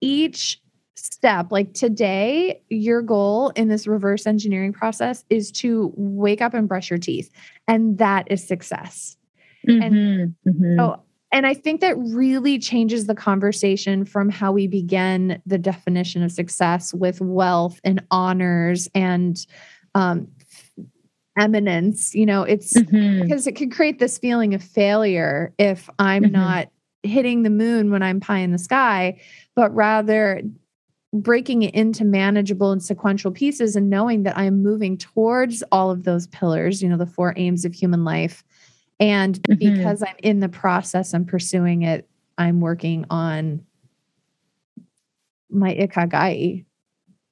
each 0.00 0.60
step 0.98 1.52
like 1.52 1.72
today 1.74 2.60
your 2.68 3.02
goal 3.02 3.50
in 3.50 3.68
this 3.68 3.86
reverse 3.86 4.26
engineering 4.26 4.72
process 4.72 5.24
is 5.30 5.52
to 5.52 5.92
wake 5.96 6.42
up 6.42 6.54
and 6.54 6.68
brush 6.68 6.90
your 6.90 6.98
teeth 6.98 7.30
and 7.68 7.98
that 7.98 8.26
is 8.30 8.46
success 8.46 9.16
mm-hmm, 9.68 9.80
and 9.80 10.34
mm-hmm. 10.46 10.80
oh 10.80 11.00
and 11.30 11.46
i 11.46 11.54
think 11.54 11.80
that 11.80 11.96
really 11.98 12.58
changes 12.58 13.06
the 13.06 13.14
conversation 13.14 14.04
from 14.04 14.28
how 14.28 14.50
we 14.50 14.66
begin 14.66 15.40
the 15.46 15.58
definition 15.58 16.22
of 16.22 16.32
success 16.32 16.92
with 16.92 17.20
wealth 17.20 17.80
and 17.84 18.02
honors 18.10 18.88
and 18.94 19.46
um, 19.94 20.28
eminence 21.38 22.14
you 22.14 22.26
know 22.26 22.42
it's 22.42 22.74
mm-hmm. 22.74 23.22
because 23.22 23.46
it 23.46 23.52
could 23.52 23.72
create 23.72 23.98
this 23.98 24.18
feeling 24.18 24.54
of 24.54 24.62
failure 24.62 25.52
if 25.58 25.88
i'm 25.98 26.24
mm-hmm. 26.24 26.32
not 26.32 26.68
hitting 27.02 27.42
the 27.42 27.50
moon 27.50 27.90
when 27.90 28.02
i'm 28.02 28.20
pie 28.20 28.38
in 28.38 28.52
the 28.52 28.58
sky 28.58 29.18
but 29.54 29.74
rather 29.74 30.42
breaking 31.12 31.62
it 31.62 31.74
into 31.74 32.04
manageable 32.04 32.70
and 32.70 32.82
sequential 32.82 33.30
pieces 33.30 33.76
and 33.76 33.88
knowing 33.88 34.24
that 34.24 34.36
I'm 34.36 34.62
moving 34.62 34.98
towards 34.98 35.62
all 35.72 35.90
of 35.90 36.04
those 36.04 36.26
pillars, 36.26 36.82
you 36.82 36.88
know, 36.88 36.98
the 36.98 37.06
four 37.06 37.32
aims 37.36 37.64
of 37.64 37.74
human 37.74 38.04
life. 38.04 38.44
And 39.00 39.40
mm-hmm. 39.42 39.76
because 39.76 40.02
I'm 40.02 40.16
in 40.22 40.40
the 40.40 40.48
process, 40.48 41.14
I'm 41.14 41.24
pursuing 41.24 41.82
it, 41.82 42.08
I'm 42.36 42.60
working 42.60 43.06
on 43.10 43.64
my 45.50 45.74
ikigai. 45.74 46.64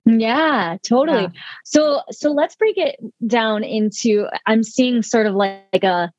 Yeah, 0.07 0.77
totally. 0.85 1.23
Yeah. 1.23 1.29
So 1.65 2.01
so 2.13 2.31
let's 2.31 2.55
break 2.55 2.79
it 2.79 2.97
down 3.27 3.65
into 3.65 4.27
I'm 4.47 4.63
seeing 4.63 5.03
sort 5.03 5.27
of 5.27 5.35
like, 5.35 5.63
like 5.73 5.85
a 5.85 6.13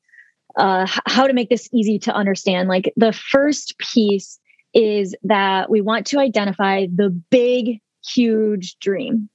uh, 0.56 0.86
how 1.06 1.26
to 1.26 1.32
make 1.32 1.48
this 1.48 1.68
easy 1.72 1.98
to 2.00 2.14
understand. 2.14 2.68
Like 2.68 2.92
the 2.96 3.12
first 3.12 3.78
piece 3.78 4.38
is 4.74 5.14
that 5.22 5.70
we 5.70 5.80
want 5.80 6.06
to 6.08 6.18
identify 6.18 6.86
the 6.92 7.10
big, 7.30 7.80
huge 8.06 8.76
dream, 8.78 9.30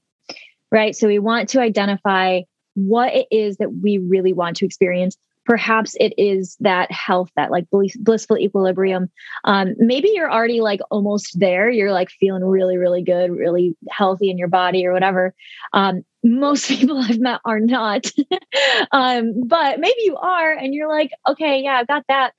right? 0.71 0.95
So 0.95 1.07
we 1.07 1.19
want 1.19 1.49
to 1.49 1.61
identify 1.61 2.41
what 2.75 3.13
it 3.13 3.27
is 3.31 3.57
that 3.57 3.73
we 3.73 3.97
really 3.97 4.33
want 4.33 4.57
to 4.57 4.65
experience. 4.65 5.17
Perhaps 5.45 5.95
it 5.99 6.13
is 6.17 6.55
that 6.59 6.91
health, 6.91 7.29
that 7.35 7.51
like 7.51 7.65
blissful 7.69 8.37
equilibrium. 8.37 9.09
Um, 9.43 9.75
maybe 9.77 10.11
you're 10.13 10.31
already 10.31 10.61
like 10.61 10.79
almost 10.89 11.39
there. 11.39 11.69
You're 11.69 11.91
like 11.91 12.09
feeling 12.09 12.43
really, 12.43 12.77
really 12.77 13.03
good, 13.03 13.31
really 13.31 13.75
healthy 13.89 14.29
in 14.29 14.37
your 14.37 14.47
body 14.47 14.85
or 14.85 14.93
whatever. 14.93 15.33
Um, 15.73 16.03
most 16.23 16.67
people 16.69 16.97
I've 16.97 17.19
met 17.19 17.41
are 17.45 17.59
not. 17.59 18.09
um, 18.91 19.33
but 19.45 19.79
maybe 19.79 19.99
you 19.99 20.15
are, 20.17 20.53
and 20.53 20.73
you're 20.73 20.89
like, 20.89 21.11
okay, 21.27 21.61
yeah, 21.61 21.77
I've 21.79 21.87
got 21.87 22.05
that 22.07 22.33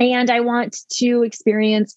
and 0.00 0.30
i 0.30 0.40
want 0.40 0.76
to 0.90 1.22
experience 1.22 1.94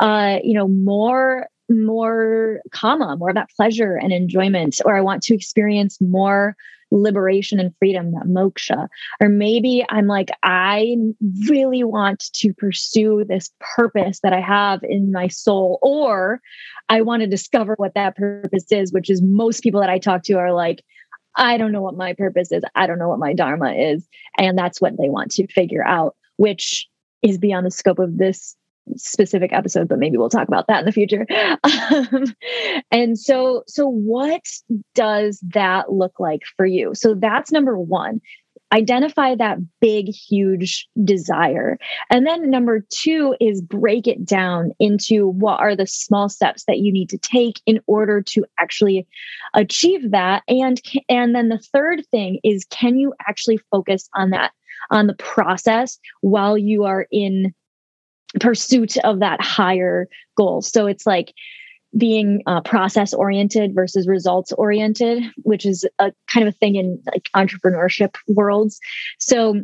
uh 0.00 0.38
you 0.42 0.54
know 0.54 0.68
more 0.68 1.48
more 1.68 2.60
kama 2.70 3.16
more 3.16 3.30
of 3.30 3.34
that 3.34 3.50
pleasure 3.56 3.96
and 3.96 4.12
enjoyment 4.12 4.80
or 4.84 4.96
i 4.96 5.00
want 5.00 5.22
to 5.22 5.34
experience 5.34 6.00
more 6.00 6.56
liberation 6.90 7.60
and 7.60 7.74
freedom 7.78 8.12
that 8.12 8.26
moksha 8.26 8.88
or 9.20 9.28
maybe 9.28 9.84
i'm 9.90 10.06
like 10.06 10.30
i 10.42 10.96
really 11.48 11.84
want 11.84 12.24
to 12.32 12.52
pursue 12.54 13.24
this 13.28 13.50
purpose 13.60 14.20
that 14.22 14.32
i 14.32 14.40
have 14.40 14.80
in 14.82 15.12
my 15.12 15.28
soul 15.28 15.78
or 15.82 16.40
i 16.88 17.00
want 17.00 17.20
to 17.20 17.28
discover 17.28 17.74
what 17.76 17.94
that 17.94 18.16
purpose 18.16 18.64
is 18.70 18.92
which 18.92 19.08
is 19.08 19.22
most 19.22 19.62
people 19.62 19.80
that 19.80 19.90
i 19.90 19.98
talk 19.98 20.22
to 20.22 20.34
are 20.34 20.52
like 20.52 20.82
I 21.36 21.58
don't 21.58 21.72
know 21.72 21.80
what 21.80 21.96
my 21.96 22.12
purpose 22.12 22.50
is. 22.50 22.64
I 22.74 22.88
don't 22.88 22.98
know 22.98 23.08
what 23.08 23.20
my 23.20 23.32
dharma 23.32 23.72
is. 23.72 24.06
And 24.36 24.58
that's 24.58 24.80
what 24.80 24.96
they 24.98 25.08
want 25.08 25.30
to 25.32 25.46
figure 25.46 25.86
out, 25.86 26.16
which 26.36 26.88
is 27.22 27.38
beyond 27.38 27.66
the 27.66 27.70
scope 27.70 27.98
of 27.98 28.18
this 28.18 28.56
specific 28.96 29.52
episode 29.52 29.88
but 29.88 29.98
maybe 29.98 30.16
we'll 30.16 30.28
talk 30.28 30.48
about 30.48 30.66
that 30.68 30.80
in 30.80 30.86
the 30.86 30.92
future. 30.92 31.26
Um, 31.90 32.24
and 32.90 33.18
so 33.18 33.64
so 33.66 33.86
what 33.86 34.42
does 34.94 35.40
that 35.52 35.92
look 35.92 36.20
like 36.20 36.42
for 36.56 36.66
you? 36.66 36.94
So 36.94 37.14
that's 37.14 37.52
number 37.52 37.78
one. 37.78 38.20
Identify 38.72 39.34
that 39.36 39.58
big 39.80 40.08
huge 40.08 40.88
desire. 41.02 41.78
And 42.08 42.26
then 42.26 42.50
number 42.50 42.84
two 42.90 43.34
is 43.40 43.60
break 43.60 44.06
it 44.06 44.24
down 44.24 44.72
into 44.78 45.26
what 45.26 45.58
are 45.58 45.74
the 45.74 45.86
small 45.86 46.28
steps 46.28 46.64
that 46.66 46.78
you 46.78 46.92
need 46.92 47.10
to 47.10 47.18
take 47.18 47.60
in 47.66 47.80
order 47.86 48.22
to 48.22 48.44
actually 48.58 49.08
achieve 49.54 50.12
that. 50.12 50.42
And 50.46 50.80
and 51.08 51.34
then 51.34 51.48
the 51.48 51.62
third 51.72 52.06
thing 52.10 52.38
is 52.44 52.64
can 52.70 52.96
you 52.96 53.12
actually 53.26 53.58
focus 53.70 54.08
on 54.14 54.30
that 54.30 54.52
on 54.90 55.06
the 55.06 55.14
process 55.14 55.98
while 56.20 56.56
you 56.56 56.84
are 56.84 57.06
in 57.10 57.54
pursuit 58.38 58.96
of 58.98 59.20
that 59.20 59.40
higher 59.40 60.08
goal. 60.36 60.62
So 60.62 60.86
it's 60.86 61.06
like 61.06 61.32
being 61.96 62.42
uh, 62.46 62.60
process 62.60 63.12
oriented 63.12 63.74
versus 63.74 64.06
results 64.06 64.52
oriented, 64.52 65.24
which 65.38 65.66
is 65.66 65.84
a 65.98 66.12
kind 66.32 66.46
of 66.46 66.54
a 66.54 66.56
thing 66.56 66.76
in 66.76 67.02
like 67.06 67.28
entrepreneurship 67.34 68.14
worlds. 68.28 68.78
So, 69.18 69.62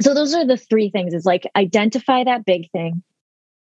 so 0.00 0.12
those 0.12 0.34
are 0.34 0.46
the 0.46 0.58
three 0.58 0.90
things: 0.90 1.14
is 1.14 1.24
like 1.24 1.46
identify 1.56 2.24
that 2.24 2.44
big 2.44 2.70
thing, 2.70 3.02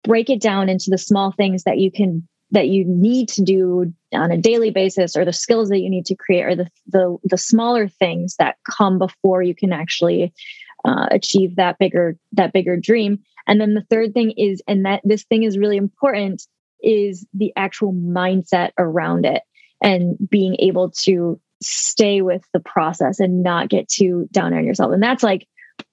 break 0.03 0.31
it 0.31 0.41
down 0.41 0.69
into 0.69 0.91
the 0.91 0.99
small 0.99 1.31
things 1.31 1.63
that 1.63 1.79
you 1.79 1.93
can 1.93 2.27
that 2.51 2.69
you 2.69 2.85
need 2.87 3.29
to 3.29 3.43
do 3.43 3.93
on 4.13 4.31
a 4.31 4.39
daily 4.39 4.71
basis 4.71 5.17
or 5.17 5.25
the 5.25 5.33
skills 5.33 5.69
that 5.69 5.81
you 5.81 5.91
need 5.91 6.07
to 6.07 6.15
create 6.17 6.45
or 6.45 6.57
the 6.57 6.69
the, 6.89 7.17
the 7.25 7.39
smaller 7.39 7.89
things 7.89 8.37
that 8.39 8.57
come 8.69 8.99
before 8.99 9.43
you 9.43 9.55
can 9.55 9.73
actually 9.73 10.33
uh, 10.85 11.07
achieve 11.11 11.57
that 11.57 11.79
bigger 11.79 12.17
that 12.33 12.53
bigger 12.53 12.77
dream 12.77 13.21
and 13.47 13.61
then 13.61 13.75
the 13.75 13.87
third 13.89 14.15
thing 14.15 14.33
is 14.37 14.63
and 14.67 14.85
that 14.87 15.01
this 15.05 15.25
thing 15.25 15.43
is 15.43 15.59
really 15.59 15.77
important 15.77 16.47
is 16.83 17.27
the 17.35 17.53
actual 17.57 17.93
mindset 17.93 18.71
around 18.79 19.25
it 19.25 19.43
and 19.83 20.17
being 20.31 20.57
able 20.59 20.91
to 20.91 21.41
stay 21.63 22.21
with 22.23 22.43
the 22.53 22.61
process 22.61 23.21
and 23.21 23.43
not 23.43 23.69
get 23.69 23.89
too 23.89 24.29
down 24.31 24.53
on 24.53 24.65
yourself. 24.65 24.93
And 24.93 25.03
that's 25.03 25.23
like 25.23 25.47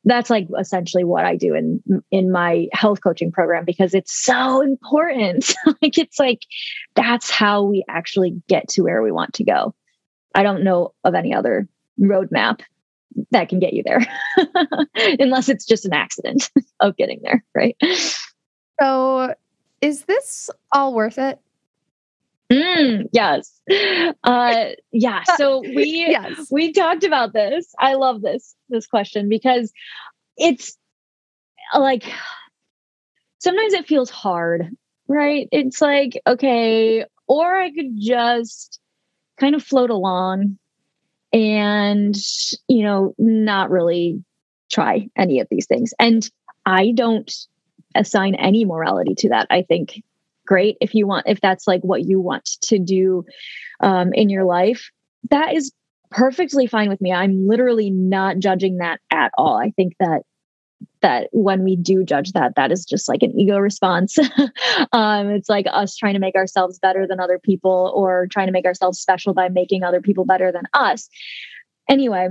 that's 0.06 0.30
like 0.30 0.48
essentially 0.58 1.04
what 1.04 1.26
i 1.26 1.36
do 1.36 1.54
in 1.56 1.82
in 2.10 2.32
my 2.32 2.68
health 2.72 3.02
coaching 3.02 3.32
program 3.32 3.66
because 3.66 3.94
it's 3.94 4.14
so 4.14 4.62
important. 4.62 5.54
Like 5.82 5.98
it's 5.98 6.20
like 6.20 6.40
that's 6.96 7.30
how 7.30 7.64
we 7.64 7.84
actually 7.90 8.42
get 8.48 8.70
to 8.70 8.84
where 8.84 9.02
we 9.02 9.12
want 9.12 9.34
to 9.36 9.44
go. 9.44 9.76
I 10.34 10.44
don't 10.44 10.64
know 10.64 10.94
of 11.04 11.14
any 11.14 11.34
other 11.34 11.68
roadmap 12.00 12.62
that 13.32 13.50
can 13.50 13.60
get 13.60 13.74
you 13.74 13.84
there, 13.84 14.02
unless 15.20 15.50
it's 15.50 15.66
just 15.66 15.86
an 15.86 15.94
accident 15.94 16.50
of 16.80 16.96
getting 16.98 17.22
there, 17.24 17.44
right? 17.56 17.76
So, 18.82 19.34
is 19.82 20.06
this 20.06 20.50
all 20.72 20.94
worth 20.94 21.18
it? 21.18 21.40
Mm, 22.52 23.10
yes. 23.12 23.60
Uh, 24.24 24.66
yeah. 24.92 25.24
So 25.38 25.62
we 25.62 26.06
yes. 26.10 26.48
we 26.52 26.72
talked 26.72 27.04
about 27.04 27.34
this. 27.34 27.74
I 27.80 27.96
love 27.96 28.22
this 28.22 28.56
this 28.70 28.86
question 28.86 29.30
because 29.30 29.72
it's 30.38 30.78
like 31.78 32.04
sometimes 33.40 33.74
it 33.74 33.88
feels 33.88 34.10
hard, 34.10 34.70
right? 35.08 35.48
It's 35.52 35.82
like 35.82 36.22
okay, 36.28 37.06
or 37.28 37.56
I 37.56 37.72
could 37.72 37.98
just 37.98 38.80
kind 39.40 39.56
of 39.56 39.64
float 39.64 39.90
along 39.90 40.58
and, 41.34 42.16
you 42.68 42.84
know, 42.84 43.14
not 43.18 43.72
really 43.72 44.24
try 44.72 45.08
any 45.18 45.40
of 45.40 45.48
these 45.50 45.66
things. 45.66 45.94
And 46.00 46.30
I 46.66 46.92
don't 46.94 47.32
assign 47.96 48.36
any 48.36 48.66
morality 48.66 49.16
to 49.16 49.30
that. 49.30 49.48
I 49.50 49.64
think 49.64 50.02
great 50.46 50.78
if 50.82 50.94
you 50.94 51.08
want, 51.08 51.28
if 51.28 51.42
that's 51.42 51.68
like 51.68 51.82
what 51.82 52.06
you 52.06 52.20
want 52.20 52.46
to 52.62 52.80
do 52.80 53.26
um, 53.80 54.14
in 54.14 54.30
your 54.30 54.46
life, 54.46 54.90
that 55.30 55.54
is 55.54 55.72
perfectly 56.12 56.68
fine 56.68 56.90
with 56.90 57.02
me. 57.02 57.12
I'm 57.12 57.48
literally 57.48 57.90
not 57.90 58.38
judging 58.40 58.78
that 58.78 59.00
at 59.12 59.32
all. 59.38 59.58
I 59.58 59.72
think 59.72 59.94
that 60.00 60.22
that 61.02 61.30
when 61.32 61.64
we 61.64 61.76
do 61.76 62.04
judge 62.04 62.32
that 62.34 62.56
that 62.56 62.72
is 62.72 62.86
just 62.86 63.08
like 63.10 63.24
an 63.24 63.38
ego 63.38 63.58
response. 63.58 64.18
Um, 64.92 65.30
it's 65.30 65.50
like 65.50 65.66
us 65.72 65.96
trying 65.96 66.14
to 66.14 66.20
make 66.20 66.36
ourselves 66.36 66.80
better 66.80 67.08
than 67.08 67.20
other 67.20 67.40
people 67.40 67.92
or 67.96 68.28
trying 68.28 68.48
to 68.48 68.52
make 68.52 68.66
ourselves 68.66 69.00
special 69.00 69.34
by 69.34 69.50
making 69.50 69.84
other 69.84 70.02
people 70.02 70.26
better 70.26 70.52
than 70.52 70.64
us. 70.74 71.10
Anyway 71.90 72.30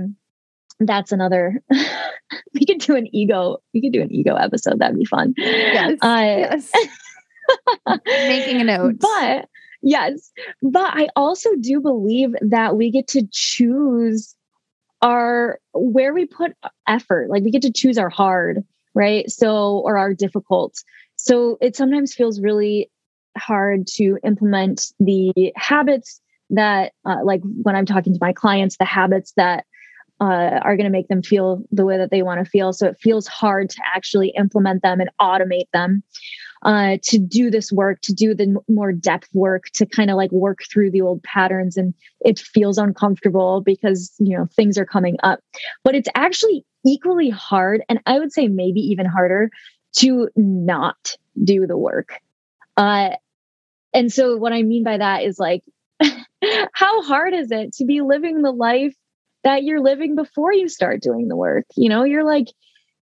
that's 0.79 1.11
another 1.11 1.61
we 1.69 2.65
could 2.65 2.79
do 2.79 2.95
an 2.95 3.07
ego 3.15 3.57
we 3.73 3.81
could 3.81 3.93
do 3.93 4.01
an 4.01 4.11
ego 4.11 4.35
episode 4.35 4.79
that'd 4.79 4.97
be 4.97 5.05
fun. 5.05 5.33
Yes, 5.37 5.99
uh, 6.01 6.17
yes. 6.19 6.71
making 8.05 8.61
a 8.61 8.63
note. 8.63 8.95
But 8.99 9.47
yes 9.83 10.31
but 10.61 10.95
i 10.95 11.09
also 11.15 11.49
do 11.59 11.81
believe 11.81 12.29
that 12.41 12.77
we 12.77 12.89
get 12.89 13.05
to 13.05 13.27
choose 13.31 14.33
our 15.03 15.59
where 15.73 16.13
we 16.15 16.25
put 16.25 16.53
effort 16.87 17.29
like 17.29 17.43
we 17.43 17.51
get 17.51 17.61
to 17.61 17.71
choose 17.71 17.99
our 17.99 18.09
hard 18.09 18.63
right? 18.93 19.29
So 19.29 19.79
or 19.79 19.97
our 19.97 20.13
difficult. 20.13 20.75
So 21.15 21.57
it 21.61 21.75
sometimes 21.75 22.13
feels 22.13 22.41
really 22.41 22.89
hard 23.37 23.87
to 23.87 24.19
implement 24.23 24.93
the 24.99 25.53
habits 25.55 26.21
that 26.51 26.91
uh, 27.03 27.23
like 27.23 27.41
when 27.63 27.75
i'm 27.75 27.85
talking 27.85 28.13
to 28.13 28.19
my 28.21 28.31
clients 28.31 28.77
the 28.77 28.85
habits 28.85 29.33
that 29.37 29.65
uh, 30.21 30.59
are 30.61 30.77
going 30.77 30.85
to 30.85 30.91
make 30.91 31.07
them 31.07 31.23
feel 31.23 31.63
the 31.71 31.83
way 31.83 31.97
that 31.97 32.11
they 32.11 32.21
want 32.21 32.43
to 32.43 32.49
feel. 32.49 32.71
So 32.71 32.87
it 32.87 32.97
feels 33.01 33.27
hard 33.27 33.69
to 33.71 33.81
actually 33.83 34.29
implement 34.37 34.83
them 34.83 35.01
and 35.01 35.09
automate 35.19 35.67
them 35.73 36.03
uh, 36.63 36.97
to 37.03 37.19
do 37.19 37.49
this 37.49 37.71
work, 37.71 37.99
to 38.01 38.13
do 38.13 38.33
the 38.33 38.55
more 38.69 38.91
depth 38.91 39.29
work, 39.33 39.65
to 39.73 39.85
kind 39.85 40.09
of 40.09 40.15
like 40.15 40.31
work 40.31 40.59
through 40.71 40.91
the 40.91 41.01
old 41.01 41.21
patterns. 41.23 41.77
And 41.77 41.93
it 42.21 42.39
feels 42.39 42.77
uncomfortable 42.77 43.61
because, 43.61 44.13
you 44.19 44.37
know, 44.37 44.47
things 44.55 44.77
are 44.77 44.85
coming 44.85 45.17
up. 45.23 45.39
But 45.83 45.95
it's 45.95 46.09
actually 46.15 46.65
equally 46.85 47.29
hard. 47.29 47.83
And 47.89 47.99
I 48.05 48.19
would 48.19 48.31
say 48.31 48.47
maybe 48.47 48.79
even 48.79 49.05
harder 49.05 49.49
to 49.97 50.29
not 50.35 51.17
do 51.43 51.67
the 51.67 51.77
work. 51.77 52.19
Uh, 52.77 53.11
and 53.93 54.11
so 54.11 54.37
what 54.37 54.53
I 54.53 54.63
mean 54.63 54.83
by 54.83 54.97
that 54.97 55.23
is 55.23 55.37
like, 55.37 55.63
how 56.73 57.03
hard 57.03 57.33
is 57.33 57.51
it 57.51 57.73
to 57.73 57.85
be 57.85 58.01
living 58.01 58.41
the 58.41 58.51
life 58.51 58.95
that 59.43 59.63
you're 59.63 59.81
living 59.81 60.15
before 60.15 60.53
you 60.53 60.67
start 60.69 61.01
doing 61.01 61.27
the 61.27 61.35
work? 61.35 61.65
You 61.75 61.89
know, 61.89 62.03
you're 62.03 62.23
like 62.23 62.47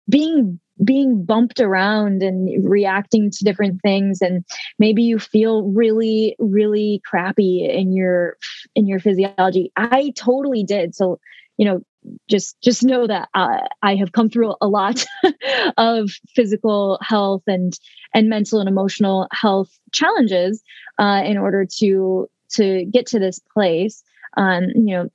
being 0.10 0.60
being 0.84 1.24
bumped 1.24 1.60
around 1.60 2.24
and 2.24 2.70
reacting 2.70 3.30
to 3.32 3.44
different 3.44 3.82
things 3.82 4.22
and 4.22 4.46
maybe 4.78 5.04
you 5.04 5.20
feel 5.20 5.64
really 5.64 6.36
really 6.40 7.02
crappy 7.06 7.66
in 7.70 7.92
your 7.92 8.38
in 8.76 8.88
your 8.88 9.00
physiology. 9.00 9.72
I 9.76 10.14
totally 10.16 10.64
did. 10.64 10.96
So 10.96 11.20
you 11.58 11.66
know 11.66 11.82
just 12.30 12.60
just 12.62 12.84
know 12.84 13.06
that 13.06 13.28
uh, 13.34 13.60
i 13.82 13.94
have 13.94 14.14
come 14.14 14.30
through 14.30 14.56
a 14.62 14.68
lot 14.68 15.06
of 15.78 16.10
physical 16.34 16.98
health 17.02 17.44
and 17.46 17.78
and 18.14 18.30
mental 18.30 18.60
and 18.62 18.70
emotional 18.70 19.28
health 19.34 19.70
challenges 19.92 20.64
uh, 20.98 21.22
in 21.26 21.38
order 21.38 21.66
to 21.66 22.30
to 22.50 22.86
get 22.86 23.06
to 23.06 23.20
this 23.20 23.40
place 23.54 24.02
um 24.38 24.64
you 24.74 24.96
know. 24.96 25.10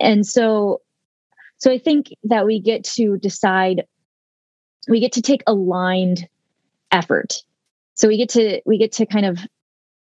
And 0.00 0.26
so 0.26 0.82
so 1.56 1.72
i 1.72 1.78
think 1.78 2.08
that 2.24 2.44
we 2.44 2.60
get 2.60 2.84
to 2.84 3.16
decide 3.16 3.84
we 4.88 5.00
get 5.00 5.12
to 5.12 5.22
take 5.22 5.42
aligned 5.46 6.28
effort. 6.92 7.42
So 7.94 8.08
we 8.08 8.16
get 8.16 8.30
to 8.30 8.60
we 8.66 8.78
get 8.78 8.92
to 8.92 9.06
kind 9.06 9.26
of 9.26 9.38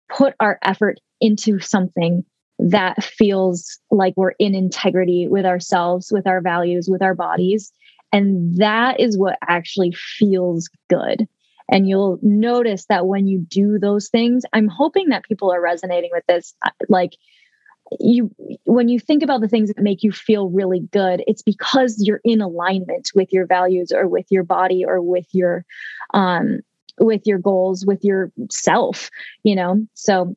put 0.09 0.33
our 0.39 0.57
effort 0.63 0.99
into 1.19 1.59
something 1.59 2.23
that 2.59 3.03
feels 3.03 3.79
like 3.91 4.13
we're 4.17 4.33
in 4.39 4.55
integrity 4.55 5.27
with 5.27 5.45
ourselves 5.45 6.11
with 6.11 6.25
our 6.25 6.41
values 6.41 6.87
with 6.89 7.01
our 7.01 7.13
bodies. 7.13 7.71
And 8.11 8.57
that 8.57 8.99
is 8.99 9.17
what 9.17 9.37
actually 9.47 9.91
feels 9.91 10.69
good. 10.89 11.27
And 11.69 11.87
you'll 11.87 12.17
notice 12.21 12.85
that 12.85 13.07
when 13.07 13.27
you 13.27 13.39
do 13.39 13.77
those 13.77 14.07
things 14.07 14.43
i'm 14.53 14.69
hoping 14.69 15.09
that 15.09 15.25
people 15.25 15.51
are 15.51 15.61
resonating 15.61 16.09
with 16.13 16.23
this 16.25 16.53
uh, 16.65 16.69
like 16.87 17.17
you 17.99 18.33
when 18.65 18.89
you 18.89 18.99
think 18.99 19.23
about 19.23 19.41
the 19.41 19.47
things 19.47 19.69
that 19.69 19.81
make 19.81 20.03
you 20.03 20.11
feel 20.11 20.49
really 20.49 20.81
good 20.91 21.23
it's 21.27 21.41
because 21.41 21.95
you're 21.99 22.21
in 22.23 22.41
alignment 22.41 23.09
with 23.15 23.31
your 23.31 23.45
values 23.45 23.91
or 23.91 24.07
with 24.07 24.25
your 24.29 24.43
body 24.43 24.83
or 24.85 25.01
with 25.01 25.27
your 25.31 25.65
um 26.13 26.59
with 26.99 27.21
your 27.25 27.39
goals 27.39 27.85
with 27.85 28.03
your 28.03 28.31
self 28.49 29.09
you 29.43 29.55
know? 29.55 29.85
So 29.93 30.35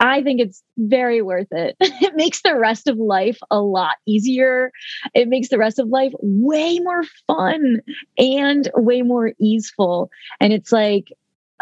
i 0.00 0.22
think 0.22 0.40
it's 0.40 0.62
very 0.78 1.22
worth 1.22 1.48
it. 1.52 1.76
It 1.80 2.14
makes 2.16 2.42
the 2.42 2.56
rest 2.56 2.86
of 2.86 2.98
life 2.98 3.38
a 3.50 3.60
lot 3.60 3.96
easier. 4.06 4.70
It 5.14 5.28
makes 5.28 5.48
the 5.48 5.58
rest 5.58 5.78
of 5.78 5.88
life 5.88 6.12
way 6.20 6.78
more 6.80 7.02
fun 7.26 7.80
and 8.18 8.70
way 8.74 9.02
more 9.02 9.32
easeful. 9.40 10.10
And 10.40 10.52
it's 10.52 10.72
like 10.72 11.12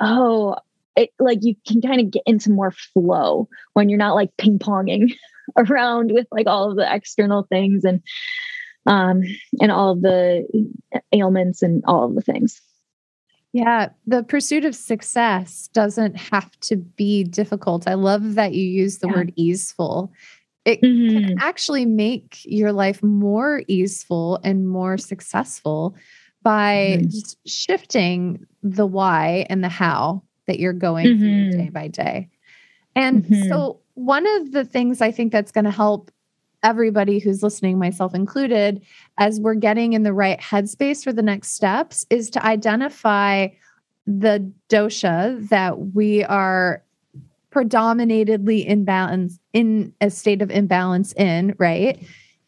oh 0.01 0.57
it, 0.97 1.11
like 1.19 1.39
you 1.43 1.55
can 1.67 1.81
kind 1.81 2.01
of 2.01 2.11
get 2.11 2.23
into 2.27 2.51
more 2.51 2.71
flow 2.71 3.49
when 3.73 3.89
you're 3.89 3.99
not 3.99 4.15
like 4.15 4.37
ping 4.39 4.59
ponging 4.59 5.13
around 5.57 6.13
with 6.13 6.27
like 6.31 6.47
all 6.47 6.71
of 6.71 6.77
the 6.77 6.95
external 6.95 7.45
things 7.45 7.85
and 7.85 8.03
um 8.87 9.23
and 9.61 9.73
all 9.73 9.91
of 9.91 10.03
the 10.03 10.47
ailments 11.13 11.63
and 11.63 11.83
all 11.87 12.05
of 12.05 12.15
the 12.15 12.21
things 12.21 12.61
yeah, 13.55 13.91
the 14.05 14.25
pursuit 14.25 14.65
of 14.65 14.75
success 14.75 15.69
doesn't 15.73 16.17
have 16.17 16.51
to 16.63 16.75
be 16.75 17.23
difficult. 17.23 17.87
I 17.87 17.95
love 17.95 18.35
that 18.35 18.53
you 18.53 18.65
use 18.65 18.99
the 18.99 19.07
yeah. 19.07 19.15
word 19.15 19.33
easeful. 19.37 20.13
It 20.65 20.83
mm-hmm. 20.83 21.29
can 21.29 21.39
actually 21.39 21.87
make 21.87 22.41
your 22.45 22.73
life 22.73 23.01
more 23.01 23.63
easeful 23.69 24.41
and 24.43 24.69
more 24.69 24.99
successful 24.99 25.95
by 26.43 26.97
mm-hmm. 26.99 27.09
just 27.11 27.37
shifting 27.47 28.45
the 28.65 28.87
why 28.87 29.47
and 29.49 29.63
the 29.63 29.69
how 29.69 30.25
that 30.47 30.59
you're 30.59 30.73
going 30.73 31.07
mm-hmm. 31.07 31.51
through 31.51 31.51
day 31.53 31.71
by 31.71 31.89
day. 31.89 32.29
And 32.97 33.25
mm-hmm. 33.25 33.49
so, 33.49 33.81
one 33.95 34.27
of 34.27 34.53
the 34.53 34.65
things 34.65 35.01
I 35.01 35.11
think 35.11 35.33
that's 35.33 35.53
going 35.53 35.65
to 35.65 35.71
help 35.71 36.11
everybody 36.65 37.19
who's 37.19 37.43
listening, 37.43 37.79
myself 37.79 38.15
included, 38.15 38.83
as 39.19 39.39
we're 39.39 39.55
getting 39.55 39.93
in 39.93 40.03
the 40.03 40.13
right 40.13 40.41
headspace 40.41 41.05
for 41.05 41.13
the 41.13 41.23
next 41.23 41.53
steps, 41.53 42.07
is 42.11 42.31
to 42.31 42.45
identify 42.45 43.49
the 44.07 44.51
dosha 44.69 45.49
that 45.49 45.95
we 45.95 46.25
are 46.25 46.83
predominantly 47.51 48.67
imbalance 48.67 49.39
in 49.53 49.95
a 50.01 50.11
state 50.11 50.43
of 50.43 50.51
imbalance 50.51 51.13
in, 51.13 51.55
right? 51.59 52.03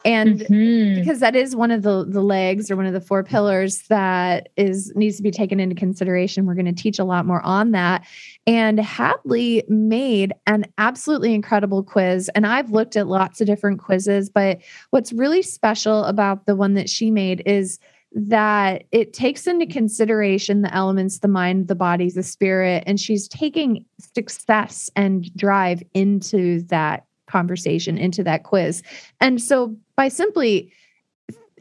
And 0.07 0.39
mm-hmm. 0.39 1.01
because 1.01 1.19
that 1.19 1.35
is 1.35 1.57
one 1.57 1.73
of 1.73 1.83
the 1.83 2.07
the 2.09 2.23
legs 2.23 2.71
or 2.71 2.77
one 2.77 2.87
of 2.87 2.93
the 2.93 3.01
four 3.01 3.25
pillars 3.25 3.83
that 3.89 4.51
is 4.57 4.93
needs 4.95 5.17
to 5.17 5.23
be 5.23 5.33
taken 5.33 5.59
into 5.59 5.75
consideration 5.75 6.47
we're 6.47 6.55
going 6.55 6.67
to 6.67 6.73
teach 6.73 6.99
a 6.99 7.05
lot 7.05 7.27
more 7.27 7.43
on 7.43 7.73
that 7.73 8.07
and 8.47 8.79
hadlee 8.79 9.69
made 9.69 10.33
an 10.47 10.65
absolutely 10.79 11.35
incredible 11.35 11.83
quiz 11.83 12.31
and 12.35 12.47
i've 12.47 12.71
looked 12.71 12.97
at 12.97 13.09
lots 13.09 13.41
of 13.41 13.47
different 13.47 13.81
quizzes 13.81 14.31
but 14.31 14.59
what's 14.91 15.13
really 15.13 15.43
special 15.43 16.05
about 16.05 16.47
the 16.47 16.55
one 16.55 16.75
that 16.75 16.89
she 16.89 17.11
made 17.11 17.43
is 17.45 17.79
that 18.13 18.85
it 18.93 19.13
takes 19.13 19.47
into 19.47 19.67
consideration 19.67 20.63
the 20.63 20.73
elements 20.73 21.19
the 21.19 21.29
mind 21.29 21.69
the 21.69 21.75
body 21.75 22.09
the 22.11 22.23
spirit 22.23 22.85
and 22.87 23.01
she's 23.01 23.29
taking 23.29 23.85
success 23.99 24.89
and 24.95 25.35
drive 25.37 25.83
into 25.95 26.63
that 26.63 27.06
conversation 27.37 27.99
into 27.99 28.23
that 28.25 28.45
quiz. 28.45 28.83
And 29.21 29.43
so 29.43 29.77
by 29.95 30.09
simply 30.09 30.73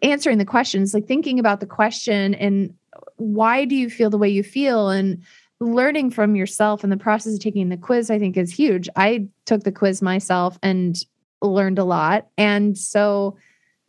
answering 0.01 0.37
the 0.37 0.45
questions, 0.45 0.93
like 0.93 1.05
thinking 1.05 1.37
about 1.37 1.59
the 1.59 1.65
question 1.65 2.33
and 2.35 2.73
why 3.17 3.65
do 3.65 3.75
you 3.75 3.89
feel 3.89 4.09
the 4.09 4.17
way 4.17 4.29
you 4.29 4.41
feel 4.41 4.89
and 4.89 5.21
learning 5.59 6.11
from 6.11 6.35
yourself 6.35 6.83
and 6.83 6.93
the 6.93 6.97
process 6.97 7.33
of 7.33 7.39
taking 7.41 7.67
the 7.67 7.77
quiz, 7.77 8.09
I 8.09 8.19
think 8.19 8.37
is 8.37 8.53
huge. 8.53 8.87
I 8.95 9.27
took 9.45 9.63
the 9.63 9.71
quiz 9.71 10.01
myself 10.01 10.57
and 10.63 10.95
learned 11.41 11.79
a 11.79 11.83
lot. 11.83 12.27
And 12.37 12.77
so 12.77 13.37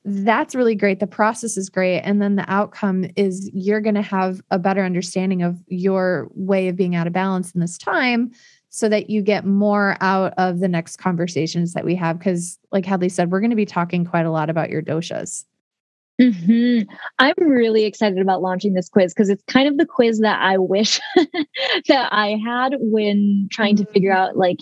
that's 0.05 0.55
really 0.55 0.74
great. 0.74 0.99
The 0.99 1.07
process 1.07 1.57
is 1.57 1.68
great. 1.68 2.01
And 2.01 2.20
then 2.20 2.34
the 2.37 2.51
outcome 2.51 3.07
is 3.16 3.49
you're 3.53 3.80
going 3.80 3.97
to 3.97 4.03
have 4.03 4.41
a 4.51 4.59
better 4.59 4.84
understanding 4.84 5.43
of 5.43 5.57
your 5.68 6.28
way 6.34 6.68
of 6.68 6.76
being 6.76 6.97
out 6.97 7.07
of 7.07 7.12
balance 7.12 7.53
in 7.53 7.61
this 7.61 7.78
time 7.78 8.32
so 8.77 8.91
that 8.91 9.09
you 9.09 9.22
get 9.22 9.47
more 9.47 9.97
out 10.03 10.35
of 10.37 10.61
the 10.61 10.68
next 10.68 10.99
conversations 10.99 11.72
that 11.72 11.87
we 11.87 11.95
have. 11.95 12.18
Because, 12.18 12.59
like 12.70 12.85
Hadlee 12.85 13.11
said, 13.11 13.31
we're 13.31 13.41
going 13.41 13.49
to 13.49 13.57
be 13.57 13.64
talking 13.64 14.05
quite 14.05 14.27
a 14.27 14.31
lot 14.31 14.51
about 14.51 14.68
your 14.68 14.83
doshas. 14.83 15.47
Mm-hmm. 16.20 16.89
I'm 17.18 17.35
really 17.39 17.85
excited 17.85 18.18
about 18.18 18.43
launching 18.43 18.74
this 18.74 18.91
quiz 18.91 19.14
because 19.14 19.31
it's 19.31 19.43
kind 19.45 19.66
of 19.66 19.79
the 19.79 19.87
quiz 19.87 20.20
that 20.20 20.41
I 20.43 20.59
wish 20.59 21.01
that 21.89 22.09
I 22.12 22.39
had 22.45 22.74
when 22.79 23.49
trying 23.51 23.77
to 23.77 23.87
figure 23.87 24.12
mm-hmm. 24.12 24.31
out 24.31 24.37
like 24.37 24.59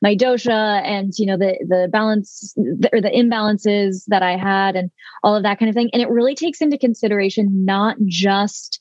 my 0.00 0.14
dosha 0.14 0.82
and 0.82 1.12
you 1.18 1.26
know 1.26 1.36
the 1.36 1.58
the 1.66 1.88
balance 1.90 2.54
or 2.56 3.02
the 3.02 3.10
imbalances 3.10 4.04
that 4.08 4.22
I 4.22 4.36
had 4.36 4.76
and 4.76 4.90
all 5.22 5.36
of 5.36 5.42
that 5.42 5.58
kind 5.58 5.68
of 5.68 5.74
thing. 5.74 5.90
And 5.92 6.00
it 6.00 6.08
really 6.08 6.34
takes 6.34 6.62
into 6.62 6.78
consideration 6.78 7.66
not 7.66 7.96
just 8.06 8.80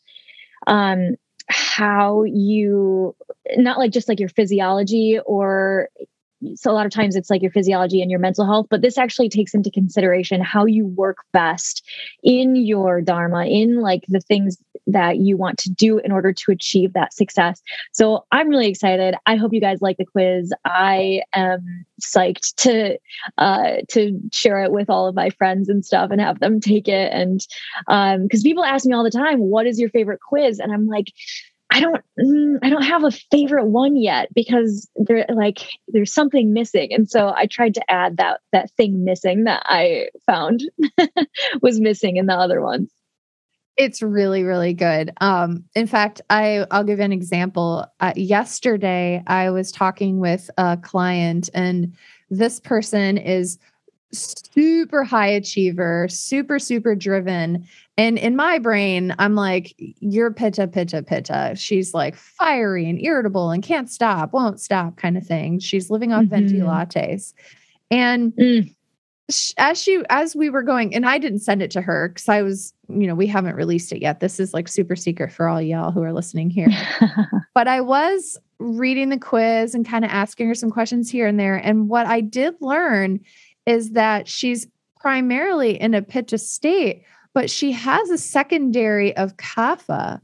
um, 0.65 1.15
how 1.49 2.23
you 2.23 3.15
not 3.55 3.77
like 3.77 3.91
just 3.91 4.07
like 4.09 4.19
your 4.19 4.29
physiology 4.29 5.19
or 5.25 5.89
so 6.55 6.71
a 6.71 6.73
lot 6.73 6.85
of 6.85 6.91
times 6.91 7.15
it's 7.15 7.29
like 7.29 7.41
your 7.41 7.51
physiology 7.51 8.01
and 8.01 8.11
your 8.11 8.19
mental 8.19 8.45
health 8.45 8.67
but 8.69 8.81
this 8.81 8.97
actually 8.97 9.29
takes 9.29 9.53
into 9.53 9.71
consideration 9.71 10.41
how 10.41 10.65
you 10.65 10.85
work 10.85 11.17
best 11.33 11.83
in 12.23 12.55
your 12.55 13.01
dharma 13.01 13.45
in 13.45 13.81
like 13.81 14.03
the 14.07 14.19
things 14.19 14.57
that 14.87 15.17
you 15.17 15.37
want 15.37 15.57
to 15.59 15.69
do 15.69 15.99
in 15.99 16.11
order 16.11 16.31
to 16.31 16.51
achieve 16.51 16.93
that 16.93 17.13
success. 17.13 17.61
So 17.91 18.25
i'm 18.31 18.47
really 18.47 18.67
excited. 18.67 19.15
I 19.25 19.35
hope 19.35 19.53
you 19.53 19.61
guys 19.61 19.81
like 19.81 19.97
the 19.97 20.05
quiz. 20.05 20.53
I 20.65 21.21
am 21.33 21.85
psyched 22.01 22.55
to 22.57 22.97
uh 23.37 23.77
to 23.89 24.19
share 24.31 24.63
it 24.63 24.71
with 24.71 24.89
all 24.89 25.07
of 25.07 25.15
my 25.15 25.29
friends 25.31 25.67
and 25.69 25.85
stuff 25.85 26.09
and 26.09 26.21
have 26.21 26.39
them 26.39 26.59
take 26.59 26.87
it. 26.87 27.11
And 27.11 27.45
um 27.87 28.23
because 28.23 28.43
people 28.43 28.63
ask 28.63 28.85
me 28.85 28.93
all 28.93 29.03
the 29.03 29.11
time 29.11 29.39
what 29.39 29.67
is 29.67 29.79
your 29.79 29.89
favorite 29.89 30.21
quiz? 30.21 30.59
And 30.59 30.71
i'm 30.71 30.87
like 30.87 31.11
I 31.69 31.81
don't 31.81 32.03
mm, 32.19 32.59
I 32.63 32.69
don't 32.69 32.83
have 32.83 33.03
a 33.03 33.11
favorite 33.11 33.65
one 33.65 33.95
yet 33.97 34.33
because 34.33 34.89
there 34.95 35.25
like 35.29 35.59
there's 35.87 36.13
something 36.13 36.53
missing 36.53 36.93
and 36.93 37.09
so 37.09 37.33
I 37.35 37.45
tried 37.45 37.73
to 37.75 37.91
add 37.91 38.17
that 38.17 38.39
that 38.51 38.71
thing 38.71 39.03
missing 39.03 39.43
that 39.43 39.63
I 39.65 40.09
found 40.25 40.63
was 41.61 41.79
missing 41.79 42.17
in 42.17 42.25
the 42.25 42.35
other 42.35 42.61
ones. 42.61 42.89
It's 43.75 44.01
really 44.01 44.43
really 44.43 44.73
good. 44.73 45.11
Um 45.19 45.65
in 45.75 45.87
fact, 45.87 46.21
I 46.29 46.65
I'll 46.71 46.85
give 46.85 46.99
an 46.99 47.11
example. 47.11 47.85
Uh, 47.99 48.13
yesterday 48.15 49.21
I 49.27 49.49
was 49.49 49.71
talking 49.71 50.19
with 50.19 50.49
a 50.57 50.77
client 50.77 51.49
and 51.53 51.93
this 52.29 52.59
person 52.59 53.17
is 53.17 53.59
super 54.11 55.03
high 55.03 55.27
achiever, 55.27 56.07
super, 56.09 56.59
super 56.59 56.95
driven. 56.95 57.67
And 57.97 58.17
in 58.17 58.35
my 58.35 58.59
brain, 58.59 59.13
I'm 59.19 59.35
like, 59.35 59.73
you're 59.77 60.31
pitta, 60.31 60.67
pitta, 60.67 61.03
pitta. 61.03 61.53
She's 61.55 61.93
like 61.93 62.15
fiery 62.15 62.89
and 62.89 63.01
irritable 63.01 63.51
and 63.51 63.63
can't 63.63 63.89
stop, 63.89 64.33
won't 64.33 64.59
stop 64.59 64.97
kind 64.97 65.17
of 65.17 65.25
thing. 65.25 65.59
She's 65.59 65.89
living 65.89 66.13
off 66.13 66.23
mm-hmm. 66.23 66.29
venti 66.29 66.59
lattes. 66.59 67.33
And 67.89 68.33
mm. 68.33 68.73
as 69.57 69.81
she, 69.81 70.03
as 70.09 70.35
we 70.35 70.49
were 70.49 70.63
going, 70.63 70.93
and 70.95 71.05
I 71.05 71.17
didn't 71.17 71.39
send 71.39 71.61
it 71.61 71.71
to 71.71 71.81
her 71.81 72.09
because 72.09 72.29
I 72.29 72.41
was, 72.41 72.73
you 72.87 73.07
know, 73.07 73.15
we 73.15 73.27
haven't 73.27 73.55
released 73.55 73.91
it 73.91 74.01
yet. 74.01 74.19
This 74.19 74.39
is 74.39 74.53
like 74.53 74.67
super 74.67 74.95
secret 74.95 75.31
for 75.31 75.47
all 75.47 75.61
y'all 75.61 75.91
who 75.91 76.03
are 76.03 76.13
listening 76.13 76.49
here. 76.49 76.69
but 77.53 77.67
I 77.67 77.81
was 77.81 78.37
reading 78.59 79.09
the 79.09 79.19
quiz 79.19 79.75
and 79.75 79.87
kind 79.87 80.03
of 80.03 80.11
asking 80.11 80.47
her 80.47 80.55
some 80.55 80.71
questions 80.71 81.09
here 81.09 81.27
and 81.27 81.39
there. 81.39 81.55
And 81.55 81.89
what 81.89 82.05
I 82.05 82.21
did 82.21 82.55
learn 82.59 83.19
is 83.67 83.91
that 83.91 84.27
she's 84.27 84.65
primarily 84.99 85.79
in 85.79 85.93
a 85.93 86.01
pitta 86.01 86.39
state, 86.39 87.03
but 87.33 87.51
she 87.51 87.71
has 87.73 88.09
a 88.09 88.17
secondary 88.17 89.15
of 89.15 89.37
kapha. 89.37 90.19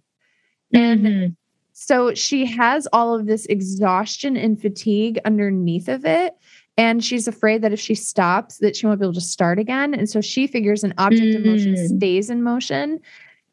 And 0.73 1.05
mm-hmm. 1.05 1.33
so 1.73 2.15
she 2.15 2.45
has 2.45 2.87
all 2.91 3.13
of 3.13 3.27
this 3.27 3.45
exhaustion 3.45 4.35
and 4.35 4.59
fatigue 4.59 5.19
underneath 5.25 5.89
of 5.89 6.05
it. 6.05 6.33
And 6.75 7.03
she's 7.03 7.27
afraid 7.27 7.61
that 7.61 7.73
if 7.73 7.79
she 7.79 7.93
stops, 7.93 8.57
that 8.57 8.75
she 8.75 8.87
won't 8.87 8.99
be 8.99 9.05
able 9.05 9.13
to 9.13 9.21
start 9.21 9.59
again. 9.59 9.93
And 9.93 10.09
so 10.09 10.21
she 10.21 10.47
figures 10.47 10.83
an 10.83 10.95
object 10.97 11.27
mm. 11.27 11.35
of 11.35 11.45
motion 11.45 11.75
mm. 11.75 11.97
stays 11.97 12.31
in 12.31 12.41
motion. 12.41 12.99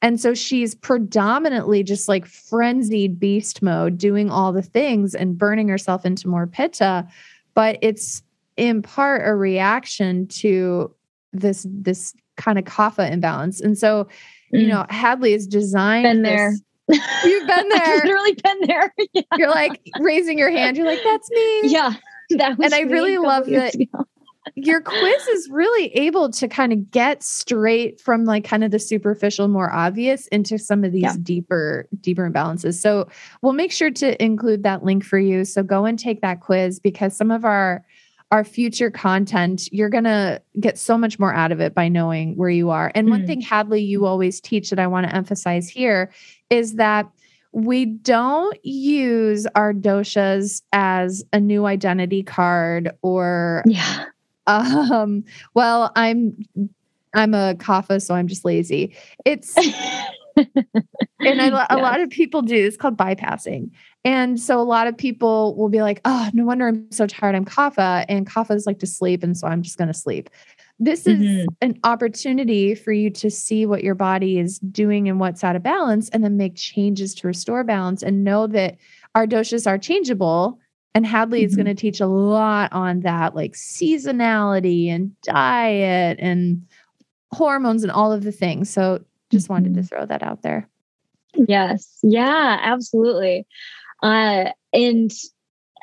And 0.01 0.19
so 0.19 0.33
she's 0.33 0.75
predominantly 0.75 1.83
just 1.83 2.09
like 2.09 2.25
frenzied 2.25 3.21
beast 3.21 3.61
mode, 3.61 3.99
doing 3.99 4.31
all 4.31 4.53
the 4.53 4.63
things 4.63 5.15
and 5.15 5.37
burning 5.37 5.69
herself 5.69 6.07
into 6.07 6.29
more 6.29 6.47
pitta. 6.47 7.07
But 7.55 7.79
it's 7.83 8.23
in 8.57 8.83
part 8.83 9.23
a 9.27 9.35
reaction 9.35 10.27
to 10.29 10.95
this 11.33 11.67
this 11.69 12.15
kind 12.37 12.59
of 12.59 12.65
kapha 12.65 13.11
imbalance. 13.11 13.61
And 13.61 13.77
so, 13.77 14.05
mm. 14.53 14.61
you 14.61 14.67
know, 14.67 14.87
Hadlee 14.91 15.35
is 15.35 15.47
designed 15.47 16.05
been 16.05 16.23
there. 16.23 16.55
You've 17.25 17.47
been 17.47 17.69
there. 17.75 17.97
literally 17.97 18.35
been 18.43 18.61
there. 18.67 18.95
Yeah. 19.13 19.23
You're 19.37 19.51
like 19.51 19.81
raising 19.99 20.39
your 20.39 20.51
hand. 20.51 20.77
You're 20.77 20.87
like, 20.87 21.03
that's 21.03 21.29
me. 21.31 21.61
Yeah. 21.65 21.95
That 22.31 22.59
was 22.59 22.67
and 22.67 22.75
I 22.75 22.83
really 22.83 23.19
love 23.19 23.47
that 23.47 23.75
your 24.55 24.81
quiz 24.81 25.27
is 25.29 25.49
really 25.51 25.87
able 25.95 26.31
to 26.31 26.49
kind 26.49 26.73
of 26.73 26.91
get 26.91 27.23
straight 27.23 28.01
from 28.01 28.25
like 28.25 28.45
kind 28.45 28.65
of 28.65 28.71
the 28.71 28.79
superficial 28.79 29.49
more 29.49 29.73
obvious 29.73 30.27
into 30.29 30.59
some 30.59 30.85
of 30.85 30.93
these 30.93 31.03
yeah. 31.03 31.17
deeper 31.23 31.89
deeper 32.01 32.29
imbalances 32.29 32.75
so 32.75 33.09
we'll 33.43 33.53
make 33.53 33.71
sure 33.73 33.91
to 33.91 34.23
include 34.23 34.63
that 34.63 34.85
link 34.85 35.05
for 35.05 35.19
you 35.19 35.45
so 35.45 35.63
go 35.63 35.85
and 35.85 35.99
take 35.99 36.21
that 36.23 36.41
quiz 36.41 36.81
because 36.81 37.17
some 37.17 37.31
of 37.31 37.45
our 37.45 37.85
our 38.31 38.45
future 38.45 38.91
content, 38.91 39.69
you're 39.73 39.89
going 39.89 40.05
to 40.05 40.41
get 40.59 40.79
so 40.79 40.97
much 40.97 41.19
more 41.19 41.35
out 41.35 41.51
of 41.51 41.61
it 41.61 41.75
by 41.75 41.89
knowing 41.89 42.37
where 42.37 42.51
you 42.51 42.71
are. 42.71 42.93
And 42.95 43.09
mm. 43.09 43.11
one 43.11 43.27
thing, 43.27 43.43
Hadlee, 43.43 43.87
you 43.87 44.07
always 44.07 44.41
teach 44.41 44.71
that 44.71 44.79
I 44.79 44.87
want 44.87 45.09
to 45.09 45.15
emphasize 45.15 45.69
here 45.69 46.13
is 46.49 46.75
that 46.75 47.11
we 47.53 47.85
don't 47.85 48.65
use 48.65 49.47
our 49.55 49.73
doshas 49.73 50.63
as 50.73 51.25
a 51.33 51.41
new 51.41 51.67
identity 51.67 52.23
card 52.23 52.93
or 53.03 53.65
yeah 53.67 54.05
um 54.47 55.25
well 55.55 55.91
i'm 55.97 56.37
i'm 57.15 57.35
a 57.35 57.55
kapha 57.59 58.01
so 58.01 58.15
i'm 58.15 58.29
just 58.29 58.45
lazy 58.45 58.95
it's 59.25 59.57
and 60.37 61.43
I, 61.43 61.67
a 61.71 61.79
lot 61.79 62.01
of 62.01 62.11
people 62.11 62.43
do 62.43 62.55
it's 62.55 62.77
called 62.77 62.97
bypassing 62.97 63.71
and 64.05 64.41
so 64.41 64.61
a 64.61 64.65
lot 64.65 64.87
of 64.87 64.97
people 64.97 65.55
will 65.57 65.69
be 65.69 65.83
like, 65.83 66.01
oh, 66.05 66.31
no 66.33 66.45
wonder 66.45 66.69
I'm 66.69 66.91
so 66.91 67.07
tired. 67.07 67.35
I'm 67.35 67.45
kapha. 67.45 68.05
And 68.09 68.27
kapha 68.27 68.55
is 68.55 68.67
like 68.67 68.79
to 68.79 68.87
sleep. 68.87 69.23
And 69.23 69.37
so 69.37 69.47
I'm 69.47 69.63
just 69.63 69.77
going 69.77 69.89
to 69.89 69.95
sleep. 69.95 70.31
This 70.79 71.07
is 71.07 71.19
mm-hmm. 71.19 71.47
an 71.61 71.79
opportunity 71.85 72.75
for 72.75 72.93
you 72.93 73.11
to 73.11 73.31
see 73.31 73.67
what 73.67 73.85
your 73.85 73.95
body 73.95 74.39
is 74.39 74.59
doing 74.61 75.11
and 75.11 75.21
what's 75.21 75.45
out 75.45 75.55
of 75.55 75.63
balance, 75.63 76.09
and 76.09 76.25
then 76.25 76.39
make 76.39 76.57
changes 76.57 77.15
to 77.17 77.27
restore 77.27 77.63
balance 77.65 78.03
and 78.03 78.25
know 78.25 78.47
that 78.47 78.79
our 79.15 79.27
doshas 79.27 79.67
are 79.67 79.77
changeable. 79.77 80.59
And 80.95 81.05
Hadlee 81.05 81.41
mm-hmm. 81.41 81.45
is 81.45 81.55
going 81.55 81.67
to 81.67 81.75
teach 81.75 82.01
a 82.01 82.07
lot 82.07 82.73
on 82.73 83.01
that, 83.01 83.37
like 83.37 83.53
seasonality 83.53 84.89
and 84.89 85.15
diet 85.21 86.17
and 86.19 86.67
hormones 87.31 87.83
and 87.83 87.93
all 87.93 88.11
of 88.11 88.25
the 88.25 88.33
things. 88.33 88.71
So 88.71 89.05
just 89.31 89.45
mm-hmm. 89.45 89.53
wanted 89.53 89.75
to 89.75 89.81
mm-hmm. 89.81 89.87
throw 89.87 90.07
that 90.07 90.23
out 90.23 90.41
there. 90.41 90.67
Yes. 91.35 91.99
Yeah, 92.03 92.59
absolutely. 92.61 93.47
Uh, 94.03 94.51
and 94.73 95.11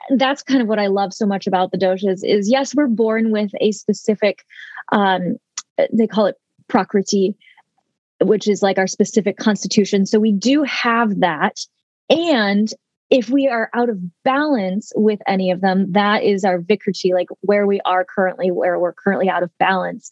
that's 0.10 0.44
kind 0.44 0.62
of 0.62 0.68
what 0.68 0.80
I 0.80 0.88
love 0.88 1.14
so 1.14 1.26
much 1.26 1.48
about 1.48 1.72
the 1.72 1.78
doshas 1.78 2.22
is 2.24 2.50
yes, 2.50 2.74
we're 2.74 2.88
born 2.88 3.32
with 3.32 3.52
a 3.60 3.72
specific, 3.72 4.46
um, 4.92 5.38
they 5.92 6.08
call 6.08 6.28
it 6.28 6.36
prakriti, 6.68 7.36
which 8.22 8.48
is 8.48 8.62
like 8.62 8.78
our 8.78 8.88
specific 8.88 9.38
constitution. 9.38 10.06
So 10.06 10.20
we 10.20 10.32
do 10.32 10.64
have 10.64 11.20
that. 11.20 11.60
And 12.10 12.70
if 13.10 13.30
we 13.30 13.48
are 13.48 13.70
out 13.74 13.90
of 13.90 14.00
balance 14.24 14.92
with 14.96 15.20
any 15.28 15.52
of 15.52 15.62
them, 15.62 15.92
that 15.94 16.24
is 16.24 16.44
our 16.44 16.60
vikriti, 16.60 17.14
like 17.14 17.28
where 17.42 17.66
we 17.66 17.80
are 17.86 18.06
currently, 18.06 18.52
where 18.52 18.80
we're 18.80 18.94
currently 18.94 19.30
out 19.30 19.44
of 19.44 19.58
balance. 19.60 20.10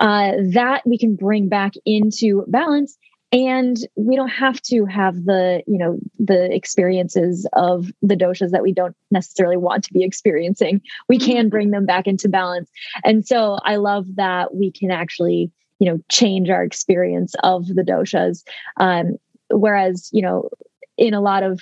Uh, 0.00 0.32
that 0.52 0.82
we 0.84 0.98
can 0.98 1.14
bring 1.14 1.48
back 1.48 1.74
into 1.86 2.44
balance 2.48 2.98
and 3.34 3.78
we 3.96 4.14
don't 4.14 4.28
have 4.28 4.62
to 4.62 4.86
have 4.86 5.24
the 5.24 5.62
you 5.66 5.76
know 5.76 5.98
the 6.18 6.54
experiences 6.54 7.46
of 7.52 7.90
the 8.00 8.16
doshas 8.16 8.50
that 8.50 8.62
we 8.62 8.72
don't 8.72 8.96
necessarily 9.10 9.56
want 9.56 9.84
to 9.84 9.92
be 9.92 10.04
experiencing. 10.04 10.80
We 11.08 11.18
mm-hmm. 11.18 11.32
can 11.32 11.48
bring 11.48 11.70
them 11.72 11.84
back 11.84 12.06
into 12.06 12.28
balance. 12.28 12.70
And 13.02 13.26
so 13.26 13.58
i 13.64 13.76
love 13.76 14.06
that 14.14 14.54
we 14.54 14.70
can 14.70 14.90
actually 14.90 15.50
you 15.80 15.90
know 15.90 15.98
change 16.08 16.48
our 16.48 16.62
experience 16.62 17.34
of 17.42 17.66
the 17.66 17.82
doshas. 17.82 18.44
Um, 18.78 19.16
whereas 19.50 20.08
you 20.12 20.22
know 20.22 20.48
in 20.96 21.12
a 21.12 21.20
lot 21.20 21.42
of 21.42 21.60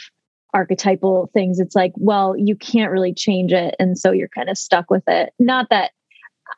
archetypal 0.55 1.31
things 1.33 1.59
it's 1.59 1.75
like 1.75 1.93
well 1.97 2.37
you 2.37 2.55
can't 2.55 2.93
really 2.93 3.15
change 3.15 3.55
it 3.55 3.75
and 3.79 3.99
so 3.99 4.13
you're 4.13 4.29
kind 4.29 4.51
of 4.51 4.59
stuck 4.59 4.91
with 4.91 5.05
it. 5.09 5.33
Not 5.39 5.71
that 5.71 5.93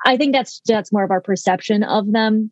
i 0.05 0.17
think 0.17 0.33
that's 0.33 0.61
that's 0.67 0.93
more 0.93 1.05
of 1.05 1.13
our 1.13 1.21
perception 1.21 1.85
of 1.85 2.11
them 2.11 2.51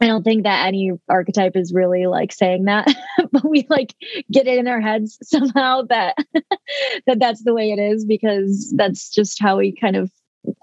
I 0.00 0.06
don't 0.06 0.22
think 0.22 0.44
that 0.44 0.66
any 0.66 0.92
archetype 1.08 1.56
is 1.56 1.74
really 1.74 2.06
like 2.06 2.32
saying 2.32 2.64
that, 2.64 2.88
but 3.32 3.48
we 3.48 3.66
like 3.68 3.94
get 4.32 4.46
it 4.46 4.58
in 4.58 4.66
our 4.66 4.80
heads 4.80 5.18
somehow 5.22 5.82
that 5.82 6.16
that 7.06 7.18
that's 7.18 7.44
the 7.44 7.54
way 7.54 7.70
it 7.70 7.78
is 7.78 8.04
because 8.04 8.72
that's 8.76 9.10
just 9.10 9.40
how 9.40 9.58
we 9.58 9.74
kind 9.74 9.96
of 9.96 10.10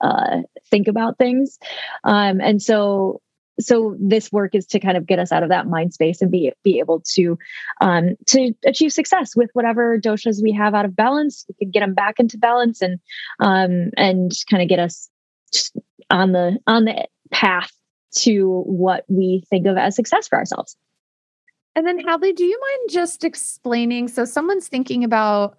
uh, 0.01 0.41
think 0.71 0.87
about 0.87 1.19
things. 1.19 1.59
Um, 2.03 2.41
and 2.41 2.61
so, 2.61 3.21
so 3.59 3.95
this 3.99 4.31
work 4.31 4.55
is 4.55 4.65
to 4.67 4.79
kind 4.79 4.97
of 4.97 5.05
get 5.05 5.19
us 5.19 5.31
out 5.31 5.43
of 5.43 5.49
that 5.49 5.67
mind 5.67 5.93
space 5.93 6.21
and 6.21 6.31
be 6.31 6.51
be 6.63 6.79
able 6.79 7.01
to 7.13 7.37
um, 7.79 8.15
to 8.27 8.53
achieve 8.65 8.91
success 8.91 9.35
with 9.35 9.51
whatever 9.53 9.99
doshas 9.99 10.41
we 10.41 10.51
have 10.51 10.73
out 10.73 10.85
of 10.85 10.95
balance. 10.95 11.45
We 11.47 11.65
can 11.65 11.71
get 11.71 11.81
them 11.81 11.93
back 11.93 12.19
into 12.19 12.39
balance 12.39 12.81
and 12.81 12.99
um, 13.39 13.91
and 13.97 14.31
kind 14.49 14.63
of 14.63 14.69
get 14.69 14.79
us 14.79 15.09
on 16.09 16.31
the 16.31 16.57
on 16.65 16.85
the 16.85 17.07
path 17.31 17.71
to 18.19 18.61
what 18.65 19.05
we 19.07 19.43
think 19.49 19.67
of 19.67 19.77
as 19.77 19.95
success 19.95 20.27
for 20.27 20.37
ourselves. 20.37 20.75
And 21.75 21.85
then, 21.85 22.03
Hadlee, 22.03 22.35
do 22.35 22.43
you 22.43 22.59
mind 22.59 22.89
just 22.89 23.23
explaining? 23.23 24.07
So, 24.07 24.25
someone's 24.25 24.67
thinking 24.67 25.03
about 25.03 25.57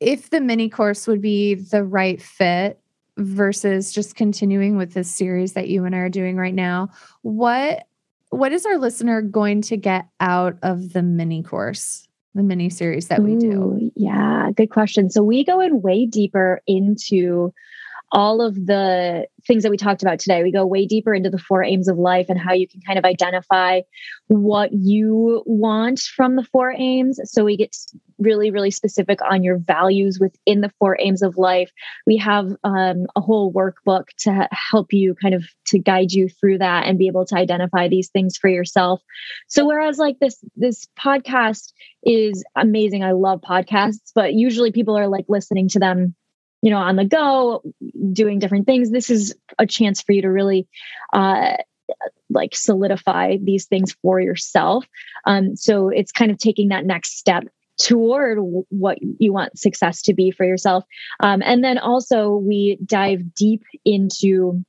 if 0.00 0.30
the 0.30 0.40
mini 0.40 0.68
course 0.68 1.06
would 1.06 1.20
be 1.20 1.54
the 1.54 1.84
right 1.84 2.20
fit 2.20 2.80
versus 3.18 3.92
just 3.92 4.14
continuing 4.14 4.76
with 4.76 4.94
this 4.94 5.10
series 5.10 5.52
that 5.52 5.68
you 5.68 5.84
and 5.84 5.94
I 5.94 5.98
are 5.98 6.08
doing 6.08 6.36
right 6.36 6.54
now. 6.54 6.88
What 7.22 7.84
what 8.30 8.52
is 8.52 8.66
our 8.66 8.78
listener 8.78 9.22
going 9.22 9.62
to 9.62 9.76
get 9.76 10.06
out 10.20 10.58
of 10.62 10.92
the 10.92 11.02
mini 11.02 11.42
course, 11.42 12.06
the 12.34 12.42
mini 12.42 12.70
series 12.70 13.08
that 13.08 13.22
we 13.22 13.36
do? 13.36 13.52
Ooh, 13.52 13.92
yeah, 13.96 14.50
good 14.54 14.70
question. 14.70 15.10
So 15.10 15.22
we 15.22 15.44
go 15.44 15.60
in 15.60 15.80
way 15.80 16.06
deeper 16.06 16.60
into 16.66 17.52
all 18.10 18.40
of 18.40 18.54
the 18.54 19.26
things 19.46 19.62
that 19.62 19.70
we 19.70 19.76
talked 19.76 20.02
about 20.02 20.18
today. 20.18 20.42
We 20.42 20.52
go 20.52 20.64
way 20.64 20.86
deeper 20.86 21.14
into 21.14 21.30
the 21.30 21.38
four 21.38 21.62
aims 21.62 21.88
of 21.88 21.98
life 21.98 22.26
and 22.28 22.38
how 22.38 22.52
you 22.52 22.66
can 22.66 22.80
kind 22.80 22.98
of 22.98 23.04
identify 23.04 23.82
what 24.28 24.72
you 24.72 25.42
want 25.46 26.00
from 26.00 26.36
the 26.36 26.44
four 26.44 26.72
aims. 26.72 27.20
So 27.24 27.44
we 27.44 27.56
get 27.56 27.76
really, 28.18 28.50
really 28.50 28.70
specific 28.70 29.20
on 29.22 29.42
your 29.42 29.58
values 29.58 30.18
within 30.20 30.60
the 30.60 30.72
four 30.78 30.96
aims 31.00 31.22
of 31.22 31.36
life. 31.36 31.70
We 32.06 32.16
have 32.16 32.50
um, 32.64 33.06
a 33.14 33.20
whole 33.20 33.52
workbook 33.52 34.06
to 34.20 34.48
help 34.52 34.92
you 34.92 35.14
kind 35.14 35.34
of 35.34 35.44
to 35.66 35.78
guide 35.78 36.12
you 36.12 36.28
through 36.28 36.58
that 36.58 36.86
and 36.86 36.98
be 36.98 37.06
able 37.06 37.26
to 37.26 37.36
identify 37.36 37.88
these 37.88 38.08
things 38.08 38.36
for 38.36 38.48
yourself. 38.48 39.02
So 39.48 39.66
whereas 39.66 39.98
like 39.98 40.18
this 40.18 40.42
this 40.56 40.88
podcast 40.98 41.72
is 42.02 42.44
amazing, 42.56 43.04
I 43.04 43.12
love 43.12 43.40
podcasts, 43.40 44.12
but 44.14 44.34
usually 44.34 44.72
people 44.72 44.96
are 44.96 45.08
like 45.08 45.26
listening 45.28 45.68
to 45.70 45.78
them 45.78 46.14
you 46.62 46.70
know 46.70 46.78
on 46.78 46.96
the 46.96 47.04
go 47.04 47.62
doing 48.12 48.38
different 48.38 48.66
things. 48.66 48.90
This 48.90 49.10
is 49.10 49.34
a 49.58 49.66
chance 49.66 50.02
for 50.02 50.12
you 50.12 50.22
to 50.22 50.30
really 50.30 50.66
uh 51.12 51.56
like 52.30 52.54
solidify 52.54 53.38
these 53.42 53.66
things 53.66 53.96
for 54.02 54.20
yourself. 54.20 54.86
Um 55.26 55.56
so 55.56 55.88
it's 55.88 56.12
kind 56.12 56.30
of 56.30 56.38
taking 56.38 56.68
that 56.68 56.84
next 56.84 57.18
step 57.18 57.44
toward 57.78 58.38
what 58.70 58.98
you 59.18 59.32
want 59.32 59.58
success 59.58 60.02
to 60.02 60.12
be 60.12 60.30
for 60.32 60.44
yourself. 60.44 60.84
Um, 61.20 61.42
and 61.44 61.62
then 61.62 61.78
also 61.78 62.34
we 62.34 62.76
dive 62.84 63.34
deep 63.34 63.62
into 63.84 64.64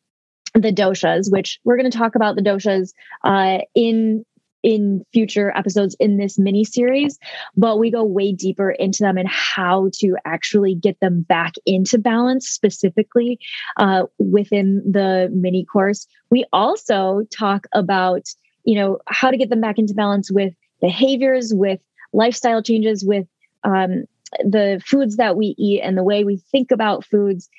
the 0.56 0.72
doshas 0.72 1.32
which 1.32 1.60
we're 1.64 1.78
going 1.78 1.90
to 1.90 1.98
talk 1.98 2.16
about 2.16 2.36
the 2.36 2.42
doshas 2.42 2.94
uh, 3.24 3.60
in 3.76 4.26
in 4.64 5.05
future 5.14 5.55
episodes 5.55 5.95
in 5.99 6.18
this 6.18 6.38
mini 6.38 6.64
series, 6.64 7.18
but 7.55 7.80
we 7.80 7.89
go 7.89 8.03
way 8.03 8.34
deeper 8.34 8.72
into 8.72 9.03
them 9.03 9.18
and 9.18 9.28
how 9.30 9.89
to 9.93 10.16
actually 10.26 10.76
get 10.76 10.99
them 10.99 11.22
back 11.22 11.53
into 11.66 11.97
balance 11.97 12.47
specifically 12.49 13.39
uh, 13.78 14.03
within 14.18 14.84
the 14.89 15.30
mini 15.34 15.66
course. 15.66 16.07
We 16.30 16.45
also 16.51 17.22
talk 17.32 17.68
about, 17.74 18.28
you 18.64 18.76
know, 18.76 18.99
how 19.07 19.32
to 19.32 19.38
get 19.38 19.49
them 19.49 19.62
back 19.62 19.80
into 19.80 19.93
balance 19.93 20.32
with 20.32 20.53
behaviors, 20.82 21.53
with 21.53 21.80
lifestyle 22.12 22.62
changes, 22.62 23.05
with 23.05 23.28
um, 23.64 24.05
the 24.39 24.82
foods 24.86 25.18
that 25.18 25.36
we 25.36 25.55
eat 25.57 25.82
and 25.82 25.97
the 25.97 26.03
way 26.03 26.24
we 26.24 26.38
think 26.51 26.72
about 26.72 27.05
foods. 27.05 27.49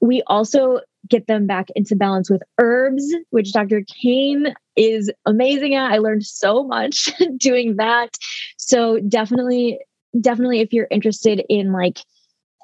We 0.00 0.22
also 0.26 0.80
get 1.08 1.26
them 1.26 1.46
back 1.46 1.68
into 1.74 1.96
balance 1.96 2.30
with 2.30 2.42
herbs, 2.58 3.04
which 3.30 3.52
Dr. 3.52 3.82
Cain 4.02 4.54
is 4.76 5.10
amazing 5.26 5.74
at. 5.74 5.92
I 5.92 5.98
learned 5.98 6.24
so 6.24 6.64
much 6.64 7.10
doing 7.36 7.76
that. 7.76 8.16
So 8.56 9.00
definitely, 9.00 9.80
definitely 10.18 10.60
if 10.60 10.72
you're 10.72 10.88
interested 10.90 11.44
in 11.48 11.72
like 11.72 11.98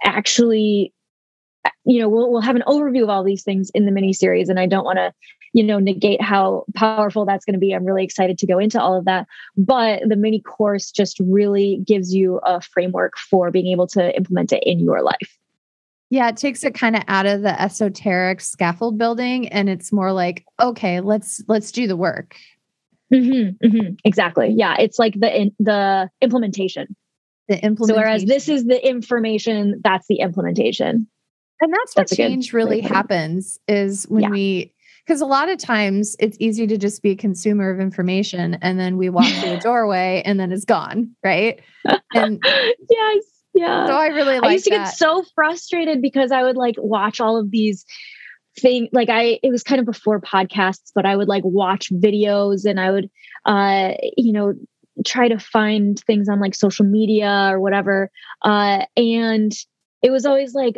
actually 0.03 0.93
you 1.85 2.01
know 2.01 2.09
we'll, 2.09 2.31
we'll 2.31 2.41
have 2.41 2.57
an 2.57 2.65
overview 2.67 3.03
of 3.03 3.09
all 3.09 3.25
these 3.25 3.43
things 3.43 3.71
in 3.75 3.87
the 3.87 3.93
mini 3.93 4.13
series 4.13 4.49
and 4.49 4.59
i 4.59 4.67
don't 4.67 4.85
want 4.85 4.99
to 4.99 5.13
you 5.53 5.63
know 5.63 5.79
negate 5.79 6.21
how 6.21 6.65
powerful 6.75 7.25
that's 7.25 7.45
going 7.45 7.55
to 7.55 7.61
be 7.61 7.73
i'm 7.73 7.85
really 7.85 8.05
excited 8.05 8.39
to 8.39 8.47
go 8.47 8.59
into 8.59 8.81
all 8.81 8.97
of 8.97 9.05
that 9.05 9.27
but 9.57 10.03
the 10.07 10.17
mini 10.17 10.41
course 10.41 10.91
just 10.91 11.19
really 11.21 11.81
gives 11.87 12.15
you 12.15 12.39
a 12.45 12.61
framework 12.61 13.17
for 13.19 13.51
being 13.51 13.69
able 13.69 13.87
to 13.87 14.15
implement 14.17 14.53
it 14.53 14.63
in 14.65 14.79
your 14.79 15.03
life 15.03 15.39
yeah, 16.15 16.29
it 16.29 16.37
takes 16.37 16.63
it 16.63 16.75
kind 16.75 16.95
of 16.95 17.03
out 17.09 17.27
of 17.27 17.43
the 17.43 17.61
esoteric 17.61 18.41
scaffold 18.41 18.97
building 18.97 19.49
and 19.49 19.69
it's 19.69 19.93
more 19.93 20.13
like, 20.13 20.45
okay, 20.63 21.01
let's 21.01 21.43
let's 21.49 21.73
do 21.73 21.89
the 21.89 21.97
work. 21.97 22.37
Mm-hmm, 23.13 23.67
mm-hmm, 23.67 23.95
exactly. 24.05 24.55
Yeah, 24.57 24.77
it's 24.79 24.97
like 24.97 25.19
the 25.19 25.41
in, 25.41 25.51
the 25.59 26.09
implementation. 26.21 26.95
The 27.49 27.57
implementation. 27.57 27.97
So 27.97 27.97
whereas 27.97 28.25
this 28.25 28.49
is 28.49 28.65
the 28.65 28.89
information, 28.89 29.81
that's 29.83 30.07
the 30.07 30.21
implementation. 30.21 31.09
And 31.61 31.73
that's, 31.73 31.95
that's 31.95 32.13
what 32.13 32.17
change 32.17 32.53
really 32.53 32.81
happens 32.81 33.59
is 33.67 34.05
when 34.05 34.23
yeah. 34.23 34.31
we 34.31 34.75
because 35.05 35.21
a 35.21 35.27
lot 35.27 35.49
of 35.49 35.59
times 35.59 36.15
it's 36.21 36.37
easy 36.39 36.69
to 36.69 36.79
just 36.79 37.03
be 37.03 37.11
a 37.11 37.17
consumer 37.17 37.71
of 37.71 37.81
information 37.81 38.55
and 38.63 38.79
then 38.79 38.97
we 38.97 39.11
walk 39.11 39.27
through 39.27 39.55
a 39.55 39.61
doorway 39.61 40.23
and 40.25 40.39
then 40.39 40.53
it's 40.53 40.65
gone, 40.65 41.17
right? 41.25 41.61
And 42.15 42.41
yes 42.91 43.34
yeah. 43.55 43.87
So 43.87 43.95
I 43.95 44.09
really 44.09 44.41
like 44.41 44.51
I 44.51 44.53
used 44.53 44.65
to 44.65 44.71
that. 44.71 44.87
get 44.87 44.97
so 44.97 45.25
frustrated 45.35 46.03
because 46.03 46.33
I 46.33 46.43
would 46.43 46.57
like 46.57 46.75
watch 46.79 47.21
all 47.21 47.39
of 47.39 47.51
these 47.51 47.85
thing 48.59 48.89
like 48.93 49.09
I 49.09 49.39
it 49.43 49.51
was 49.51 49.63
kind 49.63 49.81
of 49.81 49.87
before 49.87 50.21
podcasts, 50.21 50.91
but 50.95 51.07
I 51.07 51.17
would 51.17 51.29
like 51.29 51.45
watch 51.45 51.93
videos 51.93 52.65
and 52.65 52.81
I 52.81 52.91
would 52.91 53.11
uh 53.47 53.93
you 54.17 54.33
know 54.33 54.55
try 55.07 55.29
to 55.29 55.39
find 55.39 55.99
things 56.01 56.29
on 56.29 56.41
like 56.41 56.55
social 56.55 56.85
media 56.85 57.49
or 57.51 57.61
whatever. 57.61 58.11
Uh 58.43 58.85
and 58.97 59.53
it 60.03 60.11
was 60.11 60.27
always 60.27 60.55
like 60.55 60.77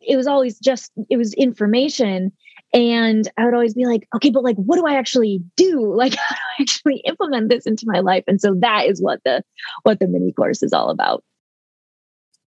it 0.00 0.16
was 0.16 0.26
always 0.26 0.58
just 0.58 0.90
it 1.08 1.16
was 1.16 1.34
information 1.34 2.32
and 2.72 3.28
i 3.36 3.44
would 3.44 3.54
always 3.54 3.74
be 3.74 3.84
like 3.84 4.06
okay 4.14 4.30
but 4.30 4.44
like 4.44 4.56
what 4.56 4.76
do 4.76 4.86
i 4.86 4.94
actually 4.94 5.42
do 5.56 5.92
like 5.96 6.14
how 6.14 6.34
do 6.34 6.40
i 6.58 6.62
actually 6.62 7.02
implement 7.06 7.48
this 7.48 7.66
into 7.66 7.84
my 7.86 8.00
life 8.00 8.24
and 8.26 8.40
so 8.40 8.54
that 8.58 8.86
is 8.86 9.02
what 9.02 9.20
the 9.24 9.42
what 9.82 9.98
the 9.98 10.06
mini 10.06 10.32
course 10.32 10.62
is 10.62 10.72
all 10.72 10.90
about 10.90 11.24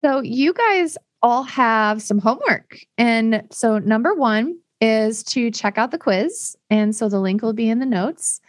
so, 0.03 0.21
you 0.21 0.53
guys 0.53 0.97
all 1.21 1.43
have 1.43 2.01
some 2.01 2.19
homework. 2.19 2.79
And 2.97 3.43
so, 3.51 3.79
number 3.79 4.13
one 4.13 4.57
is 4.81 5.23
to 5.23 5.49
check 5.51 5.77
out 5.77 5.91
the 5.91 5.97
quiz. 5.97 6.55
And 6.69 6.95
so, 6.95 7.09
the 7.09 7.19
link 7.19 7.41
will 7.41 7.53
be 7.53 7.69
in 7.69 7.79
the 7.79 7.85
notes. 7.85 8.41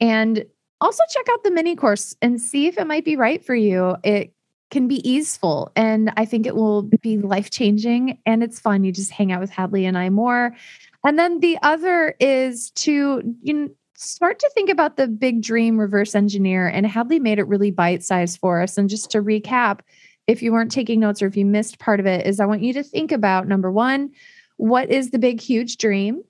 And 0.00 0.44
also, 0.80 1.02
check 1.10 1.26
out 1.30 1.44
the 1.44 1.50
mini 1.50 1.76
course 1.76 2.16
and 2.22 2.40
see 2.40 2.66
if 2.66 2.78
it 2.78 2.86
might 2.86 3.04
be 3.04 3.16
right 3.16 3.44
for 3.44 3.54
you. 3.54 3.96
It 4.02 4.32
can 4.72 4.88
be 4.88 5.06
easeful 5.08 5.70
and 5.76 6.10
I 6.16 6.24
think 6.24 6.46
it 6.46 6.56
will 6.56 6.84
be 7.02 7.18
life 7.18 7.50
changing 7.50 8.18
and 8.24 8.42
it's 8.42 8.58
fun. 8.58 8.84
You 8.84 8.90
just 8.90 9.10
hang 9.10 9.30
out 9.30 9.40
with 9.40 9.50
Hadlee 9.50 9.86
and 9.86 9.98
I 9.98 10.08
more. 10.08 10.56
And 11.04 11.18
then 11.18 11.40
the 11.40 11.58
other 11.62 12.14
is 12.18 12.70
to 12.70 13.22
you 13.42 13.52
know, 13.52 13.68
start 13.94 14.38
to 14.38 14.50
think 14.54 14.70
about 14.70 14.96
the 14.96 15.06
big 15.06 15.42
dream 15.42 15.78
reverse 15.78 16.14
engineer. 16.14 16.66
And 16.66 16.86
Hadlee 16.86 17.20
made 17.20 17.38
it 17.38 17.46
really 17.46 17.70
bite 17.70 18.02
sized 18.02 18.38
for 18.38 18.62
us. 18.62 18.78
And 18.78 18.88
just 18.88 19.10
to 19.10 19.22
recap, 19.22 19.80
if 20.26 20.42
you 20.42 20.52
weren't 20.52 20.72
taking 20.72 21.00
notes 21.00 21.22
or 21.22 21.26
if 21.26 21.36
you 21.36 21.44
missed 21.44 21.78
part 21.78 22.00
of 22.00 22.06
it, 22.06 22.26
is 22.26 22.40
I 22.40 22.46
want 22.46 22.62
you 22.62 22.72
to 22.74 22.82
think 22.82 23.12
about 23.12 23.48
number 23.48 23.70
one, 23.70 24.10
what 24.56 24.90
is 24.90 25.10
the 25.10 25.18
big, 25.18 25.40
huge 25.40 25.76
dream? 25.76 26.22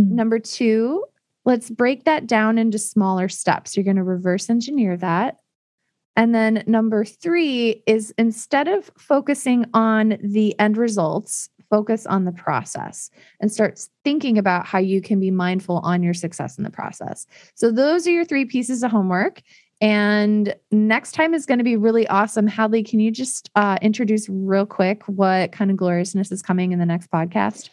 Mm-hmm. 0.00 0.16
Number 0.16 0.38
two, 0.38 1.04
let's 1.44 1.70
break 1.70 2.04
that 2.04 2.26
down 2.26 2.58
into 2.58 2.78
smaller 2.78 3.28
steps. 3.28 3.76
You're 3.76 3.84
going 3.84 3.96
to 3.96 4.02
reverse 4.02 4.50
engineer 4.50 4.96
that. 4.96 5.38
And 6.16 6.34
then 6.34 6.62
number 6.66 7.04
three 7.04 7.82
is 7.86 8.14
instead 8.18 8.68
of 8.68 8.90
focusing 8.96 9.66
on 9.74 10.16
the 10.22 10.58
end 10.60 10.76
results, 10.76 11.50
focus 11.70 12.06
on 12.06 12.24
the 12.24 12.32
process 12.32 13.10
and 13.40 13.50
start 13.50 13.80
thinking 14.04 14.38
about 14.38 14.64
how 14.64 14.78
you 14.78 15.00
can 15.00 15.18
be 15.18 15.30
mindful 15.30 15.78
on 15.78 16.02
your 16.02 16.14
success 16.14 16.56
in 16.56 16.62
the 16.62 16.70
process. 16.70 17.26
So, 17.54 17.72
those 17.72 18.06
are 18.06 18.12
your 18.12 18.24
three 18.24 18.44
pieces 18.44 18.84
of 18.84 18.92
homework. 18.92 19.42
And 19.80 20.54
next 20.70 21.12
time 21.12 21.34
is 21.34 21.46
going 21.46 21.58
to 21.58 21.64
be 21.64 21.76
really 21.76 22.06
awesome. 22.08 22.48
Hadlee, 22.48 22.88
can 22.88 23.00
you 23.00 23.10
just 23.10 23.50
uh, 23.54 23.78
introduce 23.82 24.28
real 24.28 24.66
quick 24.66 25.02
what 25.06 25.52
kind 25.52 25.70
of 25.70 25.76
gloriousness 25.76 26.32
is 26.32 26.42
coming 26.42 26.72
in 26.72 26.78
the 26.78 26.86
next 26.86 27.10
podcast? 27.10 27.70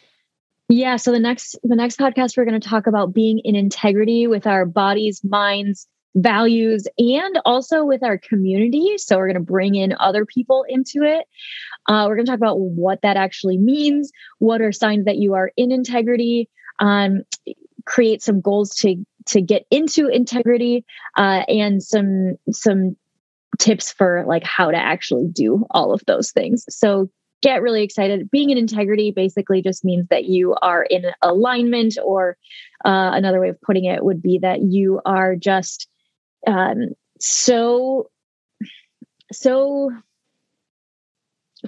Yeah, 0.68 0.96
so 0.96 1.12
the 1.12 1.18
next 1.18 1.58
the 1.62 1.76
next 1.76 1.98
podcast 1.98 2.36
we're 2.36 2.44
going 2.44 2.60
to 2.60 2.68
talk 2.68 2.86
about 2.86 3.12
being 3.12 3.40
in 3.44 3.54
integrity 3.56 4.26
with 4.26 4.46
our 4.46 4.64
bodies, 4.64 5.20
minds, 5.22 5.86
values, 6.14 6.86
and 6.98 7.40
also 7.44 7.84
with 7.84 8.02
our 8.02 8.18
community. 8.18 8.96
So 8.98 9.18
we're 9.18 9.26
going 9.26 9.34
to 9.34 9.52
bring 9.52 9.74
in 9.74 9.94
other 9.98 10.24
people 10.24 10.64
into 10.68 11.02
it. 11.02 11.26
Uh, 11.88 12.06
we're 12.08 12.16
going 12.16 12.26
to 12.26 12.32
talk 12.32 12.38
about 12.38 12.60
what 12.60 13.02
that 13.02 13.16
actually 13.16 13.58
means. 13.58 14.10
What 14.38 14.60
are 14.60 14.72
signs 14.72 15.04
that 15.04 15.16
you 15.16 15.34
are 15.34 15.50
in 15.56 15.72
integrity? 15.72 16.48
Um, 16.78 17.22
create 17.86 18.22
some 18.22 18.40
goals 18.40 18.74
to 18.76 19.04
to 19.26 19.40
get 19.40 19.66
into 19.70 20.08
integrity 20.08 20.84
uh, 21.16 21.42
and 21.48 21.82
some 21.82 22.36
some 22.50 22.96
tips 23.58 23.92
for 23.92 24.24
like 24.26 24.44
how 24.44 24.70
to 24.70 24.76
actually 24.76 25.28
do 25.28 25.66
all 25.70 25.92
of 25.92 26.02
those 26.06 26.32
things. 26.32 26.64
So 26.68 27.10
get 27.42 27.60
really 27.60 27.82
excited. 27.82 28.30
Being 28.30 28.50
in 28.50 28.58
integrity 28.58 29.10
basically 29.10 29.62
just 29.62 29.84
means 29.84 30.06
that 30.08 30.24
you 30.24 30.54
are 30.62 30.84
in 30.84 31.06
alignment 31.20 31.98
or 32.02 32.36
uh, 32.84 33.10
another 33.14 33.40
way 33.40 33.48
of 33.48 33.60
putting 33.60 33.84
it 33.84 34.04
would 34.04 34.22
be 34.22 34.38
that 34.38 34.62
you 34.62 35.00
are 35.04 35.36
just 35.36 35.88
um, 36.46 36.94
so 37.20 38.10
so 39.32 39.90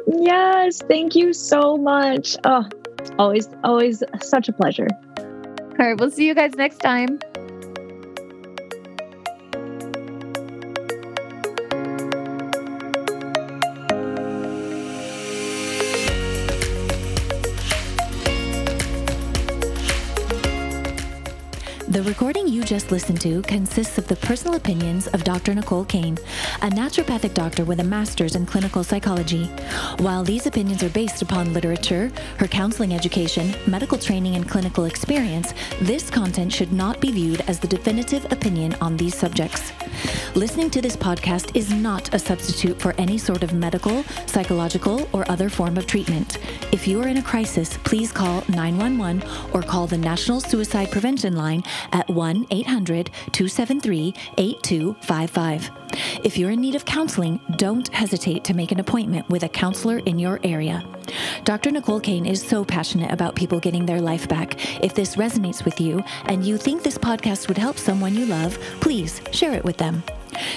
Yes, 0.06 0.80
thank 0.88 1.14
you 1.14 1.32
so 1.32 1.76
much. 1.76 2.36
Oh, 2.44 2.66
always 3.18 3.48
always 3.64 4.02
such 4.22 4.48
a 4.48 4.52
pleasure. 4.52 4.88
All 5.18 5.86
right, 5.86 5.98
we'll 5.98 6.10
see 6.10 6.26
you 6.26 6.34
guys 6.34 6.54
next 6.54 6.78
time. 6.78 7.18
The 22.00 22.08
recording 22.08 22.48
you 22.48 22.64
just 22.64 22.90
listened 22.90 23.20
to 23.20 23.42
consists 23.42 23.98
of 23.98 24.08
the 24.08 24.16
personal 24.16 24.54
opinions 24.54 25.06
of 25.08 25.22
Dr. 25.22 25.54
Nicole 25.54 25.84
Cain, 25.84 26.16
a 26.62 26.70
naturopathic 26.70 27.34
doctor 27.34 27.62
with 27.62 27.78
a 27.80 27.84
master's 27.84 28.36
in 28.36 28.46
clinical 28.46 28.82
psychology. 28.82 29.44
While 29.98 30.24
these 30.24 30.46
opinions 30.46 30.82
are 30.82 30.88
based 30.88 31.20
upon 31.20 31.52
literature, 31.52 32.10
her 32.38 32.48
counseling 32.48 32.94
education, 32.94 33.54
medical 33.66 33.98
training, 33.98 34.36
and 34.36 34.48
clinical 34.48 34.86
experience, 34.86 35.52
this 35.82 36.08
content 36.08 36.54
should 36.54 36.72
not 36.72 37.02
be 37.02 37.12
viewed 37.12 37.42
as 37.42 37.60
the 37.60 37.68
definitive 37.68 38.24
opinion 38.32 38.74
on 38.80 38.96
these 38.96 39.14
subjects. 39.14 39.70
Listening 40.34 40.70
to 40.70 40.80
this 40.80 40.96
podcast 40.96 41.54
is 41.54 41.70
not 41.70 42.14
a 42.14 42.18
substitute 42.18 42.80
for 42.80 42.94
any 42.96 43.18
sort 43.18 43.42
of 43.42 43.52
medical, 43.52 44.04
psychological, 44.24 45.06
or 45.12 45.30
other 45.30 45.50
form 45.50 45.76
of 45.76 45.86
treatment. 45.86 46.38
If 46.72 46.88
you 46.88 47.02
are 47.02 47.08
in 47.08 47.18
a 47.18 47.22
crisis, 47.22 47.76
please 47.78 48.10
call 48.10 48.42
911 48.48 49.22
or 49.52 49.60
call 49.60 49.86
the 49.86 49.98
National 49.98 50.40
Suicide 50.40 50.90
Prevention 50.90 51.36
Line 51.36 51.62
at 51.92 52.08
1 52.08 52.46
800 52.50 53.10
273 53.32 54.14
8255. 54.38 55.70
If 56.24 56.38
you're 56.38 56.50
in 56.50 56.60
need 56.60 56.74
of 56.74 56.84
counseling, 56.84 57.40
don't 57.56 57.88
hesitate 57.88 58.44
to 58.44 58.54
make 58.54 58.72
an 58.72 58.80
appointment 58.80 59.28
with 59.28 59.42
a 59.42 59.48
counselor 59.48 59.98
in 59.98 60.18
your 60.18 60.40
area. 60.44 60.84
Dr. 61.44 61.70
Nicole 61.70 62.00
Cain 62.00 62.26
is 62.26 62.42
so 62.42 62.64
passionate 62.64 63.10
about 63.10 63.34
people 63.34 63.58
getting 63.58 63.86
their 63.86 64.00
life 64.00 64.28
back. 64.28 64.82
If 64.84 64.94
this 64.94 65.16
resonates 65.16 65.64
with 65.64 65.80
you 65.80 66.04
and 66.26 66.44
you 66.44 66.56
think 66.56 66.82
this 66.82 66.98
podcast 66.98 67.48
would 67.48 67.58
help 67.58 67.78
someone 67.78 68.14
you 68.14 68.26
love, 68.26 68.58
please 68.80 69.20
share 69.32 69.52
it 69.52 69.64
with 69.64 69.76
them. 69.76 70.02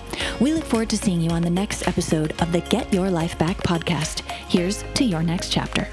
We 0.40 0.54
look 0.54 0.64
forward 0.64 0.90
to 0.90 0.98
seeing 0.98 1.20
you 1.20 1.30
on 1.30 1.42
the 1.42 1.50
next 1.50 1.86
episode 1.86 2.32
of 2.40 2.52
the 2.52 2.60
Get 2.62 2.92
Your 2.92 3.10
Life 3.10 3.38
Back 3.38 3.59
podcast. 3.60 4.20
Here's 4.48 4.84
to 4.94 5.04
your 5.04 5.22
next 5.22 5.52
chapter. 5.52 5.88